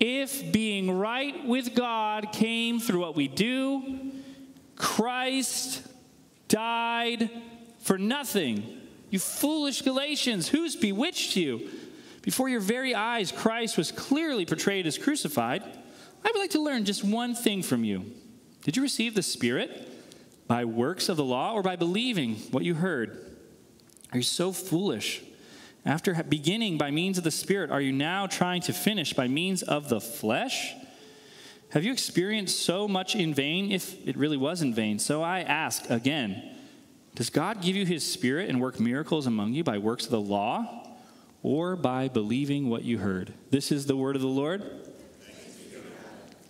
if 0.00 0.50
being 0.50 0.90
right 0.90 1.46
with 1.46 1.74
God 1.74 2.32
came 2.32 2.80
through 2.80 3.00
what 3.00 3.14
we 3.14 3.28
do, 3.28 4.12
Christ 4.74 5.82
died 6.48 7.30
for 7.80 7.98
nothing. 7.98 8.80
You 9.10 9.18
foolish 9.18 9.82
Galatians, 9.82 10.48
who's 10.48 10.74
bewitched 10.74 11.36
you? 11.36 11.68
Before 12.22 12.48
your 12.48 12.60
very 12.60 12.94
eyes, 12.94 13.30
Christ 13.30 13.76
was 13.76 13.92
clearly 13.92 14.46
portrayed 14.46 14.86
as 14.86 14.96
crucified. 14.96 15.62
I 15.62 16.30
would 16.32 16.38
like 16.38 16.50
to 16.50 16.62
learn 16.62 16.84
just 16.84 17.04
one 17.04 17.34
thing 17.34 17.62
from 17.62 17.84
you. 17.84 18.06
Did 18.62 18.76
you 18.76 18.82
receive 18.82 19.14
the 19.14 19.22
Spirit 19.22 19.88
by 20.46 20.64
works 20.64 21.08
of 21.08 21.16
the 21.16 21.24
law 21.24 21.52
or 21.54 21.62
by 21.62 21.76
believing 21.76 22.36
what 22.50 22.64
you 22.64 22.74
heard? 22.74 23.36
Are 24.12 24.18
you 24.18 24.22
so 24.22 24.52
foolish? 24.52 25.22
After 25.84 26.22
beginning 26.22 26.78
by 26.78 26.90
means 26.90 27.18
of 27.18 27.24
the 27.24 27.30
Spirit, 27.30 27.70
are 27.70 27.80
you 27.80 27.92
now 27.92 28.26
trying 28.26 28.62
to 28.62 28.72
finish 28.72 29.12
by 29.12 29.28
means 29.28 29.62
of 29.62 29.88
the 29.88 30.00
flesh? 30.00 30.74
Have 31.70 31.84
you 31.84 31.92
experienced 31.92 32.60
so 32.64 32.86
much 32.88 33.14
in 33.14 33.32
vain, 33.32 33.70
if 33.70 34.06
it 34.06 34.16
really 34.16 34.36
was 34.36 34.60
in 34.60 34.74
vain? 34.74 34.98
So 34.98 35.22
I 35.22 35.40
ask 35.40 35.88
again 35.88 36.42
Does 37.14 37.30
God 37.30 37.62
give 37.62 37.76
you 37.76 37.86
his 37.86 38.10
Spirit 38.10 38.48
and 38.48 38.60
work 38.60 38.78
miracles 38.78 39.26
among 39.26 39.54
you 39.54 39.64
by 39.64 39.78
works 39.78 40.04
of 40.04 40.10
the 40.10 40.20
law? 40.20 40.80
or 41.42 41.76
by 41.76 42.08
believing 42.08 42.68
what 42.68 42.84
you 42.84 42.98
heard. 42.98 43.32
This 43.50 43.72
is 43.72 43.86
the 43.86 43.96
word 43.96 44.16
of 44.16 44.22
the 44.22 44.28
Lord. 44.28 44.62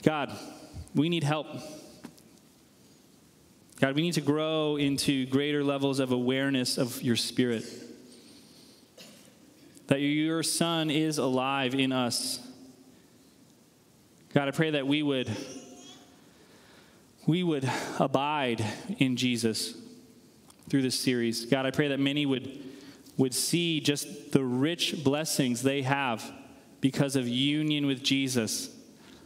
God, 0.02 0.36
we 0.94 1.08
need 1.08 1.24
help. 1.24 1.46
God, 3.80 3.94
we 3.94 4.02
need 4.02 4.14
to 4.14 4.20
grow 4.20 4.76
into 4.76 5.26
greater 5.26 5.62
levels 5.62 6.00
of 6.00 6.12
awareness 6.12 6.76
of 6.76 7.02
your 7.02 7.16
spirit. 7.16 7.64
That 9.90 10.00
your 10.00 10.44
son 10.44 10.88
is 10.88 11.18
alive 11.18 11.74
in 11.74 11.90
us. 11.90 12.38
God, 14.32 14.46
I 14.46 14.52
pray 14.52 14.70
that 14.70 14.86
we 14.86 15.02
would 15.02 15.28
we 17.26 17.42
would 17.42 17.68
abide 17.98 18.64
in 18.98 19.16
Jesus 19.16 19.74
through 20.68 20.82
this 20.82 20.98
series. 20.98 21.44
God, 21.44 21.66
I 21.66 21.72
pray 21.72 21.88
that 21.88 21.98
many 21.98 22.24
would 22.24 22.62
would 23.16 23.34
see 23.34 23.80
just 23.80 24.30
the 24.30 24.44
rich 24.44 25.02
blessings 25.02 25.62
they 25.62 25.82
have 25.82 26.24
because 26.80 27.16
of 27.16 27.26
union 27.26 27.86
with 27.86 28.00
Jesus. 28.00 28.70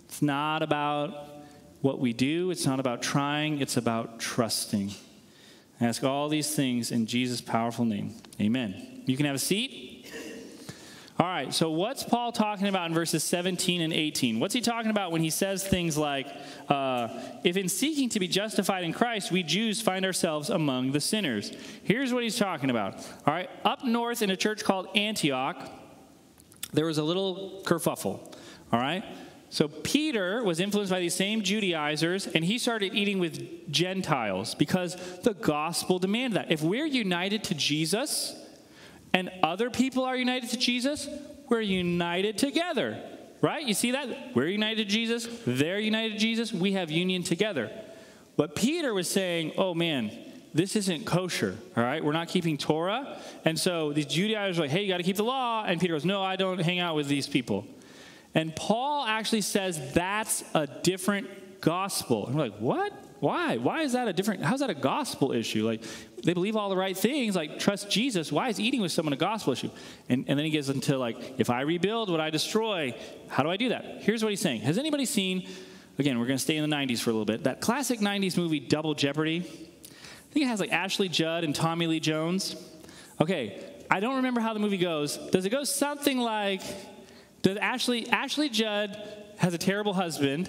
It's 0.06 0.22
not 0.22 0.62
about 0.62 1.28
what 1.82 1.98
we 1.98 2.14
do, 2.14 2.50
it's 2.50 2.64
not 2.64 2.80
about 2.80 3.02
trying, 3.02 3.60
it's 3.60 3.76
about 3.76 4.18
trusting. 4.18 4.92
I 5.78 5.84
ask 5.84 6.02
all 6.02 6.30
these 6.30 6.54
things 6.56 6.90
in 6.90 7.04
Jesus' 7.04 7.42
powerful 7.42 7.84
name. 7.84 8.14
Amen. 8.40 9.02
You 9.04 9.18
can 9.18 9.26
have 9.26 9.34
a 9.34 9.38
seat. 9.38 9.93
All 11.16 11.26
right, 11.26 11.54
so 11.54 11.70
what's 11.70 12.02
Paul 12.02 12.32
talking 12.32 12.66
about 12.66 12.88
in 12.88 12.94
verses 12.94 13.22
17 13.22 13.80
and 13.80 13.92
18? 13.92 14.40
What's 14.40 14.52
he 14.52 14.60
talking 14.60 14.90
about 14.90 15.12
when 15.12 15.22
he 15.22 15.30
says 15.30 15.64
things 15.64 15.96
like, 15.96 16.26
uh, 16.68 17.06
if 17.44 17.56
in 17.56 17.68
seeking 17.68 18.08
to 18.08 18.18
be 18.18 18.26
justified 18.26 18.82
in 18.82 18.92
Christ, 18.92 19.30
we 19.30 19.44
Jews 19.44 19.80
find 19.80 20.04
ourselves 20.04 20.50
among 20.50 20.90
the 20.90 21.00
sinners? 21.00 21.52
Here's 21.84 22.12
what 22.12 22.24
he's 22.24 22.36
talking 22.36 22.68
about. 22.68 22.96
All 23.28 23.32
right, 23.32 23.48
up 23.64 23.84
north 23.84 24.22
in 24.22 24.30
a 24.30 24.36
church 24.36 24.64
called 24.64 24.88
Antioch, 24.96 25.70
there 26.72 26.86
was 26.86 26.98
a 26.98 27.04
little 27.04 27.62
kerfuffle. 27.64 28.34
All 28.72 28.80
right, 28.80 29.04
so 29.50 29.68
Peter 29.68 30.42
was 30.42 30.58
influenced 30.58 30.90
by 30.90 30.98
these 30.98 31.14
same 31.14 31.42
Judaizers, 31.42 32.26
and 32.26 32.44
he 32.44 32.58
started 32.58 32.92
eating 32.92 33.20
with 33.20 33.70
Gentiles 33.70 34.56
because 34.56 34.96
the 35.20 35.34
gospel 35.34 36.00
demanded 36.00 36.38
that. 36.38 36.50
If 36.50 36.60
we're 36.60 36.86
united 36.86 37.44
to 37.44 37.54
Jesus, 37.54 38.34
and 39.14 39.30
other 39.42 39.70
people 39.70 40.04
are 40.04 40.16
united 40.16 40.50
to 40.50 40.58
Jesus, 40.58 41.08
we're 41.48 41.62
united 41.62 42.36
together. 42.36 43.02
right? 43.44 43.64
You 43.66 43.74
see 43.74 43.90
that? 43.90 44.34
We're 44.34 44.48
united 44.48 44.88
to 44.88 44.90
Jesus, 44.90 45.28
they're 45.46 45.78
united 45.78 46.14
to 46.14 46.18
Jesus, 46.18 46.52
we 46.52 46.72
have 46.72 46.90
union 46.90 47.22
together. 47.22 47.70
But 48.36 48.56
Peter 48.56 48.94
was 48.94 49.08
saying, 49.08 49.52
oh 49.58 49.74
man, 49.74 50.10
this 50.54 50.76
isn't 50.76 51.04
kosher, 51.04 51.56
all 51.76 51.84
right? 51.84 52.02
We're 52.02 52.12
not 52.12 52.28
keeping 52.28 52.56
Torah. 52.56 53.20
And 53.44 53.58
so 53.58 53.92
these 53.92 54.06
Judaizers 54.06 54.58
are 54.58 54.62
like, 54.62 54.70
hey, 54.70 54.82
you 54.82 54.88
got 54.88 54.96
to 54.96 55.02
keep 55.02 55.16
the 55.16 55.24
law. 55.24 55.64
And 55.64 55.80
Peter 55.80 55.94
goes, 55.94 56.04
no, 56.04 56.22
I 56.22 56.36
don't 56.36 56.58
hang 56.58 56.78
out 56.78 56.96
with 56.96 57.06
these 57.06 57.28
people. 57.28 57.66
And 58.34 58.54
Paul 58.56 59.04
actually 59.06 59.42
says 59.42 59.92
that's 59.92 60.42
a 60.54 60.66
different 60.66 61.60
gospel. 61.60 62.26
And 62.26 62.34
we're 62.34 62.44
like, 62.44 62.58
what? 62.58 62.92
Why? 63.20 63.56
Why 63.56 63.82
is 63.82 63.92
that 63.92 64.08
a 64.08 64.12
different, 64.12 64.42
how's 64.42 64.60
that 64.60 64.70
a 64.70 64.74
gospel 64.74 65.32
issue? 65.32 65.66
Like, 65.66 65.82
they 66.22 66.34
believe 66.34 66.56
all 66.56 66.68
the 66.68 66.76
right 66.76 66.96
things, 66.96 67.36
like 67.36 67.58
trust 67.58 67.90
Jesus. 67.90 68.30
Why 68.30 68.48
is 68.48 68.60
eating 68.60 68.80
with 68.80 68.92
someone 68.92 69.12
a 69.12 69.16
gospel 69.16 69.52
issue? 69.52 69.70
And, 70.08 70.24
and 70.28 70.38
then 70.38 70.44
he 70.44 70.50
gets 70.50 70.68
into 70.68 70.98
like, 70.98 71.38
if 71.38 71.50
I 71.50 71.62
rebuild, 71.62 72.10
what 72.10 72.20
I 72.20 72.30
destroy, 72.30 72.94
how 73.28 73.42
do 73.42 73.50
I 73.50 73.56
do 73.56 73.70
that? 73.70 74.02
Here's 74.02 74.22
what 74.22 74.30
he's 74.30 74.40
saying. 74.40 74.60
Has 74.62 74.78
anybody 74.78 75.06
seen, 75.06 75.48
again, 75.98 76.18
we're 76.18 76.26
going 76.26 76.38
to 76.38 76.42
stay 76.42 76.56
in 76.56 76.68
the 76.68 76.76
90s 76.76 77.00
for 77.00 77.10
a 77.10 77.12
little 77.12 77.24
bit, 77.24 77.44
that 77.44 77.60
classic 77.60 78.00
90s 78.00 78.36
movie, 78.36 78.60
Double 78.60 78.94
Jeopardy? 78.94 79.38
I 79.38 80.32
think 80.32 80.46
it 80.46 80.48
has 80.48 80.60
like 80.60 80.72
Ashley 80.72 81.08
Judd 81.08 81.44
and 81.44 81.54
Tommy 81.54 81.86
Lee 81.86 82.00
Jones. 82.00 82.56
Okay, 83.20 83.62
I 83.90 84.00
don't 84.00 84.16
remember 84.16 84.40
how 84.40 84.52
the 84.52 84.60
movie 84.60 84.78
goes. 84.78 85.16
Does 85.16 85.44
it 85.44 85.50
go 85.50 85.64
something 85.64 86.18
like 86.18 86.62
does 87.42 87.58
Ashley 87.58 88.08
Ashley 88.08 88.48
Judd 88.48 88.96
has 89.36 89.52
a 89.52 89.58
terrible 89.58 89.92
husband? 89.92 90.48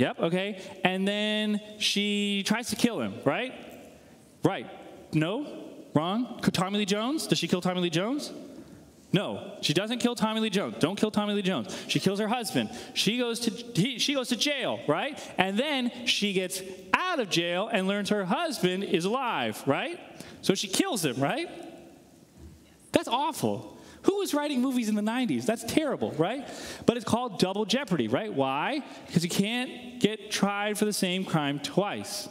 Yep, 0.00 0.18
okay. 0.18 0.58
And 0.82 1.06
then 1.06 1.60
she 1.78 2.42
tries 2.46 2.70
to 2.70 2.76
kill 2.76 3.02
him, 3.02 3.16
right? 3.26 3.52
Right. 4.42 4.66
No? 5.12 5.46
Wrong? 5.94 6.40
Tommy 6.40 6.78
Lee 6.78 6.86
Jones? 6.86 7.26
Does 7.26 7.38
she 7.38 7.46
kill 7.46 7.60
Tommy 7.60 7.82
Lee 7.82 7.90
Jones? 7.90 8.32
No, 9.12 9.58
she 9.60 9.74
doesn't 9.74 9.98
kill 9.98 10.14
Tommy 10.14 10.40
Lee 10.40 10.48
Jones. 10.48 10.76
Don't 10.78 10.96
kill 10.96 11.10
Tommy 11.10 11.34
Lee 11.34 11.42
Jones. 11.42 11.76
She 11.86 12.00
kills 12.00 12.18
her 12.18 12.28
husband. 12.28 12.70
She 12.94 13.18
goes 13.18 13.40
to 13.40 13.50
he, 13.50 13.98
she 13.98 14.14
goes 14.14 14.28
to 14.28 14.36
jail, 14.36 14.80
right? 14.88 15.20
And 15.36 15.58
then 15.58 15.92
she 16.06 16.32
gets 16.32 16.62
out 16.94 17.20
of 17.20 17.28
jail 17.28 17.68
and 17.70 17.86
learns 17.86 18.08
her 18.08 18.24
husband 18.24 18.84
is 18.84 19.04
alive, 19.04 19.62
right? 19.66 20.00
So 20.40 20.54
she 20.54 20.68
kills 20.68 21.04
him, 21.04 21.20
right? 21.20 21.50
That's 22.92 23.08
awful. 23.08 23.69
Who 24.02 24.16
was 24.16 24.32
writing 24.32 24.60
movies 24.60 24.88
in 24.88 24.94
the 24.94 25.02
90s? 25.02 25.44
That's 25.44 25.64
terrible, 25.64 26.12
right? 26.12 26.48
But 26.86 26.96
it's 26.96 27.04
called 27.04 27.38
double 27.38 27.64
jeopardy, 27.64 28.08
right? 28.08 28.32
Why? 28.32 28.82
Because 29.06 29.22
you 29.22 29.30
can't 29.30 30.00
get 30.00 30.30
tried 30.30 30.78
for 30.78 30.86
the 30.86 30.92
same 30.92 31.24
crime 31.24 31.60
twice. 31.60 32.28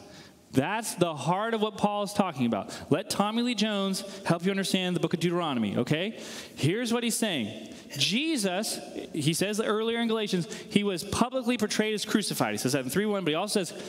That's 0.51 0.95
the 0.95 1.13
heart 1.13 1.53
of 1.53 1.61
what 1.61 1.77
Paul 1.77 2.03
is 2.03 2.13
talking 2.13 2.47
about. 2.47 2.75
Let 2.89 3.09
Tommy 3.09 3.43
Lee 3.43 3.53
Jones 3.53 4.03
help 4.25 4.43
you 4.43 4.49
understand 4.49 4.95
the 4.95 4.99
book 4.99 5.13
of 5.13 5.19
Deuteronomy, 5.19 5.77
okay? 5.77 6.19
Here's 6.55 6.91
what 6.91 7.03
he's 7.03 7.15
saying 7.15 7.69
Jesus, 7.91 8.79
he 9.13 9.33
says 9.33 9.59
earlier 9.59 9.99
in 9.99 10.07
Galatians, 10.07 10.47
he 10.69 10.83
was 10.83 11.03
publicly 11.03 11.57
portrayed 11.57 11.93
as 11.93 12.05
crucified. 12.05 12.53
He 12.53 12.57
says 12.57 12.73
that 12.73 12.83
in 12.83 12.89
3 12.89 13.05
1, 13.05 13.23
but 13.23 13.29
he 13.29 13.35
also 13.35 13.63
says, 13.63 13.79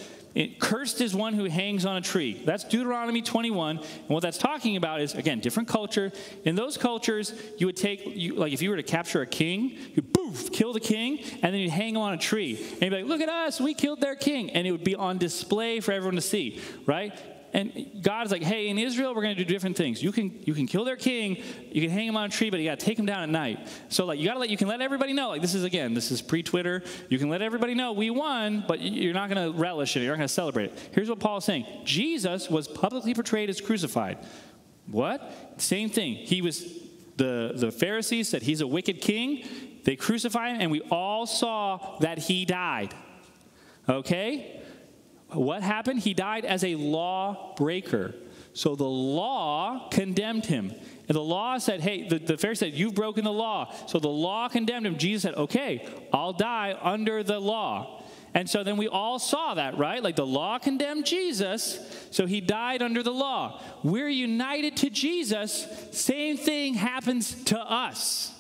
Cursed 0.61 1.01
is 1.01 1.14
one 1.14 1.35
who 1.35 1.45
hangs 1.47 1.85
on 1.85 1.97
a 1.97 2.01
tree. 2.01 2.41
That's 2.45 2.62
Deuteronomy 2.62 3.20
21. 3.20 3.78
And 3.78 4.09
what 4.09 4.22
that's 4.22 4.39
talking 4.39 4.76
about 4.76 5.01
is, 5.01 5.14
again, 5.14 5.41
different 5.41 5.68
culture. 5.68 6.12
In 6.45 6.55
those 6.55 6.76
cultures, 6.76 7.35
you 7.59 7.66
would 7.66 7.76
take, 7.76 8.03
you, 8.05 8.37
like 8.37 8.53
if 8.53 8.62
you 8.62 8.70
were 8.70 8.76
to 8.76 8.83
capture 8.83 9.22
a 9.22 9.26
king, 9.26 9.76
you'd 9.95 10.14
poof, 10.14 10.53
kill 10.53 10.72
the 10.72 10.81
king, 10.81 11.18
and 11.43 11.53
then 11.53 11.61
you'd 11.61 11.70
hang 11.70 11.97
him 11.97 12.03
on 12.03 12.14
a 12.14 12.18
tree. 12.18 12.57
And 12.57 12.83
you'd 12.83 12.91
be 12.91 12.97
like, 12.97 13.07
look 13.07 13.20
at 13.20 13.28
us, 13.28 13.61
we 13.61 13.74
killed 13.74 14.01
their 14.01 14.14
king. 14.14 14.51
And 14.51 14.66
it 14.66 14.72
would 14.72 14.85
be 14.85 14.95
on 14.95 15.18
display 15.18 15.81
for 15.81 15.93
everyone 15.93 16.14
to 16.14 16.22
see, 16.22 16.61
right? 16.87 17.12
And 17.53 18.01
God 18.03 18.27
is 18.27 18.33
like, 18.33 18.43
hey, 18.43 18.69
in 18.69 18.79
Israel, 18.79 19.15
we're 19.15 19.23
going 19.23 19.37
to 19.37 19.45
do 19.45 19.53
different 19.53 19.77
things. 19.77 20.03
You 20.03 20.13
can 20.13 20.41
you 20.45 20.55
can 20.55 20.67
kill 20.67 20.85
their 20.85 20.97
king, 20.97 21.43
you 21.71 21.81
can 21.83 21.91
hang 21.91 22.07
him 22.07 22.17
on 22.17 22.27
a 22.27 22.29
tree, 22.29 22.49
but 22.51 22.61
you 22.61 22.69
got 22.69 22.79
to 22.79 22.85
take 22.85 22.99
him 22.99 23.07
down 23.07 23.23
at 23.23 23.29
night. 23.29 23.69
So 23.89 24.05
like 24.05 24.19
you 24.19 24.27
got 24.27 24.35
to 24.35 24.41
let 24.41 24.51
you 24.51 24.57
can 24.57 24.69
let 24.69 24.81
everybody 24.81 25.13
know. 25.13 25.31
Like 25.31 25.43
this 25.43 25.55
is 25.55 25.65
again, 25.65 25.95
this 25.95 26.11
is 26.11 26.23
pre-Twitter. 26.23 26.83
You 27.09 27.19
can 27.19 27.29
let 27.29 27.43
everybody 27.43 27.75
know 27.75 27.93
we 27.93 28.11
won, 28.11 28.65
but 28.69 28.81
you're 28.81 29.15
not 29.15 29.31
going 29.31 29.53
to 29.53 29.59
relish 29.59 29.97
it. 29.97 30.01
You're 30.01 30.13
not 30.13 30.19
going 30.19 30.29
to 30.29 30.35
celebrate 30.35 30.67
it. 30.67 30.79
Here's 30.93 31.09
what 31.09 31.19
Paul's 31.19 31.45
saying: 31.45 31.67
Jesus 31.85 32.49
was 32.49 32.69
publicly 32.69 33.15
portrayed 33.15 33.51
as 33.51 33.61
crucified. 33.61 34.19
What? 34.87 35.33
Same 35.59 35.91
thing. 35.91 36.15
He 36.15 36.43
was 36.43 36.65
the 37.17 37.53
the 37.57 37.73
Pharisees 37.73 38.29
said 38.29 38.43
he's 38.43 38.61
a 38.61 38.67
wicked 38.67 39.01
king. 39.01 39.45
They 39.85 39.97
crucified 39.97 40.55
him, 40.55 40.61
and 40.61 40.71
we 40.71 40.83
all 40.91 41.27
saw 41.27 41.99
that 42.01 42.19
he 42.19 42.45
died. 42.45 42.95
Okay? 43.89 44.63
What 45.33 45.62
happened? 45.62 46.01
He 46.01 46.14
died 46.14 46.45
as 46.45 46.64
a 46.64 46.74
lawbreaker. 46.74 48.14
So 48.53 48.74
the 48.74 48.85
law 48.85 49.89
condemned 49.91 50.47
him. 50.47 50.72
And 51.09 51.16
the 51.16 51.22
law 51.22 51.59
said, 51.59 51.81
hey, 51.81 52.09
the, 52.09 52.18
the 52.18 52.35
Pharisee 52.35 52.59
said, 52.59 52.74
you've 52.74 52.95
broken 52.95 53.24
the 53.24 53.33
law. 53.33 53.74
So 53.87 53.99
the 53.99 54.09
law 54.09 54.49
condemned 54.49 54.87
him. 54.87 54.99
Jesus 54.99 55.22
said, 55.22 55.35
okay, 55.35 55.87
I'll 56.12 56.33
die 56.33 56.76
under 56.81 57.22
the 57.22 57.41
law. 57.41 58.03
And 58.33 58.49
so 58.49 58.62
then 58.62 58.76
we 58.76 58.87
all 58.87 59.18
saw 59.18 59.55
that, 59.55 59.76
right? 59.76 60.03
Like 60.03 60.14
the 60.16 60.26
law 60.26 60.59
condemned 60.59 61.05
Jesus, 61.05 61.81
so 62.12 62.26
he 62.26 62.41
died 62.41 62.81
under 62.81 63.03
the 63.03 63.12
law. 63.12 63.61
We're 63.83 64.09
united 64.09 64.76
to 64.78 64.91
Jesus, 64.91 65.66
same 65.91 66.37
thing 66.37 66.74
happens 66.74 67.43
to 67.45 67.59
us. 67.59 68.33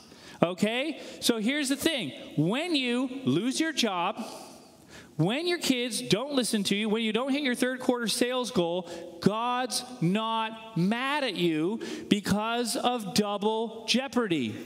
Okay? 0.42 1.00
So 1.20 1.38
here's 1.38 1.68
the 1.68 1.76
thing 1.76 2.12
when 2.36 2.76
you 2.76 3.10
lose 3.24 3.58
your 3.58 3.72
job, 3.72 4.24
when 5.20 5.46
your 5.46 5.58
kids 5.58 6.00
don't 6.00 6.32
listen 6.32 6.64
to 6.64 6.74
you, 6.74 6.88
when 6.88 7.02
you 7.02 7.12
don't 7.12 7.30
hit 7.30 7.42
your 7.42 7.54
third 7.54 7.78
quarter 7.78 8.08
sales 8.08 8.50
goal, 8.50 8.88
God's 9.20 9.84
not 10.00 10.78
mad 10.78 11.24
at 11.24 11.36
you 11.36 11.80
because 12.08 12.74
of 12.74 13.12
double 13.12 13.84
jeopardy. 13.86 14.56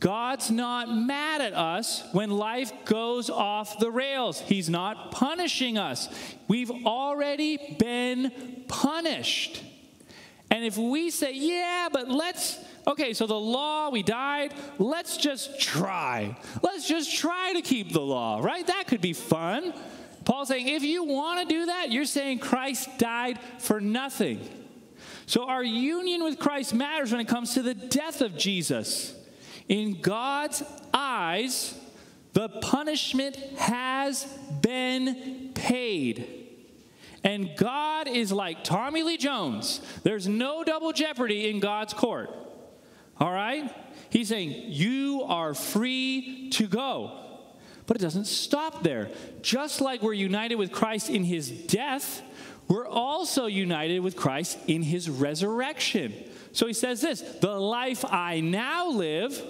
God's 0.00 0.50
not 0.50 0.90
mad 0.90 1.42
at 1.42 1.52
us 1.52 2.04
when 2.12 2.30
life 2.30 2.72
goes 2.86 3.28
off 3.28 3.78
the 3.78 3.90
rails. 3.90 4.40
He's 4.40 4.70
not 4.70 5.10
punishing 5.10 5.76
us. 5.76 6.08
We've 6.48 6.70
already 6.70 7.76
been 7.78 8.64
punished. 8.66 9.62
And 10.50 10.64
if 10.64 10.78
we 10.78 11.10
say, 11.10 11.34
yeah, 11.34 11.88
but 11.92 12.08
let's 12.08 12.58
okay, 12.86 13.12
so 13.12 13.26
the 13.26 13.34
law, 13.34 13.90
we 13.90 14.02
died. 14.02 14.54
Let's 14.78 15.16
just 15.16 15.60
try. 15.60 16.36
Let's 16.62 16.88
just 16.88 17.14
try 17.14 17.52
to 17.54 17.62
keep 17.62 17.92
the 17.92 18.00
law, 18.00 18.40
right? 18.40 18.66
That 18.66 18.86
could 18.86 19.00
be 19.00 19.12
fun. 19.12 19.74
Paul's 20.24 20.48
saying, 20.48 20.68
if 20.68 20.82
you 20.82 21.04
want 21.04 21.48
to 21.48 21.54
do 21.54 21.66
that, 21.66 21.92
you're 21.92 22.04
saying 22.04 22.40
Christ 22.40 22.88
died 22.98 23.38
for 23.58 23.80
nothing. 23.80 24.40
So 25.26 25.44
our 25.44 25.62
union 25.62 26.24
with 26.24 26.38
Christ 26.38 26.74
matters 26.74 27.12
when 27.12 27.20
it 27.20 27.28
comes 27.28 27.54
to 27.54 27.62
the 27.62 27.74
death 27.74 28.20
of 28.20 28.36
Jesus. 28.36 29.14
In 29.68 30.00
God's 30.00 30.62
eyes, 30.92 31.78
the 32.32 32.48
punishment 32.48 33.36
has 33.56 34.24
been 34.60 35.52
paid. 35.54 36.46
And 37.24 37.50
God 37.56 38.06
is 38.06 38.30
like 38.30 38.62
Tommy 38.62 39.02
Lee 39.02 39.16
Jones. 39.16 39.80
There's 40.04 40.28
no 40.28 40.62
double 40.62 40.92
jeopardy 40.92 41.50
in 41.50 41.58
God's 41.58 41.92
court. 41.92 42.30
All 43.18 43.32
right? 43.32 43.74
He's 44.10 44.28
saying, 44.28 44.54
You 44.66 45.24
are 45.26 45.54
free 45.54 46.50
to 46.50 46.66
go. 46.66 47.22
But 47.86 47.96
it 47.96 48.00
doesn't 48.00 48.26
stop 48.26 48.82
there. 48.82 49.10
Just 49.42 49.80
like 49.80 50.02
we're 50.02 50.12
united 50.12 50.56
with 50.56 50.72
Christ 50.72 51.08
in 51.08 51.22
his 51.22 51.50
death, 51.50 52.20
we're 52.68 52.88
also 52.88 53.46
united 53.46 54.00
with 54.00 54.16
Christ 54.16 54.58
in 54.66 54.82
his 54.82 55.08
resurrection. 55.08 56.12
So 56.52 56.66
he 56.66 56.72
says 56.72 57.00
this 57.00 57.20
The 57.20 57.54
life 57.54 58.04
I 58.04 58.40
now 58.40 58.88
live, 58.88 59.40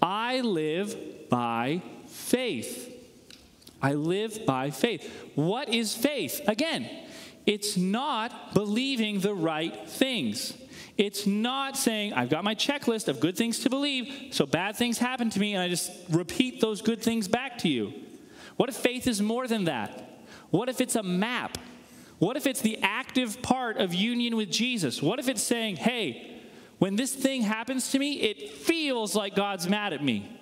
I 0.00 0.40
live 0.40 1.28
by 1.28 1.82
faith. 2.06 2.86
I 3.82 3.94
live 3.94 4.44
by 4.46 4.70
faith. 4.70 5.10
What 5.34 5.70
is 5.70 5.96
faith? 5.96 6.42
Again, 6.46 6.88
it's 7.46 7.76
not 7.76 8.54
believing 8.54 9.20
the 9.20 9.34
right 9.34 9.88
things. 9.88 10.52
It's 11.00 11.26
not 11.26 11.78
saying, 11.78 12.12
I've 12.12 12.28
got 12.28 12.44
my 12.44 12.54
checklist 12.54 13.08
of 13.08 13.20
good 13.20 13.34
things 13.34 13.60
to 13.60 13.70
believe, 13.70 14.34
so 14.34 14.44
bad 14.44 14.76
things 14.76 14.98
happen 14.98 15.30
to 15.30 15.40
me, 15.40 15.54
and 15.54 15.62
I 15.62 15.68
just 15.70 15.90
repeat 16.10 16.60
those 16.60 16.82
good 16.82 17.00
things 17.00 17.26
back 17.26 17.56
to 17.60 17.70
you. 17.70 17.94
What 18.58 18.68
if 18.68 18.76
faith 18.76 19.06
is 19.06 19.22
more 19.22 19.46
than 19.46 19.64
that? 19.64 20.26
What 20.50 20.68
if 20.68 20.78
it's 20.78 20.96
a 20.96 21.02
map? 21.02 21.56
What 22.18 22.36
if 22.36 22.46
it's 22.46 22.60
the 22.60 22.78
active 22.82 23.40
part 23.40 23.78
of 23.78 23.94
union 23.94 24.36
with 24.36 24.50
Jesus? 24.50 25.00
What 25.00 25.18
if 25.18 25.26
it's 25.26 25.42
saying, 25.42 25.76
hey, 25.76 26.38
when 26.76 26.96
this 26.96 27.14
thing 27.14 27.40
happens 27.40 27.92
to 27.92 27.98
me, 27.98 28.20
it 28.20 28.50
feels 28.50 29.14
like 29.14 29.34
God's 29.34 29.70
mad 29.70 29.94
at 29.94 30.04
me. 30.04 30.38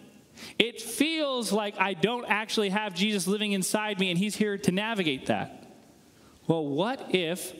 It 0.58 0.82
feels 0.82 1.52
like 1.52 1.78
I 1.78 1.94
don't 1.94 2.24
actually 2.24 2.70
have 2.70 2.94
Jesus 2.94 3.28
living 3.28 3.52
inside 3.52 4.00
me 4.00 4.10
and 4.10 4.18
he's 4.18 4.34
here 4.34 4.58
to 4.58 4.72
navigate 4.72 5.26
that. 5.26 5.68
Well, 6.48 6.66
what 6.66 7.14
if 7.14 7.54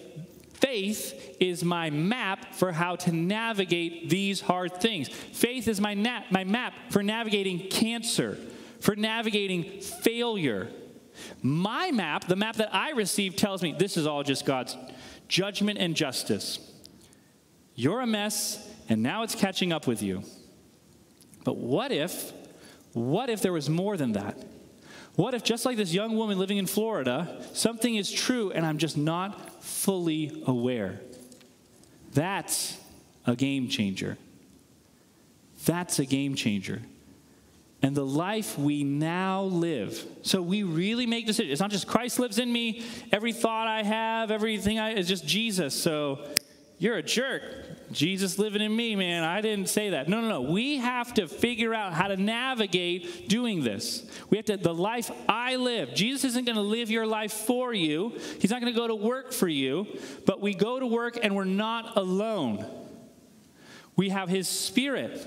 Faith 0.61 1.37
is 1.39 1.63
my 1.63 1.89
map 1.89 2.53
for 2.53 2.73
how 2.73 2.97
to 2.97 3.13
navigate 3.13 4.11
these 4.11 4.41
hard 4.41 4.75
things. 4.81 5.09
Faith 5.09 5.69
is 5.69 5.81
my, 5.81 5.95
na- 5.95 6.25
my 6.31 6.43
map 6.43 6.73
for 6.91 7.01
navigating 7.01 7.61
cancer, 7.69 8.37
for 8.81 8.97
navigating 8.97 9.81
failure. 9.81 10.69
My 11.43 11.93
map, 11.93 12.27
the 12.27 12.35
map 12.35 12.57
that 12.57 12.75
I 12.75 12.91
received, 12.91 13.39
tells 13.39 13.63
me 13.63 13.73
this 13.79 13.97
is 13.97 14.05
all 14.05 14.25
just 14.25 14.45
God's 14.45 14.77
judgment 15.29 15.79
and 15.79 15.95
justice. 15.95 16.59
You're 17.77 18.01
a 18.01 18.07
mess, 18.07 18.69
and 18.89 19.01
now 19.01 19.23
it's 19.23 19.37
catching 19.37 19.73
up 19.73 19.87
with 19.87 20.03
you. 20.03 20.25
But 21.45 21.57
what 21.57 21.93
if, 21.93 22.33
what 22.95 23.31
if 23.31 23.43
there 23.43 23.53
was 23.53 23.71
more 23.71 23.97
than 23.97 24.13
that? 24.13 24.45
What 25.15 25.35
if, 25.35 25.45
just 25.45 25.65
like 25.65 25.77
this 25.77 25.93
young 25.95 26.17
woman 26.17 26.37
living 26.37 26.57
in 26.57 26.67
Florida, 26.67 27.45
something 27.53 27.95
is 27.95 28.11
true 28.11 28.51
and 28.51 28.67
I'm 28.67 28.79
just 28.79 28.97
not 28.97 29.48
fully 29.69 30.43
aware? 30.47 31.01
That's 32.15 32.77
a 33.27 33.37
game 33.37 33.69
changer. 33.69 34.17
That's 35.65 35.99
a 35.99 36.05
game 36.05 36.35
changer. 36.35 36.81
And 37.81 37.95
the 37.95 38.05
life 38.05 38.59
we 38.59 38.83
now 38.83 39.43
live. 39.45 40.03
So 40.23 40.43
we 40.43 40.65
really 40.65 41.07
make 41.07 41.27
decisions. 41.27 41.53
It's 41.53 41.61
not 41.61 41.71
just 41.71 41.87
Christ 41.87 42.19
lives 42.19 42.39
in 42.39 42.53
me, 42.53 42.85
every 43.13 43.33
thought 43.33 43.69
I 43.69 43.85
have, 43.85 44.31
everything 44.31 44.79
I 44.79 44.95
is 44.95 45.07
just 45.07 45.27
Jesus. 45.27 45.75
So 45.81 46.25
you're 46.79 46.97
a 46.97 47.03
jerk. 47.03 47.43
Jesus 47.91 48.39
living 48.39 48.61
in 48.61 48.75
me, 48.75 48.97
man. 48.97 49.25
I 49.25 49.41
didn't 49.41 49.69
say 49.69 49.91
that. 49.91 50.09
No, 50.09 50.21
no, 50.21 50.29
no. 50.29 50.41
We 50.43 50.79
have 50.79 51.15
to 51.15 51.27
figure 51.27 51.73
out 51.73 51.93
how 51.93 52.09
to 52.09 52.17
navigate 52.17 53.29
doing 53.29 53.63
this. 53.63 54.05
We 54.31 54.37
have 54.37 54.47
to, 54.47 54.57
the 54.57 54.75
life 54.75 55.11
I 55.29 55.57
live. 55.57 55.95
Jesus 55.95 56.25
isn't 56.25 56.45
going 56.45 56.57
to 56.57 56.63
live 56.63 56.91
your 56.91 57.07
life 57.07 57.33
for 57.33 57.73
you, 57.73 58.19
He's 58.41 58.51
not 58.51 58.61
going 58.61 58.73
to 58.73 58.79
go 58.79 58.89
to 58.89 58.95
work 58.95 59.33
for 59.33 59.49
you, 59.49 59.87
but 60.27 60.41
we 60.41 60.55
go 60.55 60.79
to 60.79 60.87
work 60.87 61.19
and 61.23 61.35
we're 61.35 61.45
not 61.45 61.97
alone. 61.97 62.67
We 63.97 64.11
have 64.11 64.29
His 64.29 64.49
Spirit. 64.49 65.27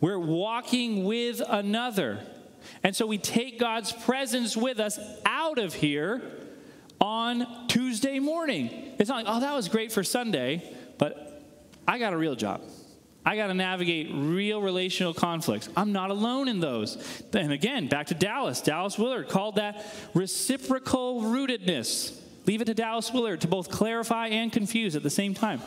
We're 0.00 0.18
walking 0.18 1.04
with 1.04 1.42
another. 1.46 2.20
And 2.82 2.94
so 2.94 3.06
we 3.06 3.18
take 3.18 3.58
God's 3.58 3.92
presence 3.92 4.56
with 4.56 4.78
us 4.78 4.98
out 5.26 5.58
of 5.58 5.74
here 5.74 6.22
on 7.00 7.66
Tuesday 7.68 8.18
morning. 8.18 8.94
It's 8.98 9.08
not 9.08 9.24
like, 9.24 9.26
oh, 9.28 9.40
that 9.40 9.54
was 9.54 9.68
great 9.68 9.92
for 9.92 10.04
Sunday, 10.04 10.76
but 10.98 11.27
I 11.88 11.98
got 11.98 12.12
a 12.12 12.18
real 12.18 12.36
job. 12.36 12.60
I 13.24 13.34
got 13.34 13.46
to 13.46 13.54
navigate 13.54 14.10
real 14.12 14.60
relational 14.60 15.14
conflicts. 15.14 15.70
I'm 15.74 15.90
not 15.90 16.10
alone 16.10 16.46
in 16.46 16.60
those. 16.60 17.22
And 17.32 17.50
again, 17.50 17.88
back 17.88 18.08
to 18.08 18.14
Dallas. 18.14 18.60
Dallas 18.60 18.98
Willard 18.98 19.28
called 19.28 19.56
that 19.56 19.84
reciprocal 20.12 21.22
rootedness. 21.22 22.14
Leave 22.46 22.60
it 22.60 22.66
to 22.66 22.74
Dallas 22.74 23.10
Willard 23.12 23.40
to 23.40 23.48
both 23.48 23.70
clarify 23.70 24.28
and 24.28 24.52
confuse 24.52 24.96
at 24.96 25.02
the 25.02 25.10
same 25.10 25.32
time. 25.32 25.62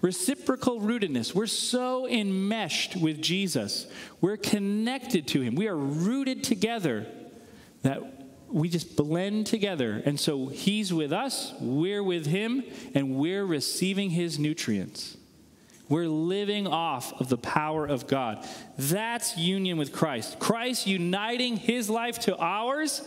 Reciprocal 0.00 0.80
rootedness. 0.80 1.32
We're 1.32 1.46
so 1.46 2.08
enmeshed 2.08 2.96
with 2.96 3.22
Jesus. 3.22 3.86
We're 4.20 4.36
connected 4.36 5.28
to 5.28 5.42
him. 5.42 5.54
We 5.54 5.68
are 5.68 5.76
rooted 5.76 6.42
together 6.42 7.06
that 7.82 8.02
we 8.48 8.68
just 8.68 8.96
blend 8.96 9.46
together. 9.46 10.02
And 10.04 10.18
so 10.18 10.48
he's 10.48 10.92
with 10.92 11.12
us, 11.12 11.54
we're 11.60 12.02
with 12.02 12.26
him, 12.26 12.64
and 12.94 13.14
we're 13.14 13.46
receiving 13.46 14.10
his 14.10 14.40
nutrients. 14.40 15.16
We're 15.92 16.08
living 16.08 16.66
off 16.66 17.20
of 17.20 17.28
the 17.28 17.36
power 17.36 17.84
of 17.84 18.06
God. 18.06 18.48
That's 18.78 19.36
union 19.36 19.76
with 19.76 19.92
Christ. 19.92 20.38
Christ 20.38 20.86
uniting 20.86 21.58
his 21.58 21.90
life 21.90 22.18
to 22.20 22.34
ours, 22.38 23.02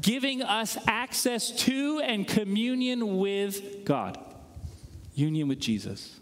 giving 0.00 0.40
us 0.40 0.78
access 0.86 1.50
to 1.64 2.00
and 2.00 2.26
communion 2.26 3.18
with 3.18 3.84
God. 3.84 4.18
Union 5.14 5.46
with 5.46 5.60
Jesus. 5.60 6.18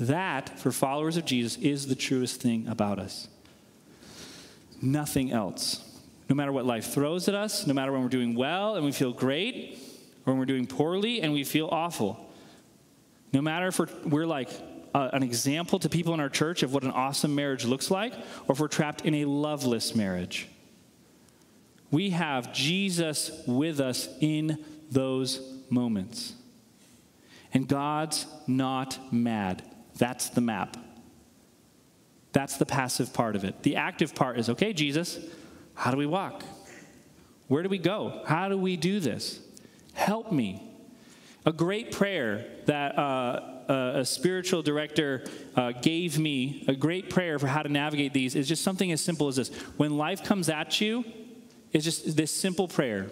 That, 0.00 0.58
for 0.58 0.72
followers 0.72 1.16
of 1.16 1.24
Jesus, 1.24 1.56
is 1.62 1.86
the 1.86 1.94
truest 1.94 2.40
thing 2.40 2.66
about 2.66 2.98
us. 2.98 3.28
Nothing 4.82 5.30
else. 5.30 5.88
No 6.28 6.34
matter 6.34 6.50
what 6.50 6.66
life 6.66 6.92
throws 6.92 7.28
at 7.28 7.36
us, 7.36 7.64
no 7.64 7.74
matter 7.74 7.92
when 7.92 8.02
we're 8.02 8.08
doing 8.08 8.34
well 8.34 8.74
and 8.74 8.84
we 8.84 8.90
feel 8.90 9.12
great, 9.12 9.78
or 10.26 10.32
when 10.32 10.38
we're 10.40 10.46
doing 10.46 10.66
poorly 10.66 11.22
and 11.22 11.32
we 11.32 11.44
feel 11.44 11.68
awful. 11.70 12.28
No 13.34 13.42
matter 13.42 13.66
if 13.66 13.78
we're, 13.80 13.88
we're 14.04 14.26
like 14.26 14.48
uh, 14.94 15.10
an 15.12 15.24
example 15.24 15.80
to 15.80 15.88
people 15.88 16.14
in 16.14 16.20
our 16.20 16.28
church 16.28 16.62
of 16.62 16.72
what 16.72 16.84
an 16.84 16.92
awesome 16.92 17.34
marriage 17.34 17.64
looks 17.64 17.90
like, 17.90 18.14
or 18.46 18.52
if 18.52 18.60
we're 18.60 18.68
trapped 18.68 19.04
in 19.04 19.14
a 19.16 19.24
loveless 19.24 19.96
marriage. 19.96 20.48
We 21.90 22.10
have 22.10 22.52
Jesus 22.52 23.42
with 23.46 23.80
us 23.80 24.08
in 24.20 24.64
those 24.90 25.40
moments. 25.68 26.34
And 27.52 27.66
God's 27.66 28.26
not 28.46 29.12
mad. 29.12 29.62
That's 29.98 30.28
the 30.28 30.40
map. 30.40 30.76
That's 32.32 32.56
the 32.56 32.66
passive 32.66 33.12
part 33.12 33.36
of 33.36 33.44
it. 33.44 33.64
The 33.64 33.76
active 33.76 34.14
part 34.14 34.38
is 34.38 34.48
okay, 34.48 34.72
Jesus, 34.72 35.18
how 35.74 35.90
do 35.90 35.96
we 35.96 36.06
walk? 36.06 36.44
Where 37.48 37.64
do 37.64 37.68
we 37.68 37.78
go? 37.78 38.22
How 38.26 38.48
do 38.48 38.56
we 38.56 38.76
do 38.76 39.00
this? 39.00 39.40
Help 39.92 40.30
me. 40.30 40.73
A 41.46 41.52
great 41.52 41.92
prayer 41.92 42.46
that 42.66 42.98
uh, 42.98 43.54
a 43.68 44.04
spiritual 44.04 44.62
director 44.62 45.24
uh, 45.56 45.72
gave 45.72 46.18
me, 46.18 46.64
a 46.68 46.74
great 46.74 47.10
prayer 47.10 47.38
for 47.38 47.46
how 47.46 47.62
to 47.62 47.68
navigate 47.68 48.12
these, 48.12 48.34
is 48.34 48.48
just 48.48 48.62
something 48.62 48.92
as 48.92 49.00
simple 49.00 49.28
as 49.28 49.36
this. 49.36 49.48
When 49.76 49.96
life 49.96 50.24
comes 50.24 50.48
at 50.48 50.80
you, 50.80 51.04
it's 51.72 51.84
just 51.84 52.16
this 52.16 52.30
simple 52.30 52.68
prayer 52.68 53.10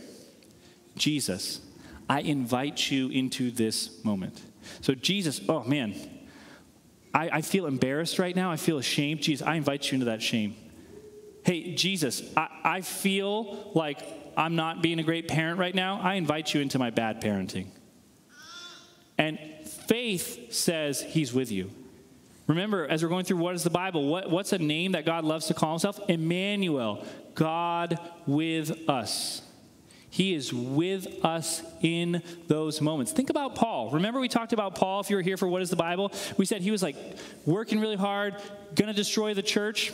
Jesus, 0.97 1.61
I 2.09 2.21
invite 2.21 2.91
you 2.91 3.09
into 3.09 3.51
this 3.51 4.05
moment. 4.05 4.43
So, 4.83 4.95
Jesus, 4.95 5.41
oh 5.49 5.65
man, 5.65 5.95
I, 7.15 7.29
I 7.31 7.41
feel 7.41 7.67
embarrassed 7.67 8.19
right 8.19 8.37
now. 8.37 8.51
I 8.51 8.57
feel 8.57 8.79
ashamed. 8.79 9.21
Jesus, 9.21 9.47
I 9.47 9.55
invite 9.55 9.91
you 9.91 9.95
into 9.95 10.07
that 10.07 10.23
shame. 10.23 10.55
Hey, 11.45 11.75
Jesus, 11.75 12.23
I, 12.37 12.49
I 12.63 12.81
feel 12.83 13.73
like 13.75 14.01
I'm 14.37 14.55
not 14.55 14.83
being 14.83 14.99
a 14.99 15.03
great 15.03 15.29
parent 15.29 15.59
right 15.59 15.75
now. 15.75 16.01
I 16.01 16.15
invite 16.15 16.55
you 16.55 16.61
into 16.61 16.79
my 16.79 16.91
bad 16.91 17.21
parenting. 17.21 17.67
And 19.19 19.39
faith 19.87 20.53
says 20.53 21.01
he's 21.03 21.33
with 21.33 21.51
you. 21.51 21.71
Remember, 22.47 22.87
as 22.87 23.03
we're 23.03 23.09
going 23.09 23.25
through 23.25 23.39
what 23.39 23.55
is 23.55 23.63
the 23.63 23.71
Bible, 23.71 24.09
what, 24.09 24.31
what's 24.31 24.53
a 24.53 24.59
name 24.59 24.93
that 24.93 25.07
God 25.07 25.25
loves 25.25 25.47
to 25.47 25.55
call 25.55 25.71
himself? 25.71 26.01
Emmanuel, 26.09 27.05
God 27.35 27.99
with 28.27 28.89
us. 28.89 29.43
He 30.11 30.35
is 30.35 30.53
with 30.53 31.25
us 31.25 31.63
in 31.81 32.23
those 32.47 32.83
moments. 32.83 33.13
Think 33.13 33.31
about 33.31 33.55
Paul. 33.55 33.91
Remember, 33.93 34.21
we 34.21 34.29
talked 34.29 34.53
about 34.53 34.75
Paul 34.75 35.01
if 35.01 35.09
you 35.09 35.17
were 35.17 35.23
here 35.23 35.39
for 35.39 35.49
What 35.49 35.63
is 35.63 35.71
the 35.71 35.77
Bible? 35.77 36.13
We 36.37 36.45
said 36.45 36.61
he 36.61 36.71
was 36.71 36.83
like 36.83 36.97
working 37.47 37.81
really 37.81 37.97
hard, 37.97 38.37
gonna 38.75 38.93
destroy 38.93 39.33
the 39.33 39.43
church. 39.43 39.91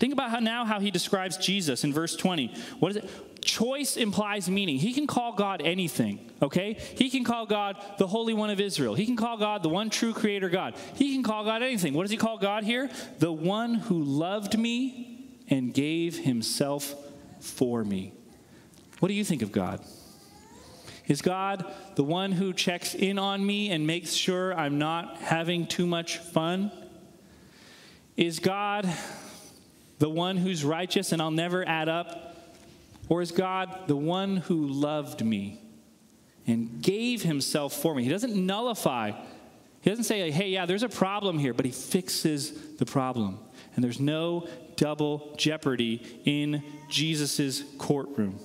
Think 0.00 0.14
about 0.14 0.30
how 0.30 0.38
now 0.38 0.64
how 0.64 0.80
he 0.80 0.90
describes 0.90 1.36
Jesus 1.36 1.84
in 1.84 1.92
verse 1.92 2.16
20. 2.16 2.54
What 2.78 2.90
is 2.90 2.96
it? 2.96 3.42
Choice 3.42 3.96
implies 3.96 4.48
meaning. 4.50 4.78
He 4.78 4.94
can 4.94 5.06
call 5.06 5.34
God 5.34 5.60
anything, 5.62 6.30
okay? 6.42 6.78
He 6.96 7.10
can 7.10 7.22
call 7.22 7.46
God 7.46 7.76
the 7.98 8.06
Holy 8.06 8.32
One 8.32 8.48
of 8.50 8.60
Israel. 8.60 8.94
He 8.94 9.04
can 9.04 9.16
call 9.16 9.36
God 9.36 9.62
the 9.62 9.68
one 9.68 9.90
true 9.90 10.12
creator 10.12 10.48
God. 10.48 10.74
He 10.94 11.12
can 11.14 11.22
call 11.22 11.44
God 11.44 11.62
anything. 11.62 11.92
What 11.92 12.02
does 12.02 12.10
he 12.10 12.16
call 12.16 12.38
God 12.38 12.64
here? 12.64 12.90
The 13.18 13.32
one 13.32 13.74
who 13.74 14.02
loved 14.02 14.58
me 14.58 15.28
and 15.48 15.72
gave 15.72 16.18
himself 16.18 16.94
for 17.40 17.84
me. 17.84 18.12
What 19.00 19.08
do 19.08 19.14
you 19.14 19.24
think 19.24 19.42
of 19.42 19.52
God? 19.52 19.80
Is 21.06 21.20
God 21.22 21.64
the 21.96 22.04
one 22.04 22.32
who 22.32 22.52
checks 22.52 22.94
in 22.94 23.18
on 23.18 23.44
me 23.44 23.70
and 23.70 23.86
makes 23.86 24.12
sure 24.12 24.54
I'm 24.54 24.78
not 24.78 25.18
having 25.18 25.66
too 25.66 25.86
much 25.86 26.18
fun? 26.18 26.70
Is 28.16 28.38
God 28.38 28.86
the 30.00 30.10
one 30.10 30.38
who's 30.38 30.64
righteous 30.64 31.12
and 31.12 31.22
I'll 31.22 31.30
never 31.30 31.66
add 31.68 31.88
up? 31.88 32.34
Or 33.08 33.22
is 33.22 33.30
God 33.30 33.86
the 33.86 33.96
one 33.96 34.38
who 34.38 34.66
loved 34.66 35.24
me 35.24 35.60
and 36.46 36.82
gave 36.82 37.22
himself 37.22 37.74
for 37.74 37.94
me? 37.94 38.02
He 38.02 38.08
doesn't 38.08 38.34
nullify, 38.34 39.12
he 39.82 39.90
doesn't 39.90 40.04
say, 40.04 40.30
hey, 40.30 40.48
yeah, 40.48 40.66
there's 40.66 40.82
a 40.82 40.88
problem 40.88 41.38
here, 41.38 41.54
but 41.54 41.64
he 41.64 41.70
fixes 41.70 42.76
the 42.76 42.86
problem. 42.86 43.38
And 43.74 43.84
there's 43.84 44.00
no 44.00 44.48
double 44.76 45.34
jeopardy 45.36 46.02
in 46.24 46.62
Jesus' 46.88 47.62
courtroom. 47.78 48.38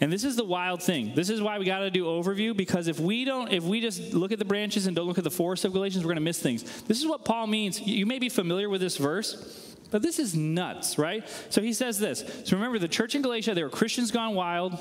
And 0.00 0.12
this 0.12 0.24
is 0.24 0.36
the 0.36 0.44
wild 0.44 0.82
thing. 0.82 1.14
This 1.14 1.30
is 1.30 1.40
why 1.40 1.58
we 1.58 1.64
got 1.64 1.78
to 1.78 1.90
do 1.90 2.04
overview 2.04 2.56
because 2.56 2.88
if 2.88 2.98
we 2.98 3.24
don't, 3.24 3.52
if 3.52 3.62
we 3.62 3.80
just 3.80 4.12
look 4.12 4.32
at 4.32 4.38
the 4.38 4.44
branches 4.44 4.86
and 4.86 4.96
don't 4.96 5.06
look 5.06 5.18
at 5.18 5.24
the 5.24 5.30
forest 5.30 5.64
of 5.64 5.72
Galatians, 5.72 6.04
we're 6.04 6.08
going 6.08 6.16
to 6.16 6.20
miss 6.20 6.40
things. 6.40 6.82
This 6.82 6.98
is 6.98 7.06
what 7.06 7.24
Paul 7.24 7.46
means. 7.46 7.80
You 7.80 8.06
may 8.06 8.18
be 8.18 8.28
familiar 8.28 8.68
with 8.68 8.80
this 8.80 8.96
verse. 8.96 9.63
This 9.98 10.18
is 10.18 10.34
nuts, 10.34 10.98
right? 10.98 11.28
So 11.50 11.62
he 11.62 11.72
says 11.72 11.98
this. 11.98 12.24
So 12.44 12.56
remember, 12.56 12.78
the 12.78 12.88
church 12.88 13.14
in 13.14 13.22
Galatia, 13.22 13.54
they 13.54 13.62
were 13.62 13.70
Christians 13.70 14.10
gone 14.10 14.34
wild. 14.34 14.78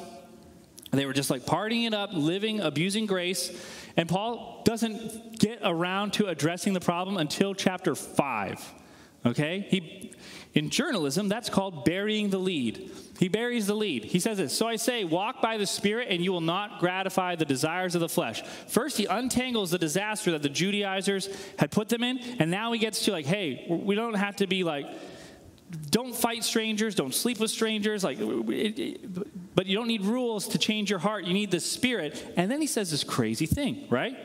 They 0.92 1.06
were 1.06 1.14
just 1.14 1.30
like 1.30 1.44
partying 1.44 1.88
it 1.88 1.94
up, 1.94 2.12
living, 2.14 2.60
abusing 2.60 3.06
grace. 3.06 3.52
And 3.98 4.08
Paul 4.08 4.62
doesn't 4.64 5.40
get 5.40 5.60
around 5.64 6.14
to 6.14 6.28
addressing 6.28 6.74
the 6.74 6.80
problem 6.80 7.18
until 7.18 7.54
chapter 7.54 7.96
5. 7.96 8.74
Okay? 9.26 9.66
He, 9.70 10.14
in 10.54 10.70
journalism, 10.70 11.30
that's 11.30 11.50
called 11.50 11.86
burying 11.86 12.30
the 12.30 12.38
lead. 12.38 12.92
He 13.20 13.28
buries 13.28 13.68
the 13.68 13.74
lead. 13.74 14.06
He 14.06 14.20
says 14.20 14.38
this 14.38 14.56
So 14.56 14.68
I 14.68 14.76
say, 14.76 15.04
walk 15.04 15.42
by 15.42 15.58
the 15.58 15.66
Spirit, 15.66 16.10
and 16.12 16.24
you 16.24 16.32
will 16.32 16.42
not 16.42 16.80
gratify 16.80 17.36
the 17.36 17.46
desires 17.46 17.96
of 17.96 18.02
the 18.02 18.10
flesh. 18.10 18.44
First, 18.68 18.98
he 18.98 19.06
untangles 19.06 19.72
the 19.72 19.78
disaster 19.78 20.32
that 20.32 20.42
the 20.42 20.50
Judaizers 20.50 21.30
had 21.58 21.72
put 21.72 21.90
them 21.90 22.04
in, 22.04 22.20
and 22.40 22.52
now 22.52 22.72
he 22.72 22.80
gets 22.80 23.06
to 23.06 23.12
like, 23.12 23.26
hey, 23.26 23.66
we 23.68 23.96
don't 23.96 24.16
have 24.16 24.36
to 24.38 24.48
be 24.48 24.64
like, 24.64 24.88
don't 25.90 26.16
fight 26.16 26.44
strangers, 26.44 26.94
don't 26.94 27.16
sleep 27.16 27.40
with 27.40 27.50
strangers, 27.50 28.04
like, 28.04 28.20
but 28.20 29.66
you 29.66 29.76
don't 29.76 29.88
need 29.88 30.04
rules 30.04 30.50
to 30.50 30.58
change 30.60 30.90
your 30.90 31.00
heart. 31.00 31.26
You 31.26 31.34
need 31.34 31.50
the 31.50 31.60
Spirit. 31.60 32.24
And 32.38 32.52
then 32.52 32.62
he 32.62 32.68
says 32.68 32.92
this 32.92 33.04
crazy 33.04 33.48
thing, 33.48 33.88
right? 33.90 34.16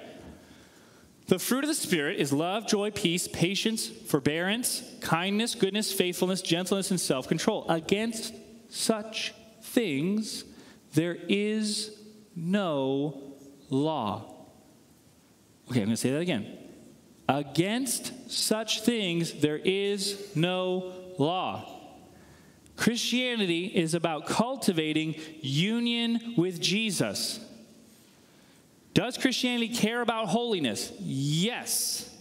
The 1.29 1.39
fruit 1.39 1.63
of 1.63 1.69
the 1.69 1.75
Spirit 1.75 2.19
is 2.19 2.33
love, 2.33 2.67
joy, 2.67 2.91
peace, 2.91 3.29
patience, 3.29 3.87
forbearance, 3.87 4.83
kindness, 5.03 5.55
goodness, 5.55 5.93
faithfulness, 5.93 6.41
gentleness, 6.41 6.91
and 6.91 6.99
self 6.99 7.29
control. 7.29 7.67
Against 7.69 8.35
such 8.71 9.35
things 9.63 10.45
there 10.95 11.19
is 11.29 11.95
no 12.35 13.35
law. 13.69 14.35
Okay, 15.71 15.81
I'm 15.81 15.87
going 15.87 15.91
to 15.91 15.97
say 15.99 16.13
that 16.13 16.21
again. 16.21 16.57
Against 17.29 18.31
such 18.31 18.81
things 18.81 19.35
there 19.35 19.59
is 19.59 20.35
no 20.35 20.95
law. 21.19 21.75
Christianity 22.77 23.67
is 23.67 23.93
about 23.93 24.27
cultivating 24.27 25.15
union 25.43 26.35
with 26.39 26.59
Jesus. 26.59 27.39
Does 28.99 29.17
Christianity 29.17 29.69
care 29.69 30.01
about 30.01 30.27
holiness? 30.27 30.93
Yes. 30.99 32.13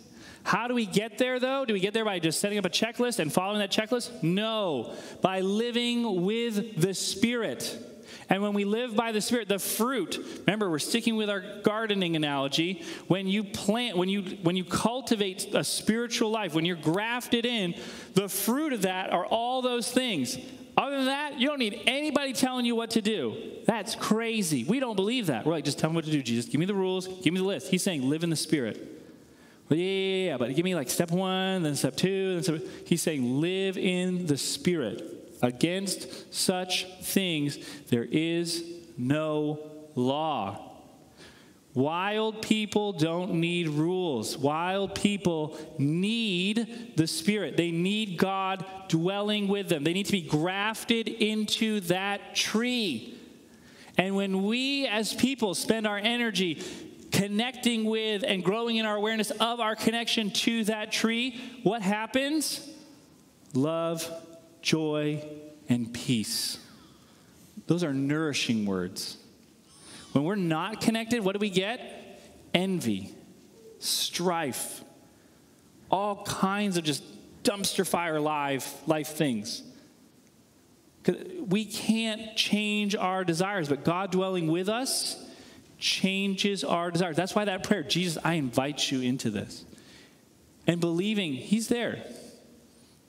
How 0.43 0.67
do 0.67 0.75
we 0.75 0.85
get 0.85 1.17
there, 1.17 1.39
though? 1.39 1.65
Do 1.65 1.73
we 1.73 1.79
get 1.79 1.91
there 1.95 2.05
by 2.05 2.19
just 2.19 2.39
setting 2.39 2.59
up 2.59 2.65
a 2.65 2.69
checklist 2.69 3.17
and 3.17 3.33
following 3.33 3.57
that 3.57 3.71
checklist? 3.71 4.21
No, 4.21 4.93
by 5.23 5.39
living 5.39 6.23
with 6.23 6.79
the 6.79 6.93
Spirit. 6.93 7.75
And 8.29 8.43
when 8.43 8.53
we 8.53 8.65
live 8.65 8.95
by 8.95 9.11
the 9.13 9.21
Spirit, 9.21 9.47
the 9.47 9.59
fruit, 9.59 10.19
remember, 10.45 10.69
we're 10.69 10.79
sticking 10.79 11.15
with 11.15 11.29
our 11.29 11.43
gardening 11.63 12.15
analogy. 12.15 12.83
When 13.07 13.27
you 13.27 13.43
plant, 13.43 13.97
when 13.97 14.09
you 14.09 14.21
when 14.43 14.57
you 14.57 14.65
cultivate 14.65 15.53
a 15.53 15.63
spiritual 15.63 16.29
life, 16.29 16.53
when 16.53 16.65
you're 16.65 16.75
grafted 16.75 17.45
in, 17.45 17.75
the 18.15 18.27
fruit 18.27 18.73
of 18.73 18.81
that 18.81 19.11
are 19.11 19.25
all 19.25 19.61
those 19.61 19.89
things. 19.89 20.37
Other 20.75 20.97
than 20.97 21.05
that, 21.05 21.39
you 21.39 21.47
don't 21.47 21.57
need 21.57 21.81
anybody 21.87 22.33
telling 22.33 22.65
you 22.65 22.75
what 22.75 22.91
to 22.91 23.01
do. 23.01 23.35
That's 23.65 23.95
crazy. 23.95 24.63
We 24.63 24.79
don't 24.79 24.95
believe 24.95 25.27
that. 25.27 25.43
We're 25.43 25.53
like, 25.53 25.65
just 25.65 25.79
tell 25.79 25.89
me 25.89 25.95
what 25.95 26.05
to 26.05 26.11
do, 26.11 26.21
Jesus. 26.21 26.45
Give 26.45 26.59
me 26.59 26.67
the 26.67 26.75
rules, 26.75 27.07
give 27.07 27.33
me 27.33 27.39
the 27.39 27.47
list. 27.47 27.69
He's 27.69 27.81
saying, 27.81 28.07
live 28.07 28.23
in 28.23 28.29
the 28.29 28.35
Spirit. 28.35 28.75
Well, 29.69 29.79
yeah, 29.79 29.85
yeah, 29.85 30.25
yeah, 30.25 30.37
but 30.37 30.55
give 30.55 30.63
me 30.63 30.75
like 30.75 30.89
step 30.89 31.11
one, 31.11 31.63
then 31.63 31.75
step 31.75 31.95
two, 31.95 32.35
then 32.35 32.43
step. 32.43 32.61
He's 32.85 33.01
saying, 33.01 33.41
live 33.41 33.77
in 33.77 34.27
the 34.27 34.37
Spirit. 34.37 35.16
Against 35.41 36.33
such 36.33 36.87
things 37.01 37.57
there 37.89 38.07
is 38.09 38.63
no 38.97 39.59
law. 39.95 40.63
Wild 41.73 42.41
people 42.41 42.91
don't 42.93 43.35
need 43.35 43.67
rules. 43.67 44.35
Wild 44.35 44.95
people 44.95 45.55
need 45.77 46.93
the 46.95 47.05
Spirit. 47.05 47.55
They 47.55 47.69
need 47.69 48.17
God 48.17 48.65
dwelling 48.87 49.47
with 49.47 49.69
them. 49.69 49.83
They 49.83 49.93
need 49.93 50.07
to 50.07 50.11
be 50.11 50.23
grafted 50.23 51.07
into 51.07 51.81
that 51.81 52.33
tree. 52.33 53.15
And 53.95 54.15
when 54.15 54.43
we 54.43 54.87
as 54.87 55.13
people 55.13 55.53
spend 55.53 55.85
our 55.85 55.99
energy 55.99 56.63
connecting 57.11 57.85
with 57.85 58.23
and 58.27 58.43
growing 58.43 58.77
in 58.77 58.87
our 58.87 58.95
awareness 58.95 59.29
of 59.29 59.59
our 59.59 59.75
connection 59.75 60.31
to 60.31 60.63
that 60.63 60.91
tree, 60.91 61.39
what 61.61 61.83
happens? 61.83 62.67
Love 63.53 64.09
joy, 64.67 65.23
and 65.69 65.93
peace. 65.93 66.59
Those 67.67 67.85
are 67.85 67.93
nourishing 67.93 68.65
words. 68.65 69.15
When 70.11 70.25
we're 70.25 70.35
not 70.35 70.81
connected, 70.81 71.23
what 71.23 71.31
do 71.31 71.39
we 71.39 71.49
get? 71.49 71.79
Envy, 72.53 73.15
strife, 73.79 74.83
all 75.89 76.25
kinds 76.25 76.75
of 76.75 76.83
just 76.83 77.01
dumpster 77.43 77.87
fire 77.87 78.19
life, 78.19 78.85
life 78.85 79.07
things. 79.07 79.63
We 81.47 81.63
can't 81.63 82.35
change 82.35 82.93
our 82.93 83.23
desires, 83.23 83.69
but 83.69 83.85
God 83.85 84.11
dwelling 84.11 84.51
with 84.51 84.67
us 84.67 85.15
changes 85.79 86.65
our 86.65 86.91
desires. 86.91 87.15
That's 87.15 87.33
why 87.33 87.45
that 87.45 87.63
prayer, 87.63 87.83
Jesus, 87.83 88.21
I 88.21 88.33
invite 88.33 88.91
you 88.91 88.99
into 88.99 89.29
this. 89.29 89.63
And 90.65 90.81
believing 90.81 91.35
He's 91.35 91.69
there. 91.69 92.03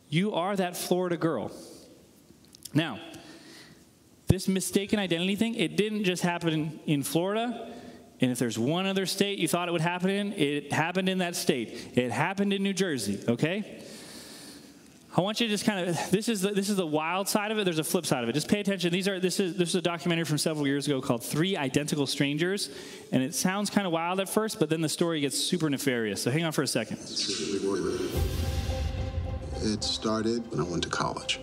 You 0.08 0.34
are 0.34 0.56
that 0.56 0.76
Florida 0.76 1.16
girl. 1.16 1.50
Now, 2.74 2.98
this 4.26 4.48
mistaken 4.48 4.98
identity 4.98 5.36
thing, 5.36 5.54
it 5.54 5.76
didn't 5.76 6.04
just 6.04 6.22
happen 6.22 6.80
in, 6.86 7.02
Florida. 7.02 7.72
And 8.20 8.30
if 8.30 8.38
there's 8.38 8.58
one 8.58 8.86
other 8.86 9.06
state 9.06 9.38
you 9.38 9.48
thought 9.48 9.68
it 9.68 9.72
would 9.72 9.80
happen 9.80 10.10
in, 10.10 10.32
it 10.34 10.72
happened 10.72 11.08
in 11.08 11.18
that 11.18 11.34
state. 11.34 11.92
It 11.94 12.10
happened 12.10 12.52
in 12.52 12.62
New 12.62 12.74
Jersey, 12.74 13.20
okay? 13.28 13.82
I 15.16 15.20
want 15.22 15.40
you 15.40 15.46
to 15.46 15.50
just 15.50 15.64
kind 15.64 15.88
of 15.88 16.10
this 16.10 16.28
is 16.28 16.42
the, 16.42 16.50
this 16.50 16.68
is 16.68 16.76
the 16.76 16.86
wild 16.86 17.28
side 17.28 17.50
of 17.50 17.58
it. 17.58 17.64
There's 17.64 17.78
a 17.78 17.84
flip 17.84 18.06
side 18.06 18.22
of 18.22 18.28
it. 18.28 18.34
Just 18.34 18.48
pay 18.48 18.60
attention. 18.60 18.92
These 18.92 19.08
are 19.08 19.18
this 19.18 19.40
is 19.40 19.56
this 19.56 19.70
is 19.70 19.74
a 19.74 19.82
documentary 19.82 20.24
from 20.24 20.38
several 20.38 20.66
years 20.66 20.86
ago 20.86 21.00
called 21.00 21.24
Three 21.24 21.56
Identical 21.56 22.06
Strangers, 22.06 22.70
and 23.10 23.22
it 23.22 23.34
sounds 23.34 23.70
kind 23.70 23.86
of 23.86 23.92
wild 23.92 24.20
at 24.20 24.28
first, 24.28 24.60
but 24.60 24.68
then 24.68 24.80
the 24.82 24.88
story 24.88 25.20
gets 25.20 25.36
super 25.36 25.70
nefarious. 25.70 26.22
So 26.22 26.30
hang 26.30 26.44
on 26.44 26.52
for 26.52 26.62
a 26.62 26.68
second. 26.68 26.98
It 29.60 29.82
started 29.82 30.48
when 30.50 30.60
I 30.60 30.62
went 30.62 30.84
to 30.84 30.88
college. 30.88 31.40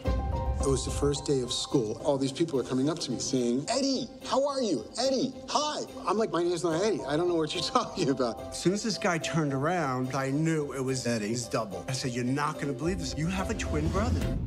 It 0.62 0.68
was 0.68 0.86
the 0.86 0.92
first 0.92 1.26
day 1.26 1.42
of 1.42 1.52
school. 1.52 2.02
All 2.04 2.18
these 2.18 2.32
people 2.32 2.60
are 2.60 2.64
coming 2.64 2.90
up 2.90 2.98
to 3.00 3.12
me 3.12 3.20
saying, 3.20 3.66
Eddie, 3.70 4.08
how 4.26 4.48
are 4.48 4.62
you? 4.62 4.86
Eddie, 4.98 5.34
hi. 5.48 5.82
I'm 6.08 6.18
like, 6.18 6.32
my 6.32 6.42
name's 6.42 6.64
not 6.64 6.82
Eddie. 6.82 7.02
I 7.08 7.18
don't 7.18 7.28
know 7.28 7.36
what 7.36 7.54
you're 7.54 7.64
talking 7.78 8.10
about. 8.10 8.42
As 8.52 8.60
soon 8.60 8.74
as 8.74 8.82
this 8.82 8.98
guy 8.98 9.18
turned 9.18 9.54
around, 9.54 10.16
I 10.16 10.32
knew 10.32 10.72
it 10.74 10.84
was 10.84 11.06
Eddie's 11.06 11.46
double. 11.46 11.86
I 11.90 11.92
said, 11.92 12.12
You're 12.12 12.24
not 12.24 12.56
going 12.56 12.68
to 12.68 12.74
believe 12.74 13.00
this. 13.00 13.16
You 13.18 13.28
have 13.28 13.52
a 13.52 13.54
twin 13.54 13.88
brother. 13.90 14.38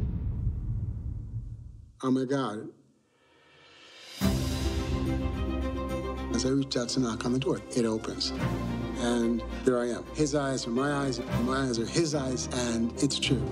Oh 2.03 2.11
my 2.11 2.25
God. 2.25 2.69
As 6.35 6.47
I 6.47 6.51
reached 6.51 6.77
out 6.77 6.89
to 6.91 7.01
knock 7.01 7.27
on 7.27 7.33
the 7.33 7.39
door, 7.39 7.61
it 7.77 7.85
opens. 7.85 8.33
And 8.99 9.43
there 9.65 9.79
I 9.81 9.89
am. 9.89 10.05
His 10.15 10.35
eyes 10.35 10.67
are 10.67 10.71
my 10.71 10.93
eyes, 10.93 11.21
my 11.45 11.59
eyes 11.59 11.79
are 11.79 11.87
his 11.87 12.15
eyes, 12.15 12.49
and 12.53 12.93
it's 13.03 13.19
true. 13.19 13.43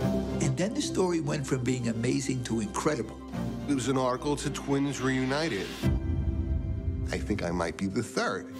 And 0.40 0.56
then 0.56 0.74
the 0.74 0.82
story 0.82 1.20
went 1.20 1.46
from 1.46 1.62
being 1.62 1.88
amazing 1.88 2.44
to 2.44 2.60
incredible. 2.60 3.20
It 3.68 3.74
was 3.74 3.88
an 3.88 3.96
article 3.96 4.36
to 4.36 4.50
Twins 4.50 5.00
Reunited. 5.00 5.66
I 7.12 7.18
think 7.18 7.44
I 7.44 7.50
might 7.50 7.76
be 7.76 7.86
the 7.86 8.02
third. 8.02 8.52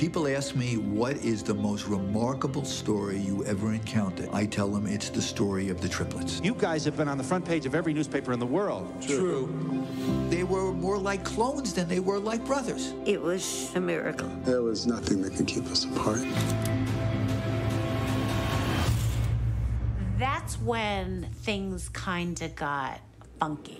When 0.00 0.06
people 0.06 0.28
ask 0.28 0.56
me 0.56 0.78
what 0.78 1.16
is 1.18 1.42
the 1.42 1.52
most 1.52 1.86
remarkable 1.86 2.64
story 2.64 3.18
you 3.18 3.44
ever 3.44 3.74
encountered, 3.74 4.30
I 4.32 4.46
tell 4.46 4.68
them 4.70 4.86
it's 4.86 5.10
the 5.10 5.20
story 5.20 5.68
of 5.68 5.82
the 5.82 5.90
triplets. 5.90 6.40
You 6.42 6.54
guys 6.54 6.86
have 6.86 6.96
been 6.96 7.06
on 7.06 7.18
the 7.18 7.22
front 7.22 7.44
page 7.44 7.66
of 7.66 7.74
every 7.74 7.92
newspaper 7.92 8.32
in 8.32 8.38
the 8.38 8.46
world. 8.46 8.90
True. 9.02 9.84
They 10.30 10.42
were 10.42 10.72
more 10.72 10.96
like 10.96 11.22
clones 11.22 11.74
than 11.74 11.86
they 11.86 12.00
were 12.00 12.18
like 12.18 12.42
brothers. 12.46 12.94
It 13.04 13.20
was 13.20 13.70
a 13.74 13.80
miracle. 13.80 14.26
There 14.42 14.62
was 14.62 14.86
nothing 14.86 15.20
that 15.20 15.36
could 15.36 15.46
keep 15.46 15.66
us 15.66 15.84
apart. 15.84 16.24
That's 20.18 20.58
when 20.62 21.28
things 21.42 21.90
kind 21.90 22.40
of 22.40 22.56
got 22.56 23.02
funky. 23.38 23.79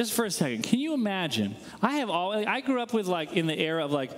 Just 0.00 0.14
for 0.14 0.24
a 0.24 0.30
second, 0.30 0.62
can 0.62 0.80
you 0.80 0.92
imagine? 0.92 1.54
I 1.80 1.98
have 1.98 2.10
all. 2.10 2.32
I 2.32 2.62
grew 2.62 2.82
up 2.82 2.92
with 2.92 3.06
like 3.06 3.34
in 3.34 3.46
the 3.46 3.56
era 3.56 3.84
of 3.84 3.92
like, 3.92 4.10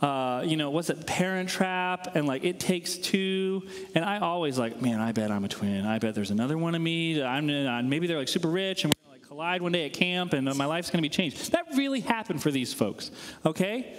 uh, 0.00 0.42
you 0.46 0.56
know, 0.56 0.70
what's 0.70 0.88
it, 0.88 1.06
Parent 1.06 1.50
Trap, 1.50 2.16
and 2.16 2.26
like 2.26 2.42
It 2.42 2.58
Takes 2.58 2.96
Two, 2.96 3.68
and 3.94 4.02
I 4.02 4.20
always 4.20 4.58
like, 4.58 4.80
man, 4.80 4.98
I 4.98 5.12
bet 5.12 5.30
I'm 5.30 5.44
a 5.44 5.48
twin. 5.48 5.84
I 5.84 5.98
bet 5.98 6.14
there's 6.14 6.30
another 6.30 6.56
one 6.56 6.74
of 6.74 6.80
me. 6.80 7.22
I'm 7.22 7.50
uh, 7.50 7.82
maybe 7.82 8.06
they're 8.06 8.16
like 8.16 8.28
super 8.28 8.48
rich, 8.48 8.84
and 8.84 8.94
we're 8.94 9.10
gonna 9.10 9.20
like 9.20 9.28
collide 9.28 9.60
one 9.60 9.72
day 9.72 9.84
at 9.84 9.92
camp, 9.92 10.32
and 10.32 10.48
uh, 10.48 10.54
my 10.54 10.64
life's 10.64 10.88
gonna 10.88 11.02
be 11.02 11.10
changed. 11.10 11.52
That 11.52 11.66
really 11.76 12.00
happened 12.00 12.42
for 12.42 12.50
these 12.50 12.72
folks. 12.72 13.10
Okay, 13.44 13.98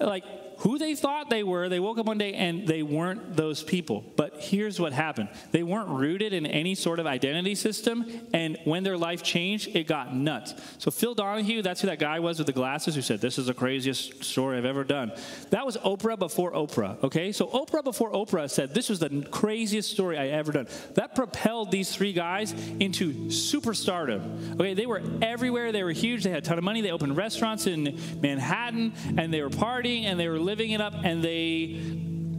like 0.00 0.24
who 0.62 0.78
they 0.78 0.94
thought 0.94 1.28
they 1.28 1.42
were. 1.42 1.68
They 1.68 1.80
woke 1.80 1.98
up 1.98 2.06
one 2.06 2.18
day 2.18 2.34
and 2.34 2.68
they 2.68 2.84
weren't 2.84 3.36
those 3.36 3.64
people. 3.64 4.04
But 4.16 4.36
here's 4.38 4.78
what 4.78 4.92
happened 4.92 5.28
they 5.50 5.64
weren't 5.64 5.88
rooted 5.88 6.32
in 6.32 6.46
any 6.46 6.76
sort 6.76 7.00
of 7.00 7.06
identity 7.06 7.56
system. 7.56 8.06
And 8.32 8.56
when 8.64 8.84
their 8.84 8.96
life 8.96 9.24
changed, 9.24 9.74
it 9.74 9.88
got 9.88 10.14
nuts. 10.14 10.54
So, 10.78 10.92
Phil 10.92 11.14
Donahue, 11.14 11.62
that's 11.62 11.80
who 11.80 11.88
that 11.88 11.98
guy 11.98 12.20
was 12.20 12.38
with 12.38 12.46
the 12.46 12.52
glasses 12.52 12.94
who 12.94 13.02
said, 13.02 13.20
This 13.20 13.38
is 13.38 13.46
the 13.46 13.54
craziest 13.54 14.22
story 14.22 14.56
I've 14.56 14.64
ever 14.64 14.84
done. 14.84 15.12
That 15.50 15.66
was 15.66 15.76
Oprah 15.78 16.18
before 16.18 16.52
Oprah, 16.52 17.02
okay? 17.02 17.32
So, 17.32 17.48
Oprah 17.48 17.82
before 17.82 18.12
Oprah 18.12 18.48
said, 18.48 18.72
This 18.72 18.88
was 18.88 19.00
the 19.00 19.26
craziest 19.32 19.90
story 19.90 20.16
I 20.16 20.28
ever 20.28 20.52
done. 20.52 20.68
That 20.94 21.16
propelled 21.16 21.72
these 21.72 21.92
three 21.92 22.12
guys 22.12 22.52
into 22.78 23.12
superstardom. 23.26 24.54
Okay, 24.54 24.74
they 24.74 24.86
were 24.86 25.02
everywhere. 25.20 25.72
They 25.72 25.82
were 25.82 25.90
huge. 25.90 26.22
They 26.22 26.30
had 26.30 26.44
a 26.44 26.46
ton 26.46 26.58
of 26.58 26.64
money. 26.64 26.82
They 26.82 26.92
opened 26.92 27.16
restaurants 27.16 27.66
in 27.66 27.98
Manhattan 28.20 28.92
and 29.18 29.34
they 29.34 29.42
were 29.42 29.50
partying 29.50 30.04
and 30.04 30.20
they 30.20 30.28
were 30.28 30.38
living 30.38 30.51
it 30.60 30.80
up, 30.80 30.94
and 31.02 31.22
they, 31.22 31.80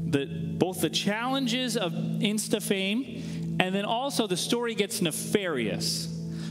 the, 0.05 0.25
both 0.25 0.81
the 0.81 0.89
challenges 0.89 1.77
of 1.77 1.91
Insta 1.93 2.61
fame, 2.61 3.57
and 3.59 3.73
then 3.73 3.85
also 3.85 4.27
the 4.27 4.37
story 4.37 4.75
gets 4.75 5.01
nefarious. 5.01 6.09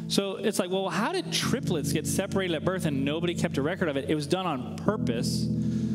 So 0.09 0.37
it's 0.37 0.59
like, 0.59 0.71
well, 0.71 0.91
how 0.91 1.13
did 1.13 1.33
triplets 1.33 1.93
get 1.93 2.07
separated 2.07 2.55
at 2.55 2.65
birth 2.65 2.85
and 2.85 3.05
nobody 3.05 3.35
kept 3.35 3.57
a 3.57 3.63
record 3.63 3.89
of 3.89 3.97
it? 3.97 4.11
It 4.11 4.15
was 4.15 4.27
done 4.27 4.47
on 4.47 4.77
purpose 4.77 5.47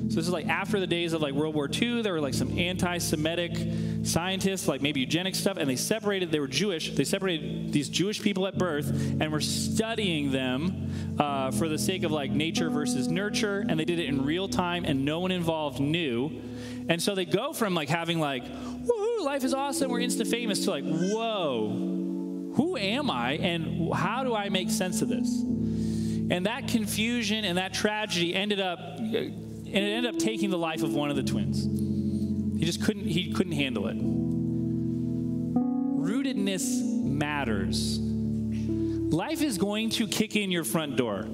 So 0.10 0.16
this 0.16 0.28
is 0.28 0.32
like 0.32 0.48
after 0.48 0.80
the 0.80 0.88
days 0.88 1.14
of 1.14 1.22
like 1.22 1.34
World 1.34 1.56
War 1.56 1.70
II. 1.72 2.02
There 2.02 2.14
were 2.14 2.22
like 2.22 2.34
some 2.34 2.58
anti-Semitic 2.58 3.58
scientists, 4.04 4.68
like 4.68 4.82
maybe 4.82 5.02
eugenics 5.02 5.40
stuff, 5.40 5.58
and 5.58 5.70
they 5.70 5.76
separated. 5.76 6.32
They 6.32 6.40
were 6.40 6.48
Jewish. 6.48 6.92
They 6.92 7.04
separated 7.04 7.74
these 7.74 7.90
Jewish 7.90 8.22
people 8.22 8.48
at 8.48 8.58
birth 8.58 8.90
and 8.90 9.32
were 9.32 9.42
studying 9.42 10.32
them 10.32 11.18
uh, 11.20 11.52
for 11.52 11.68
the 11.68 11.78
sake 11.78 12.04
of 12.04 12.12
like 12.12 12.32
nature 12.32 12.70
versus 12.70 13.08
nurture. 13.08 13.66
And 13.68 13.80
they 13.80 13.86
did 13.86 14.00
it 14.00 14.06
in 14.06 14.24
real 14.26 14.48
time, 14.48 14.86
and 14.86 15.04
no 15.04 15.20
one 15.20 15.32
involved 15.32 15.80
knew. 15.80 16.42
And 16.90 17.02
so 17.02 17.16
they 17.16 17.26
go 17.26 17.54
from 17.54 17.74
like 17.74 17.90
having 17.90 18.20
like, 18.20 18.46
woohoo, 18.46 19.24
life 19.24 19.44
is 19.44 19.54
awesome, 19.54 19.92
we're 19.92 20.00
insta 20.00 20.26
famous, 20.26 20.64
to 20.66 20.72
like, 20.72 20.86
whoa, 20.86 21.70
who 22.56 22.78
am 22.78 23.12
I, 23.12 23.34
and 23.34 23.94
how 23.94 24.24
do 24.24 24.34
I 24.34 24.50
make 24.50 24.70
sense 24.70 25.02
of 25.02 25.10
this? 25.10 25.42
And 26.30 26.46
that 26.46 26.68
confusion 26.68 27.46
and 27.46 27.58
that 27.58 27.74
tragedy 27.74 28.36
ended 28.36 28.60
up, 28.60 28.80
and 29.74 29.84
it 29.84 29.90
ended 29.90 30.14
up 30.14 30.20
taking 30.20 30.50
the 30.50 30.58
life 30.58 30.84
of 30.84 30.94
one 30.94 31.10
of 31.10 31.16
the 31.16 31.24
twins. 31.24 31.66
He 32.60 32.66
just 32.66 32.84
couldn't, 32.84 33.06
he 33.06 33.32
couldn't 33.32 33.54
handle 33.54 33.88
it. 33.88 33.98
Rootedness 36.02 37.04
matters. 37.04 38.00
Life 38.00 39.42
is 39.42 39.58
going 39.58 39.90
to 39.92 40.08
kick 40.08 40.36
in 40.36 40.52
your 40.52 40.64
front 40.64 40.98
door. 40.98 41.28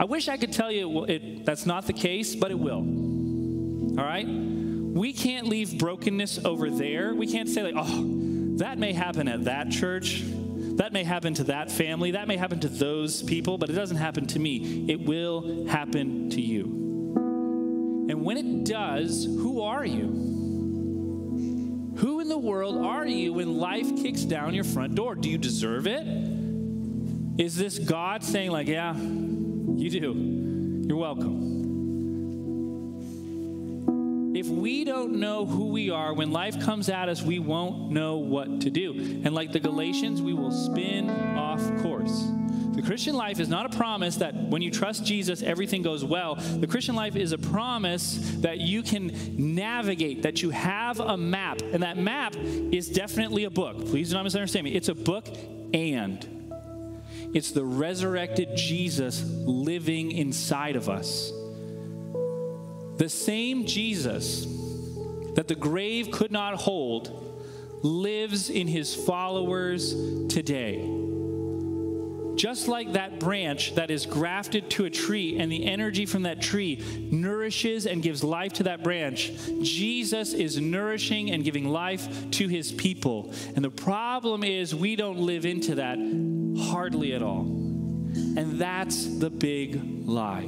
I 0.00 0.04
wish 0.04 0.28
I 0.28 0.36
could 0.36 0.52
tell 0.52 0.70
you 0.70 1.04
it, 1.04 1.10
it, 1.10 1.44
that's 1.44 1.66
not 1.66 1.86
the 1.86 1.92
case, 1.92 2.34
but 2.36 2.50
it 2.50 2.58
will. 2.58 2.78
All 3.98 4.04
right? 4.04 4.26
We 4.26 5.12
can't 5.12 5.48
leave 5.48 5.78
brokenness 5.78 6.44
over 6.44 6.70
there. 6.70 7.14
We 7.14 7.26
can't 7.26 7.48
say, 7.48 7.62
like, 7.62 7.74
oh, 7.76 8.56
that 8.58 8.78
may 8.78 8.92
happen 8.92 9.28
at 9.28 9.44
that 9.44 9.70
church. 9.70 10.22
That 10.24 10.92
may 10.92 11.04
happen 11.04 11.34
to 11.34 11.44
that 11.44 11.70
family. 11.70 12.12
That 12.12 12.28
may 12.28 12.36
happen 12.36 12.60
to 12.60 12.68
those 12.68 13.22
people, 13.22 13.58
but 13.58 13.68
it 13.68 13.74
doesn't 13.74 13.96
happen 13.96 14.26
to 14.28 14.38
me. 14.38 14.86
It 14.88 15.00
will 15.00 15.66
happen 15.66 16.30
to 16.30 16.40
you. 16.40 16.87
And 18.08 18.24
when 18.24 18.36
it 18.38 18.64
does, 18.64 19.24
who 19.26 19.60
are 19.60 19.84
you? 19.84 20.26
Who 21.98 22.20
in 22.20 22.28
the 22.28 22.38
world 22.38 22.78
are 22.78 23.06
you 23.06 23.34
when 23.34 23.58
life 23.58 23.96
kicks 23.96 24.22
down 24.22 24.54
your 24.54 24.64
front 24.64 24.94
door? 24.94 25.14
Do 25.14 25.28
you 25.28 25.36
deserve 25.36 25.86
it? 25.86 26.06
Is 27.38 27.56
this 27.56 27.78
God 27.78 28.24
saying, 28.24 28.50
like, 28.50 28.66
yeah, 28.66 28.96
you 28.96 29.90
do? 29.90 30.84
You're 30.88 30.96
welcome. 30.96 31.48
If 34.34 34.46
we 34.46 34.84
don't 34.84 35.16
know 35.16 35.44
who 35.44 35.66
we 35.66 35.90
are, 35.90 36.14
when 36.14 36.30
life 36.30 36.60
comes 36.60 36.88
at 36.88 37.08
us, 37.08 37.20
we 37.22 37.40
won't 37.40 37.90
know 37.90 38.18
what 38.18 38.62
to 38.62 38.70
do. 38.70 38.92
And 39.24 39.34
like 39.34 39.52
the 39.52 39.60
Galatians, 39.60 40.22
we 40.22 40.32
will 40.32 40.52
spin 40.52 41.10
off 41.10 41.60
course. 41.82 42.24
Christian 42.88 43.16
life 43.16 43.38
is 43.38 43.50
not 43.50 43.66
a 43.66 43.76
promise 43.76 44.16
that 44.16 44.34
when 44.34 44.62
you 44.62 44.70
trust 44.70 45.04
Jesus, 45.04 45.42
everything 45.42 45.82
goes 45.82 46.02
well. 46.02 46.36
The 46.36 46.66
Christian 46.66 46.94
life 46.94 47.16
is 47.16 47.32
a 47.32 47.38
promise 47.38 48.16
that 48.38 48.60
you 48.60 48.82
can 48.82 49.12
navigate, 49.36 50.22
that 50.22 50.40
you 50.40 50.48
have 50.48 50.98
a 50.98 51.14
map. 51.14 51.60
And 51.60 51.82
that 51.82 51.98
map 51.98 52.34
is 52.34 52.88
definitely 52.88 53.44
a 53.44 53.50
book. 53.50 53.76
Please 53.88 54.08
do 54.08 54.14
not 54.14 54.22
misunderstand 54.22 54.64
me. 54.64 54.74
It's 54.74 54.88
a 54.88 54.94
book 54.94 55.28
and 55.74 56.26
it's 57.34 57.50
the 57.50 57.62
resurrected 57.62 58.56
Jesus 58.56 59.22
living 59.22 60.10
inside 60.12 60.74
of 60.74 60.88
us. 60.88 61.30
The 62.96 63.10
same 63.10 63.66
Jesus 63.66 64.46
that 65.34 65.46
the 65.46 65.54
grave 65.54 66.10
could 66.10 66.32
not 66.32 66.54
hold 66.54 67.82
lives 67.82 68.48
in 68.48 68.66
his 68.66 68.94
followers 68.94 69.92
today. 70.28 71.07
Just 72.38 72.68
like 72.68 72.92
that 72.92 73.18
branch 73.18 73.74
that 73.74 73.90
is 73.90 74.06
grafted 74.06 74.70
to 74.70 74.84
a 74.84 74.90
tree 74.90 75.38
and 75.40 75.50
the 75.50 75.66
energy 75.66 76.06
from 76.06 76.22
that 76.22 76.40
tree 76.40 77.08
nourishes 77.10 77.84
and 77.84 78.00
gives 78.00 78.22
life 78.22 78.52
to 78.54 78.62
that 78.62 78.84
branch, 78.84 79.32
Jesus 79.60 80.34
is 80.34 80.60
nourishing 80.60 81.32
and 81.32 81.42
giving 81.42 81.68
life 81.68 82.30
to 82.30 82.46
his 82.46 82.70
people. 82.70 83.32
And 83.56 83.64
the 83.64 83.70
problem 83.70 84.44
is 84.44 84.72
we 84.72 84.94
don't 84.94 85.18
live 85.18 85.46
into 85.46 85.74
that 85.74 85.98
hardly 86.70 87.12
at 87.12 87.24
all. 87.24 87.40
And 87.40 88.60
that's 88.60 89.18
the 89.18 89.30
big 89.30 90.06
lie. 90.06 90.46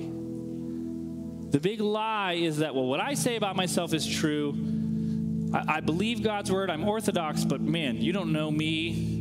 The 1.51 1.59
big 1.61 1.81
lie 1.81 2.35
is 2.35 2.59
that, 2.59 2.73
well, 2.73 2.87
what 2.87 3.01
I 3.01 3.15
say 3.15 3.35
about 3.35 3.57
myself 3.57 3.93
is 3.93 4.07
true. 4.07 4.55
I, 5.53 5.79
I, 5.79 5.81
believe 5.81 6.23
God's 6.23 6.53
word. 6.53 6.71
I'm 6.71 6.89
Orthodox, 6.89 7.45
but 7.45 7.61
man, 7.61 7.97
you 7.97 8.13
don't 8.13 8.33
know 8.33 8.49
me. 8.49 9.20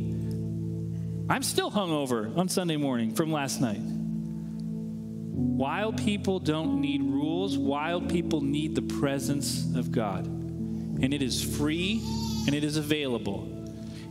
I'm 1.30 1.44
still 1.44 1.70
hungover 1.70 2.36
on 2.36 2.48
Sunday 2.48 2.76
morning 2.76 3.14
from 3.14 3.30
last 3.30 3.60
night. 3.60 3.78
Wild 3.80 5.96
people 5.96 6.40
don't 6.40 6.80
need 6.80 7.04
rules, 7.04 7.56
wild 7.56 8.10
people 8.10 8.40
need 8.40 8.74
the 8.74 8.82
presence 8.82 9.64
of 9.76 9.92
God. 9.92 10.26
And 10.26 11.14
it 11.14 11.22
is 11.22 11.40
free 11.40 12.02
and 12.46 12.52
it 12.52 12.64
is 12.64 12.76
available. 12.76 13.44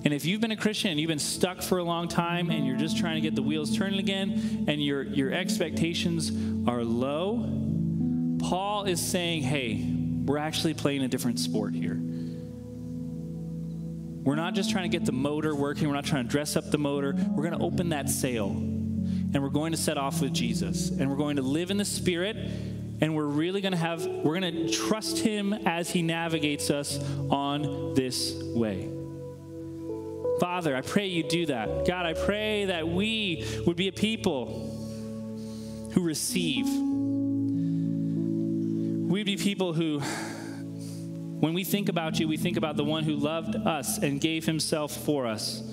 And 0.06 0.14
if 0.14 0.24
you've 0.24 0.40
been 0.40 0.52
a 0.52 0.56
Christian 0.56 0.92
and 0.92 1.00
you've 1.00 1.10
been 1.10 1.20
stuck 1.20 1.62
for 1.62 1.80
a 1.80 1.84
long 1.84 2.08
time 2.08 2.52
and 2.52 2.66
you're 2.66 2.78
just 2.78 2.98
trying 2.98 3.16
to 3.16 3.22
get 3.22 3.36
the 3.36 3.44
wheels 3.44 3.76
turning 3.76 4.00
again 4.00 4.64
and 4.70 4.82
your, 4.82 5.04
your 5.04 5.34
expectations 5.34 6.30
are 6.70 6.86
low, 6.86 8.38
Paul 8.40 8.86
is 8.86 9.02
saying, 9.02 9.42
hey, 9.42 9.86
we're 10.24 10.38
actually 10.38 10.74
playing 10.74 11.04
a 11.04 11.10
different 11.10 11.40
sport 11.40 11.76
here. 11.76 12.02
We're 14.30 14.36
not 14.36 14.54
just 14.54 14.70
trying 14.70 14.84
to 14.84 14.96
get 14.96 15.08
the 15.08 15.12
motor 15.12 15.56
working, 15.56 15.88
we're 15.88 15.96
not 15.96 16.06
trying 16.06 16.24
to 16.24 16.30
dress 16.30 16.56
up 16.56 16.70
the 16.70 16.78
motor. 16.78 17.16
We're 17.32 17.50
going 17.50 17.58
to 17.58 17.66
open 17.66 17.90
that 17.90 18.12
sail 18.12 18.52
and 18.52 19.42
we're 19.42 19.50
going 19.50 19.72
to 19.72 19.78
set 19.78 19.98
off 19.98 20.22
with 20.22 20.34
Jesus 20.34 20.92
and 20.92 21.10
we're 21.10 21.18
going 21.18 21.38
to 21.38 21.42
live 21.42 21.72
in 21.72 21.78
the 21.78 21.86
Spirit 21.86 22.38
and 23.02 23.16
we're 23.16 23.26
really 23.26 23.60
going 23.60 23.72
to 23.72 23.78
have, 23.80 24.06
we're 24.06 24.40
going 24.40 24.68
to 24.68 24.70
trust 24.72 25.18
Him 25.18 25.52
as 25.52 25.90
He 25.90 26.04
navigates 26.04 26.70
us 26.70 27.04
on 27.32 27.96
this 27.96 28.36
way. 28.36 28.88
Father, 30.40 30.76
I 30.76 30.82
pray 30.82 31.08
you 31.08 31.24
do 31.24 31.48
that. 31.48 31.88
God, 31.88 32.06
I 32.06 32.14
pray 32.14 32.66
that 32.66 32.88
we 32.88 33.44
would 33.66 33.78
be 33.78 33.88
a 33.88 33.92
people 33.92 35.90
who 35.96 36.02
receive 36.04 36.68
We'd 39.10 39.26
be 39.26 39.38
people 39.38 39.74
who, 39.74 40.04
when 41.40 41.54
we 41.54 41.64
think 41.64 41.90
about 41.90 42.20
you, 42.20 42.28
we 42.28 42.38
think 42.38 42.58
about 42.58 42.76
the 42.76 42.84
one 42.84 43.04
who 43.04 43.16
loved 43.16 43.56
us 43.56 43.98
and 43.98 44.20
gave 44.20 44.46
himself 44.46 44.92
for 44.92 45.26
us. 45.26 45.64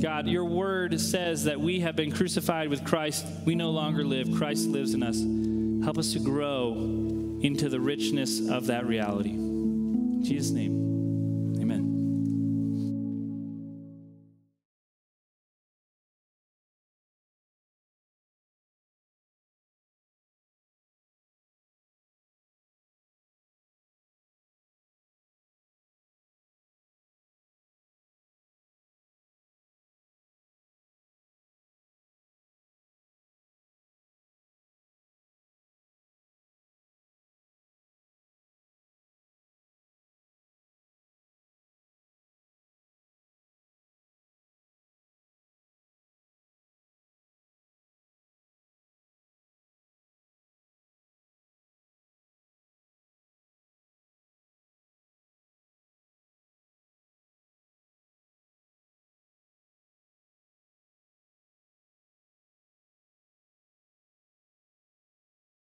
God, 0.00 0.28
your 0.28 0.44
word 0.44 1.00
says 1.00 1.44
that 1.44 1.60
we 1.60 1.80
have 1.80 1.96
been 1.96 2.12
crucified 2.12 2.68
with 2.68 2.84
Christ. 2.84 3.26
We 3.44 3.54
no 3.54 3.70
longer 3.70 4.04
live, 4.04 4.28
Christ 4.36 4.68
lives 4.68 4.94
in 4.94 5.02
us. 5.02 5.20
Help 5.84 5.98
us 5.98 6.12
to 6.12 6.20
grow 6.20 6.74
into 7.42 7.68
the 7.68 7.80
richness 7.80 8.48
of 8.48 8.66
that 8.66 8.86
reality. 8.86 9.30
In 9.30 10.22
Jesus' 10.22 10.52
name. 10.52 10.85